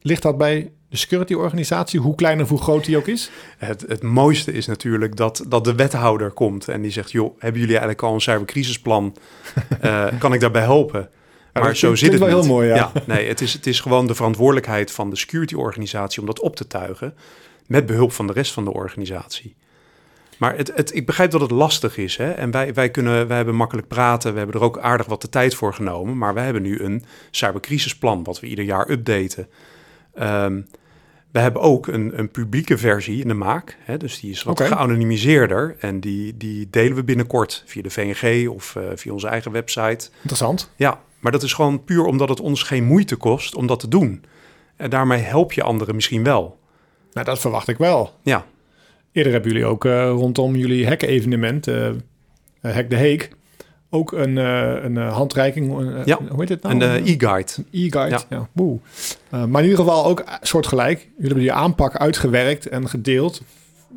ligt 0.00 0.22
dat 0.22 0.38
bij 0.38 0.72
de 0.88 0.96
security-organisatie, 0.96 2.00
hoe 2.00 2.14
klein 2.14 2.40
of 2.40 2.48
hoe 2.48 2.60
groot 2.60 2.84
die 2.84 2.96
ook 2.96 3.06
is? 3.06 3.30
Het, 3.58 3.84
het 3.88 4.02
mooiste 4.02 4.52
is 4.52 4.66
natuurlijk 4.66 5.16
dat, 5.16 5.44
dat 5.48 5.64
de 5.64 5.74
wethouder 5.74 6.30
komt 6.30 6.68
en 6.68 6.82
die 6.82 6.90
zegt: 6.90 7.12
Joh, 7.12 7.34
hebben 7.38 7.60
jullie 7.60 7.76
eigenlijk 7.76 8.02
al 8.02 8.14
een 8.14 8.20
cybercrisisplan? 8.20 9.16
uh, 9.84 10.06
kan 10.18 10.32
ik 10.32 10.40
daarbij 10.40 10.62
helpen? 10.62 11.10
Maar 11.52 11.76
zo 11.76 11.94
zit 11.94 12.10
het 12.10 12.20
wel 12.20 12.28
heel 12.28 12.46
mooi, 12.46 12.68
ja. 12.68 12.92
nee, 13.06 13.28
het 13.28 13.40
is, 13.40 13.52
het 13.52 13.66
is 13.66 13.80
gewoon 13.80 14.06
de 14.06 14.14
verantwoordelijkheid 14.14 14.90
van 14.90 15.10
de 15.10 15.16
security-organisatie 15.16 16.20
om 16.20 16.26
dat 16.26 16.40
op 16.40 16.56
te 16.56 16.66
tuigen. 16.66 17.14
Met 17.66 17.86
behulp 17.86 18.12
van 18.12 18.26
de 18.26 18.32
rest 18.32 18.52
van 18.52 18.64
de 18.64 18.72
organisatie. 18.72 19.56
Maar 20.40 20.56
het, 20.56 20.72
het, 20.74 20.94
ik 20.94 21.06
begrijp 21.06 21.30
dat 21.30 21.40
het 21.40 21.50
lastig 21.50 21.96
is. 21.96 22.16
Hè? 22.16 22.30
En 22.30 22.50
wij, 22.50 22.74
wij, 22.74 22.90
kunnen, 22.90 23.26
wij 23.26 23.36
hebben 23.36 23.54
makkelijk 23.54 23.88
praten. 23.88 24.32
We 24.32 24.38
hebben 24.38 24.56
er 24.56 24.66
ook 24.66 24.78
aardig 24.78 25.06
wat 25.06 25.20
de 25.20 25.28
tijd 25.28 25.54
voor 25.54 25.74
genomen. 25.74 26.18
Maar 26.18 26.34
wij 26.34 26.44
hebben 26.44 26.62
nu 26.62 26.80
een 26.80 27.04
cybercrisisplan, 27.30 28.24
wat 28.24 28.40
we 28.40 28.46
ieder 28.46 28.64
jaar 28.64 28.90
updaten. 28.90 29.48
Um, 30.20 30.66
we 31.32 31.38
hebben 31.38 31.62
ook 31.62 31.86
een, 31.86 32.18
een 32.18 32.30
publieke 32.30 32.78
versie 32.78 33.20
in 33.20 33.28
de 33.28 33.34
maak. 33.34 33.76
Hè? 33.80 33.96
Dus 33.96 34.20
die 34.20 34.30
is 34.30 34.42
wat 34.42 34.60
okay. 34.60 34.72
geanonimiseerder. 34.72 35.76
En 35.80 36.00
die, 36.00 36.36
die 36.36 36.68
delen 36.70 36.96
we 36.96 37.04
binnenkort 37.04 37.62
via 37.66 37.82
de 37.82 37.90
VNG 37.90 38.48
of 38.48 38.74
uh, 38.74 38.84
via 38.94 39.12
onze 39.12 39.28
eigen 39.28 39.52
website. 39.52 40.10
Interessant. 40.16 40.70
Ja, 40.76 41.00
maar 41.20 41.32
dat 41.32 41.42
is 41.42 41.52
gewoon 41.52 41.84
puur 41.84 42.04
omdat 42.04 42.28
het 42.28 42.40
ons 42.40 42.62
geen 42.62 42.84
moeite 42.84 43.16
kost 43.16 43.54
om 43.54 43.66
dat 43.66 43.80
te 43.80 43.88
doen. 43.88 44.24
En 44.76 44.90
daarmee 44.90 45.20
help 45.20 45.52
je 45.52 45.62
anderen 45.62 45.94
misschien 45.94 46.24
wel. 46.24 46.58
Nou, 47.12 47.26
dat 47.26 47.38
verwacht 47.38 47.68
ik 47.68 47.78
wel. 47.78 48.14
Ja. 48.22 48.44
Eerder 49.12 49.32
hebben 49.32 49.52
jullie 49.52 49.66
ook 49.66 49.84
uh, 49.84 50.08
rondom 50.08 50.56
jullie 50.56 50.86
hack-evenement, 50.86 51.68
uh, 51.68 51.90
Hack 52.60 52.90
de 52.90 52.96
Heek, 52.96 53.30
ook 53.90 54.12
een, 54.12 54.36
uh, 54.36 54.82
een 54.82 54.96
handreiking. 54.96 55.78
Een, 55.78 56.02
ja, 56.04 56.18
hoe 56.28 56.40
heet 56.40 56.48
het 56.48 56.62
nou? 56.62 56.74
Een 56.74 57.06
e-guide. 57.06 57.52
e-guide, 57.70 58.08
ja. 58.08 58.20
ja. 58.28 58.48
Boe. 58.52 58.78
maar 59.30 59.62
in 59.62 59.68
ieder 59.68 59.84
geval 59.84 60.04
ook 60.04 60.24
soortgelijk. 60.40 60.98
Jullie 60.98 61.14
hebben 61.18 61.38
die 61.38 61.52
aanpak 61.52 61.96
uitgewerkt 61.96 62.68
en 62.68 62.88
gedeeld. 62.88 63.42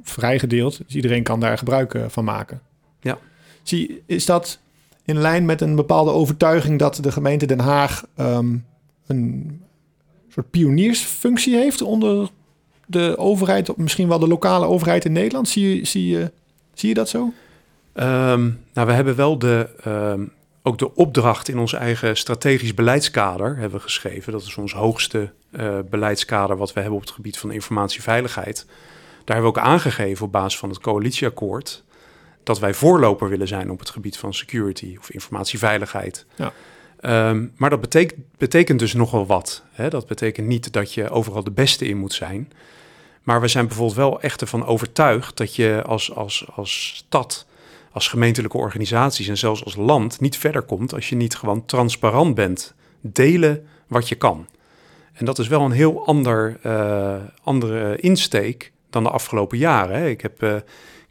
Vrijgedeeld. 0.03 0.77
Dus 0.85 0.95
iedereen 0.95 1.23
kan 1.23 1.39
daar 1.39 1.57
gebruik 1.57 1.97
van 2.07 2.23
maken. 2.23 2.61
Ja. 3.01 3.17
Zie, 3.63 4.03
is 4.05 4.25
dat 4.25 4.59
in 5.05 5.17
lijn 5.17 5.45
met 5.45 5.61
een 5.61 5.75
bepaalde 5.75 6.11
overtuiging 6.11 6.79
dat 6.79 6.99
de 7.01 7.11
gemeente 7.11 7.45
Den 7.45 7.59
Haag 7.59 8.05
um, 8.17 8.65
een 9.07 9.61
soort 10.29 10.49
pioniersfunctie 10.49 11.55
heeft 11.55 11.81
onder 11.81 12.29
de 12.85 13.17
overheid, 13.17 13.77
misschien 13.77 14.07
wel 14.07 14.19
de 14.19 14.27
lokale 14.27 14.65
overheid 14.65 15.05
in 15.05 15.11
Nederland? 15.11 15.49
Zie 15.49 15.75
je, 15.75 15.85
zie 15.85 16.07
je, 16.07 16.31
zie 16.73 16.89
je 16.89 16.95
dat 16.95 17.09
zo? 17.09 17.33
Um, 17.93 18.59
nou, 18.73 18.87
we 18.87 18.93
hebben 18.93 19.15
wel 19.15 19.37
de, 19.37 19.69
um, 19.87 20.31
ook 20.63 20.77
de 20.77 20.95
opdracht 20.95 21.47
in 21.47 21.59
ons 21.59 21.73
eigen 21.73 22.17
strategisch 22.17 22.73
beleidskader 22.73 23.57
hebben 23.57 23.77
we 23.77 23.83
geschreven. 23.83 24.31
Dat 24.31 24.41
is 24.41 24.55
ons 24.55 24.73
hoogste 24.73 25.31
uh, 25.51 25.77
beleidskader 25.89 26.57
wat 26.57 26.73
we 26.73 26.79
hebben 26.79 26.97
op 26.97 27.05
het 27.05 27.15
gebied 27.15 27.37
van 27.37 27.51
informatieveiligheid. 27.51 28.65
Daar 29.23 29.35
hebben 29.35 29.53
we 29.53 29.59
ook 29.59 29.65
aangegeven 29.65 30.25
op 30.25 30.31
basis 30.31 30.59
van 30.59 30.69
het 30.69 30.79
coalitieakkoord 30.79 31.83
dat 32.43 32.59
wij 32.59 32.73
voorloper 32.73 33.29
willen 33.29 33.47
zijn 33.47 33.71
op 33.71 33.79
het 33.79 33.89
gebied 33.89 34.17
van 34.17 34.33
security 34.33 34.95
of 34.99 35.09
informatieveiligheid. 35.09 36.25
Ja. 36.35 36.53
Um, 37.29 37.51
maar 37.55 37.69
dat 37.69 37.81
betekent, 37.81 38.19
betekent 38.37 38.79
dus 38.79 38.93
nogal 38.93 39.25
wat. 39.25 39.63
Hè? 39.71 39.89
Dat 39.89 40.07
betekent 40.07 40.47
niet 40.47 40.73
dat 40.73 40.93
je 40.93 41.09
overal 41.09 41.43
de 41.43 41.51
beste 41.51 41.85
in 41.85 41.97
moet 41.97 42.13
zijn. 42.13 42.51
Maar 43.23 43.41
we 43.41 43.47
zijn 43.47 43.67
bijvoorbeeld 43.67 43.97
wel 43.97 44.21
echt 44.21 44.41
ervan 44.41 44.65
overtuigd 44.65 45.37
dat 45.37 45.55
je 45.55 45.81
als, 45.85 46.15
als, 46.15 46.45
als 46.55 46.93
stad, 46.95 47.45
als 47.91 48.07
gemeentelijke 48.07 48.57
organisaties 48.57 49.27
en 49.27 49.37
zelfs 49.37 49.63
als 49.63 49.75
land 49.75 50.19
niet 50.19 50.37
verder 50.37 50.61
komt 50.61 50.93
als 50.93 51.09
je 51.09 51.15
niet 51.15 51.35
gewoon 51.35 51.65
transparant 51.65 52.35
bent. 52.35 52.73
Delen 53.01 53.67
wat 53.87 54.09
je 54.09 54.15
kan. 54.15 54.47
En 55.13 55.25
dat 55.25 55.39
is 55.39 55.47
wel 55.47 55.61
een 55.61 55.71
heel 55.71 56.05
ander, 56.05 56.59
uh, 56.65 57.15
andere 57.43 57.97
insteek 57.97 58.71
dan 58.89 59.03
de 59.03 59.09
afgelopen 59.09 59.57
jaren. 59.57 59.97
Hè? 59.97 60.07
Ik, 60.07 60.21
heb, 60.21 60.43
uh, 60.43 60.55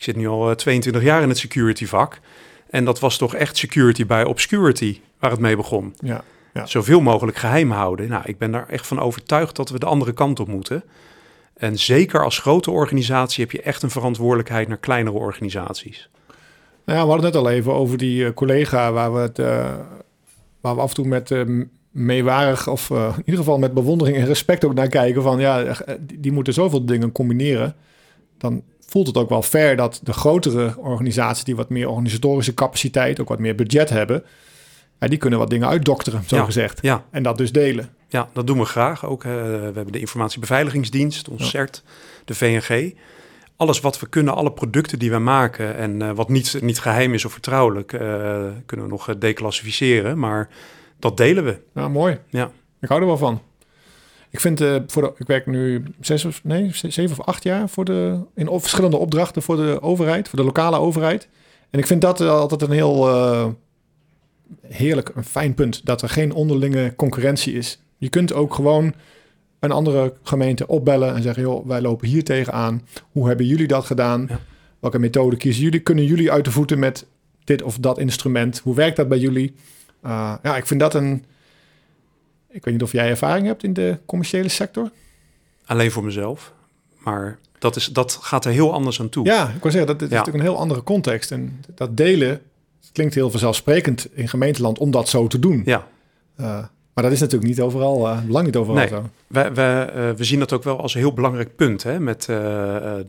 ik 0.02 0.08
zit 0.08 0.16
nu 0.16 0.28
al 0.28 0.54
22 0.54 1.02
jaar 1.02 1.22
in 1.22 1.28
het 1.28 1.38
security 1.38 1.86
vak. 1.86 2.20
En 2.70 2.84
dat 2.84 3.00
was 3.00 3.16
toch 3.16 3.34
echt 3.34 3.56
security 3.56 4.06
by 4.06 4.24
obscurity 4.26 5.00
waar 5.18 5.30
het 5.30 5.40
mee 5.40 5.56
begon. 5.56 5.94
Ja, 5.98 6.24
ja. 6.54 6.66
Zoveel 6.66 7.00
mogelijk 7.00 7.36
geheim 7.36 7.70
houden. 7.70 8.08
Nou, 8.08 8.22
ik 8.26 8.38
ben 8.38 8.50
daar 8.52 8.68
echt 8.68 8.86
van 8.86 9.00
overtuigd 9.00 9.56
dat 9.56 9.70
we 9.70 9.78
de 9.78 9.86
andere 9.86 10.12
kant 10.12 10.40
op 10.40 10.48
moeten. 10.48 10.84
En 11.54 11.78
zeker 11.78 12.24
als 12.24 12.38
grote 12.38 12.70
organisatie 12.70 13.44
heb 13.44 13.52
je 13.52 13.62
echt 13.62 13.82
een 13.82 13.90
verantwoordelijkheid 13.90 14.68
naar 14.68 14.76
kleinere 14.76 15.16
organisaties. 15.16 16.08
Nou 16.84 16.98
ja, 16.98 17.04
we 17.04 17.10
hadden 17.10 17.24
het 17.24 17.34
net 17.34 17.42
al 17.42 17.50
even 17.50 17.72
over 17.72 17.98
die 17.98 18.24
uh, 18.24 18.30
collega 18.34 18.92
waar 18.92 19.12
we, 19.12 19.18
het, 19.18 19.38
uh, 19.38 19.46
waar 20.60 20.74
we 20.74 20.80
af 20.80 20.88
en 20.88 20.94
toe 20.94 21.06
met 21.06 21.30
uh, 21.30 21.64
meewarig 21.90 22.68
of 22.68 22.90
in 22.90 23.22
ieder 23.24 23.36
geval 23.36 23.58
met 23.58 23.74
bewondering 23.74 24.16
en 24.16 24.26
respect 24.26 24.64
ook 24.64 24.74
naar 24.74 24.88
kijken 24.88 25.22
van 25.22 25.40
ja, 25.40 25.76
die, 26.00 26.20
die 26.20 26.32
moeten 26.32 26.52
zoveel 26.52 26.86
dingen 26.86 27.12
combineren. 27.12 27.74
Dan 28.38 28.62
voelt 28.92 29.07
het 29.07 29.16
ook 29.16 29.28
wel 29.28 29.42
fair 29.42 29.76
dat 29.76 30.00
de 30.02 30.12
grotere 30.12 30.74
organisaties 30.78 31.44
die 31.44 31.57
wat 31.57 31.68
meer 31.68 31.88
organisatorische 31.88 32.55
capaciteit, 32.55 33.20
ook 33.20 33.28
wat 33.28 33.38
meer 33.38 33.55
budget 33.55 33.88
hebben, 33.90 34.24
ja, 35.00 35.09
die 35.09 35.18
kunnen 35.18 35.38
wat 35.38 35.50
dingen 35.50 35.68
uitdokteren, 35.68 36.22
zo 36.26 36.37
ja, 36.37 36.44
gezegd. 36.44 36.78
Ja. 36.83 37.05
En 37.11 37.22
dat 37.22 37.38
dus 37.38 37.52
delen. 37.52 37.94
Ja, 38.09 38.28
dat 38.33 38.46
doen 38.46 38.59
we 38.59 38.64
graag. 38.64 39.07
Ook, 39.07 39.24
uh, 39.24 39.33
we 39.33 39.72
hebben 39.74 39.92
de 39.92 39.98
informatiebeveiligingsdienst, 39.98 41.28
ons. 41.28 41.50
CERT, 41.50 41.83
de 42.24 42.35
VNG. 42.35 42.94
Alles 43.57 43.81
wat 43.81 44.00
we 44.00 44.07
kunnen, 44.07 44.35
alle 44.35 44.52
producten 44.52 44.98
die 44.98 45.11
we 45.11 45.18
maken 45.18 45.76
en 45.76 46.00
uh, 46.00 46.11
wat 46.11 46.28
niet, 46.28 46.59
niet 46.62 46.81
geheim 46.81 47.14
is 47.14 47.24
of 47.24 47.33
vertrouwelijk, 47.33 47.92
uh, 47.92 48.00
kunnen 48.66 48.87
we 48.87 48.92
nog 48.92 49.18
declassificeren. 49.18 50.18
Maar 50.18 50.48
dat 50.98 51.16
delen 51.16 51.44
we. 51.44 51.61
Nou, 51.72 51.90
mooi. 51.90 52.18
Ja. 52.28 52.50
Ik 52.81 52.88
hou 52.88 53.00
er 53.00 53.07
wel 53.07 53.16
van. 53.16 53.40
Ik 54.33 54.40
vind, 54.40 54.61
uh, 54.61 54.77
voor 54.87 55.03
de, 55.03 55.12
ik 55.16 55.27
werk 55.27 55.47
nu 55.47 55.83
zes 56.01 56.25
of, 56.25 56.45
nee, 56.45 56.71
zeven 56.73 57.18
of 57.18 57.27
acht 57.27 57.42
jaar 57.42 57.68
voor 57.68 57.85
de, 57.85 58.18
in 58.35 58.49
op, 58.49 58.61
verschillende 58.61 58.97
opdrachten 58.97 59.42
voor 59.42 59.57
de 59.57 59.83
overheid, 59.83 60.29
voor 60.29 60.38
de 60.38 60.45
lokale 60.45 60.79
overheid. 60.79 61.29
En 61.71 61.79
ik 61.79 61.87
vind 61.87 62.01
dat 62.01 62.21
altijd 62.21 62.62
een 62.62 62.71
heel 62.71 63.09
uh, 63.09 63.47
heerlijk, 64.66 65.12
een 65.14 65.25
fijn 65.25 65.55
punt, 65.55 65.87
dat 65.87 66.03
er 66.03 66.09
geen 66.09 66.33
onderlinge 66.33 66.95
concurrentie 66.97 67.55
is. 67.55 67.83
Je 67.99 68.09
kunt 68.09 68.33
ook 68.33 68.55
gewoon 68.55 68.95
een 69.61 69.71
andere 69.71 70.14
gemeente 70.23 70.66
opbellen 70.66 71.14
en 71.14 71.23
zeggen, 71.23 71.42
joh, 71.42 71.66
wij 71.66 71.81
lopen 71.81 72.09
hier 72.09 72.25
tegenaan. 72.25 72.87
Hoe 73.12 73.27
hebben 73.27 73.47
jullie 73.47 73.66
dat 73.66 73.85
gedaan? 73.85 74.27
Ja. 74.29 74.40
Welke 74.81 74.99
methode 74.99 75.37
kiezen 75.37 75.62
jullie? 75.62 75.81
Kunnen 75.81 76.05
jullie 76.05 76.33
uit 76.33 76.45
de 76.45 76.51
voeten 76.51 76.79
met 76.79 77.07
dit 77.45 77.62
of 77.62 77.79
dat 77.79 77.99
instrument? 77.99 78.59
Hoe 78.59 78.75
werkt 78.75 78.97
dat 78.97 79.09
bij 79.09 79.18
jullie? 79.18 79.55
Uh, 80.05 80.35
ja, 80.42 80.57
ik 80.57 80.66
vind 80.66 80.81
dat 80.81 80.95
een 80.95 81.25
ik 82.52 82.64
weet 82.64 82.74
niet 82.74 82.82
of 82.82 82.92
jij 82.92 83.08
ervaring 83.08 83.46
hebt 83.46 83.64
in 83.64 83.72
de 83.72 83.98
commerciële 84.06 84.48
sector. 84.48 84.90
Alleen 85.64 85.90
voor 85.90 86.04
mezelf. 86.04 86.52
Maar 86.98 87.38
dat, 87.58 87.76
is, 87.76 87.86
dat 87.86 88.18
gaat 88.22 88.44
er 88.44 88.52
heel 88.52 88.72
anders 88.72 89.00
aan 89.00 89.08
toe. 89.08 89.24
Ja, 89.24 89.48
ik 89.56 89.62
wil 89.62 89.70
zeggen, 89.70 89.98
dat 89.98 90.00
ja. 90.00 90.16
natuurlijk 90.16 90.44
een 90.44 90.50
heel 90.50 90.60
andere 90.60 90.82
context. 90.82 91.30
En 91.30 91.64
dat 91.74 91.96
delen 91.96 92.40
klinkt 92.92 93.14
heel 93.14 93.30
vanzelfsprekend 93.30 94.08
in 94.12 94.28
gemeenteland 94.28 94.78
om 94.78 94.90
dat 94.90 95.08
zo 95.08 95.26
te 95.26 95.38
doen. 95.38 95.62
Ja. 95.64 95.86
Uh, 96.40 96.46
maar 96.94 97.04
dat 97.04 97.12
is 97.12 97.20
natuurlijk 97.20 97.50
niet 97.50 97.60
overal, 97.60 98.08
uh, 98.08 98.18
lang 98.28 98.46
niet 98.46 98.56
overal 98.56 98.78
nee, 98.78 98.88
zo. 98.88 99.10
We, 99.26 99.50
we, 99.54 99.92
uh, 99.96 100.10
we 100.16 100.24
zien 100.24 100.38
dat 100.38 100.52
ook 100.52 100.62
wel 100.62 100.80
als 100.80 100.94
een 100.94 101.00
heel 101.00 101.12
belangrijk 101.12 101.56
punt. 101.56 101.82
Hè, 101.82 102.00
met 102.00 102.28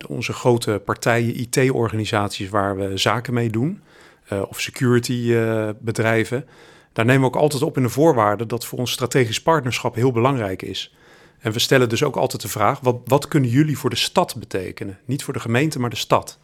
onze 0.08 0.34
grote 0.34 0.82
partijen, 0.86 1.40
IT-organisaties 1.40 2.50
waar 2.50 2.78
we 2.78 2.98
zaken 2.98 3.34
mee 3.34 3.50
doen. 3.50 3.82
of 4.30 4.60
security 4.60 5.36
bedrijven 5.80 6.46
daar 6.94 7.06
nemen 7.06 7.22
we 7.22 7.28
ook 7.28 7.42
altijd 7.42 7.64
op 7.64 7.78
in 7.78 7.84
de 7.84 7.90
voorwaarden 7.90 8.48
dat 8.48 8.66
voor 8.66 8.80
ons 8.80 8.92
strategisch 8.92 9.42
partnerschap 9.42 9.96
heel 9.96 10.12
belangrijk 10.12 10.62
is. 10.62 10.96
En 11.40 11.52
we 11.52 11.60
stellen 11.60 11.90
dus 11.90 12.04
ook 12.04 12.16
altijd 12.16 12.42
de 12.42 12.48
vraag: 12.48 12.80
wat, 12.80 12.98
wat 13.06 13.28
kunnen 13.28 13.50
jullie 13.50 13.78
voor 13.78 13.90
de 13.90 13.96
stad 13.96 14.36
betekenen? 14.40 15.00
Niet 15.06 15.24
voor 15.24 15.34
de 15.34 15.40
gemeente, 15.40 15.80
maar 15.80 15.90
de 15.90 15.96
stad. 15.96 16.40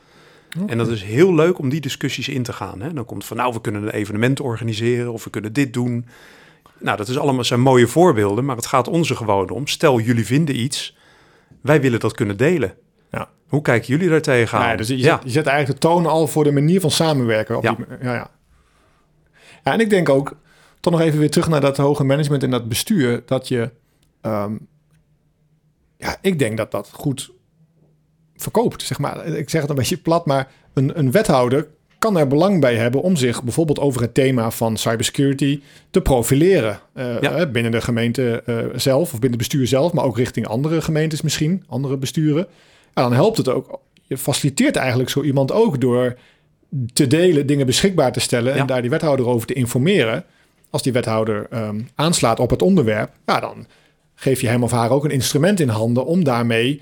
Okay. 0.56 0.68
En 0.68 0.78
dat 0.78 0.88
is 0.88 1.04
heel 1.04 1.36
leuk 1.36 1.60
om 1.60 1.70
die 1.70 1.82
discussies 1.82 2.30
in 2.30 2.44
te 2.44 2.54
gaan. 2.54 2.82
Hè? 2.82 2.94
Dan 2.94 3.06
komt 3.06 3.26
van, 3.26 3.38
nou, 3.38 3.54
we 3.54 3.62
kunnen 3.62 3.84
een 3.84 3.90
evenement 3.90 4.40
organiseren 4.40 5.14
of 5.14 5.24
we 5.24 5.30
kunnen 5.30 5.54
dit 5.54 5.74
doen. 5.74 6.06
Nou, 6.80 6.98
dat 6.98 7.08
is 7.08 7.18
allemaal 7.18 7.44
zijn 7.44 7.62
mooie 7.62 7.88
voorbeelden, 7.88 8.46
maar 8.46 8.56
het 8.56 8.66
gaat 8.66 8.88
ons 8.88 9.10
er 9.10 9.16
gewoon 9.16 9.50
om. 9.50 9.68
Stel, 9.68 10.00
jullie 10.00 10.26
vinden 10.26 10.60
iets, 10.60 10.98
wij 11.62 11.82
willen 11.82 12.00
dat 12.00 12.14
kunnen 12.14 12.38
delen. 12.38 12.74
Ja. 13.12 13.30
Hoe 13.48 13.62
kijken 13.62 13.88
jullie 13.88 14.10
daar 14.10 14.22
tegenaan? 14.22 14.70
Ja, 14.70 14.76
dus 14.76 14.88
je, 14.88 14.98
ja. 14.98 15.16
Zet, 15.16 15.24
je 15.24 15.30
zet 15.30 15.46
eigenlijk 15.46 15.82
de 15.82 15.88
toon 15.88 16.06
al 16.06 16.28
voor 16.28 16.44
de 16.44 16.52
manier 16.52 16.82
van 16.82 16.92
samenwerken. 16.92 17.58
Op 17.58 17.64
ja. 17.64 17.74
Die, 17.76 17.86
ja, 18.02 18.14
ja. 18.14 18.32
Ja, 19.64 19.74
en 19.74 19.80
ik 19.80 19.90
denk 19.90 20.10
ook, 20.10 20.38
toch 20.80 20.94
nog 20.94 21.02
even 21.02 21.20
weer 21.20 21.32
terug 21.32 21.48
naar 21.48 21.62
dat 21.62 21.78
hoge 21.78 22.04
management 22.04 22.44
en 22.44 22.50
dat 22.50 22.68
bestuur, 22.68 23.24
dat 23.26 23.48
je, 23.48 23.72
um, 24.22 24.68
ja, 25.98 26.18
ik 26.22 26.40
denk 26.40 26.58
dat 26.58 26.72
dat 26.72 26.90
goed 26.94 27.32
verkoopt, 28.36 28.82
zeg 28.82 29.00
maar. 29.00 29.26
Ik 29.26 29.50
zeg 29.50 29.62
het 29.62 29.70
een 29.70 29.76
beetje 29.76 29.98
plat, 29.98 30.26
maar 30.26 30.52
een, 30.74 31.00
een 31.00 31.12
wethouder 31.12 31.68
kan 32.00 32.18
er 32.18 32.28
belang 32.28 32.62
bij 32.62 32.76
hebben 32.76 33.02
om 33.02 33.16
zich 33.16 33.44
bijvoorbeeld 33.44 33.80
over 33.80 34.02
het 34.02 34.14
thema 34.14 34.52
van 34.52 34.78
cybersecurity 34.78 35.62
te 35.90 36.02
profileren. 36.02 36.80
Uh, 36.94 37.22
ja. 37.22 37.46
Binnen 37.46 37.72
de 37.72 37.82
gemeente 37.82 38.44
uh, 38.46 38.58
zelf 38.76 39.14
of 39.14 39.20
binnen 39.20 39.40
het 39.40 39.50
bestuur 39.50 39.68
zelf, 39.68 39.94
maar 39.94 40.04
ook 40.04 40.18
richting 40.18 40.48
andere 40.48 40.82
gemeentes 40.82 41.22
misschien, 41.22 41.64
andere 41.68 41.98
besturen. 41.98 42.48
En 42.94 43.04
dan 43.04 43.14
helpt 43.14 43.38
het 43.38 43.50
ook. 43.50 43.80
Je 44.02 44.18
faciliteert 44.18 44.76
eigenlijk 44.76 45.10
zo 45.10 45.24
iemand 45.24 45.52
ook 45.52 45.82
door 45.82 46.18
te 46.94 47.08
delen, 47.08 47.46
dingen 47.46 47.66
beschikbaar 47.66 48.12
te 48.12 48.20
stellen 48.20 48.54
ja. 48.54 48.60
en 48.60 48.68
daar 48.68 48.82
die 48.82 48.90
wethouder 48.90 49.28
over 49.28 49.48
te 49.48 49.54
informeren. 49.54 50.26
Als 50.70 50.82
die 50.82 50.94
wethouder 50.94 51.48
um, 51.54 51.90
aanslaat 51.96 52.40
op 52.40 52.50
het 52.50 52.62
onderwerp, 52.62 53.12
ja, 53.26 53.40
dan 53.40 53.66
geef 54.16 54.42
je 54.42 54.48
hem 54.48 54.64
of 54.64 54.72
haar 54.72 54.90
ook 54.90 55.04
een 55.04 55.12
instrument 55.12 55.60
in 55.60 55.70
handen 55.70 56.06
om 56.06 56.24
daarmee 56.24 56.82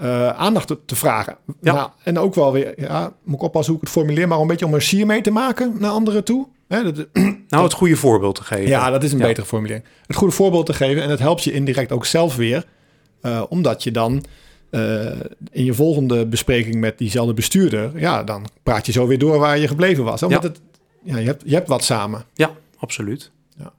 uh, 0.00 0.28
aandacht 0.28 0.66
te, 0.66 0.78
te 0.84 0.96
vragen. 0.96 1.36
Ja. 1.60 1.72
Nou, 1.72 1.90
en 2.02 2.18
ook 2.18 2.34
wel 2.34 2.52
weer, 2.52 2.80
ja, 2.80 3.12
moet 3.24 3.34
ik 3.34 3.42
oppassen 3.42 3.72
hoe 3.72 3.82
ik 3.82 3.88
het 3.88 3.96
formuleer, 3.96 4.28
maar 4.28 4.38
een 4.38 4.46
beetje 4.46 4.66
om 4.66 4.74
een 4.74 4.82
sier 4.82 5.06
mee 5.06 5.20
te 5.20 5.30
maken 5.30 5.74
naar 5.78 5.90
anderen 5.90 6.24
toe. 6.24 6.46
Hè, 6.68 6.92
dat, 6.92 7.06
nou, 7.48 7.64
het 7.64 7.72
goede 7.72 7.96
voorbeeld 7.96 8.34
te 8.34 8.44
geven. 8.44 8.68
Ja, 8.68 8.90
dat 8.90 9.02
is 9.02 9.12
een 9.12 9.18
ja. 9.18 9.26
betere 9.26 9.46
formulering. 9.46 9.84
Het 10.06 10.16
goede 10.16 10.34
voorbeeld 10.34 10.66
te 10.66 10.74
geven 10.74 11.02
en 11.02 11.08
dat 11.08 11.18
helpt 11.18 11.44
je 11.44 11.52
indirect 11.52 11.92
ook 11.92 12.06
zelf 12.06 12.36
weer, 12.36 12.64
uh, 13.22 13.42
omdat 13.48 13.82
je 13.82 13.90
dan 13.90 14.24
uh, 14.70 15.10
in 15.50 15.64
je 15.64 15.74
volgende 15.74 16.26
bespreking 16.26 16.74
met 16.74 16.98
diezelfde 16.98 17.34
bestuurder, 17.34 17.90
ja, 17.94 18.24
dan 18.24 18.46
praat 18.62 18.86
je 18.86 18.92
zo 18.92 19.06
weer 19.06 19.18
door 19.18 19.38
waar 19.38 19.58
je 19.58 19.68
gebleven 19.68 20.04
was. 20.04 20.22
Omdat 20.22 20.42
ja. 20.42 20.48
het, 20.48 20.60
ja, 21.02 21.16
je, 21.16 21.26
hebt, 21.26 21.42
je 21.46 21.54
hebt 21.54 21.68
wat 21.68 21.84
samen. 21.84 22.24
Ja, 22.34 22.50
absoluut. 22.76 23.30
Ja. 23.58 23.72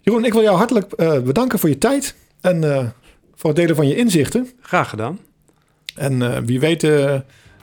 Jeroen, 0.00 0.24
ik 0.24 0.32
wil 0.32 0.42
jou 0.42 0.56
hartelijk 0.56 0.92
uh, 0.96 1.20
bedanken 1.20 1.58
voor 1.58 1.68
je 1.68 1.78
tijd 1.78 2.14
en 2.40 2.62
uh, 2.62 2.84
voor 3.34 3.50
het 3.50 3.58
delen 3.58 3.76
van 3.76 3.88
je 3.88 3.96
inzichten. 3.96 4.50
Graag 4.60 4.88
gedaan. 4.88 5.18
En 5.94 6.46
wie 6.46 6.60
weet 6.60 6.82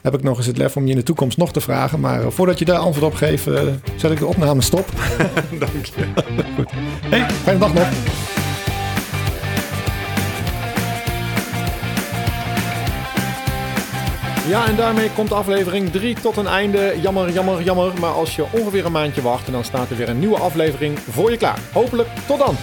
heb 0.01 0.13
ik 0.13 0.23
nog 0.23 0.37
eens 0.37 0.45
het 0.45 0.57
lef 0.57 0.75
om 0.75 0.83
je 0.83 0.91
in 0.91 0.97
de 0.97 1.03
toekomst 1.03 1.37
nog 1.37 1.53
te 1.53 1.61
vragen. 1.61 1.99
Maar 1.99 2.31
voordat 2.31 2.59
je 2.59 2.65
daar 2.65 2.77
antwoord 2.77 3.13
op 3.13 3.17
geeft, 3.17 3.43
zet 3.95 4.11
ik 4.11 4.19
de 4.19 4.25
opname 4.25 4.61
stop. 4.61 4.89
Dank 5.59 5.85
je. 5.85 6.05
Goed. 6.55 6.71
Hey, 7.09 7.29
fijne 7.29 7.59
dag 7.59 7.73
nog. 7.73 8.42
Ja, 14.47 14.67
en 14.67 14.75
daarmee 14.75 15.09
komt 15.11 15.31
aflevering 15.31 15.91
3 15.91 16.15
tot 16.15 16.37
een 16.37 16.47
einde. 16.47 16.95
Jammer, 17.01 17.31
jammer, 17.31 17.61
jammer. 17.61 17.91
Maar 17.99 18.11
als 18.11 18.35
je 18.35 18.45
ongeveer 18.51 18.85
een 18.85 18.91
maandje 18.91 19.21
wacht, 19.21 19.51
dan 19.51 19.63
staat 19.63 19.89
er 19.89 19.97
weer 19.97 20.09
een 20.09 20.19
nieuwe 20.19 20.39
aflevering 20.39 20.99
voor 20.99 21.31
je 21.31 21.37
klaar. 21.37 21.59
Hopelijk 21.71 22.09
tot 22.27 22.39
dan. 22.39 22.55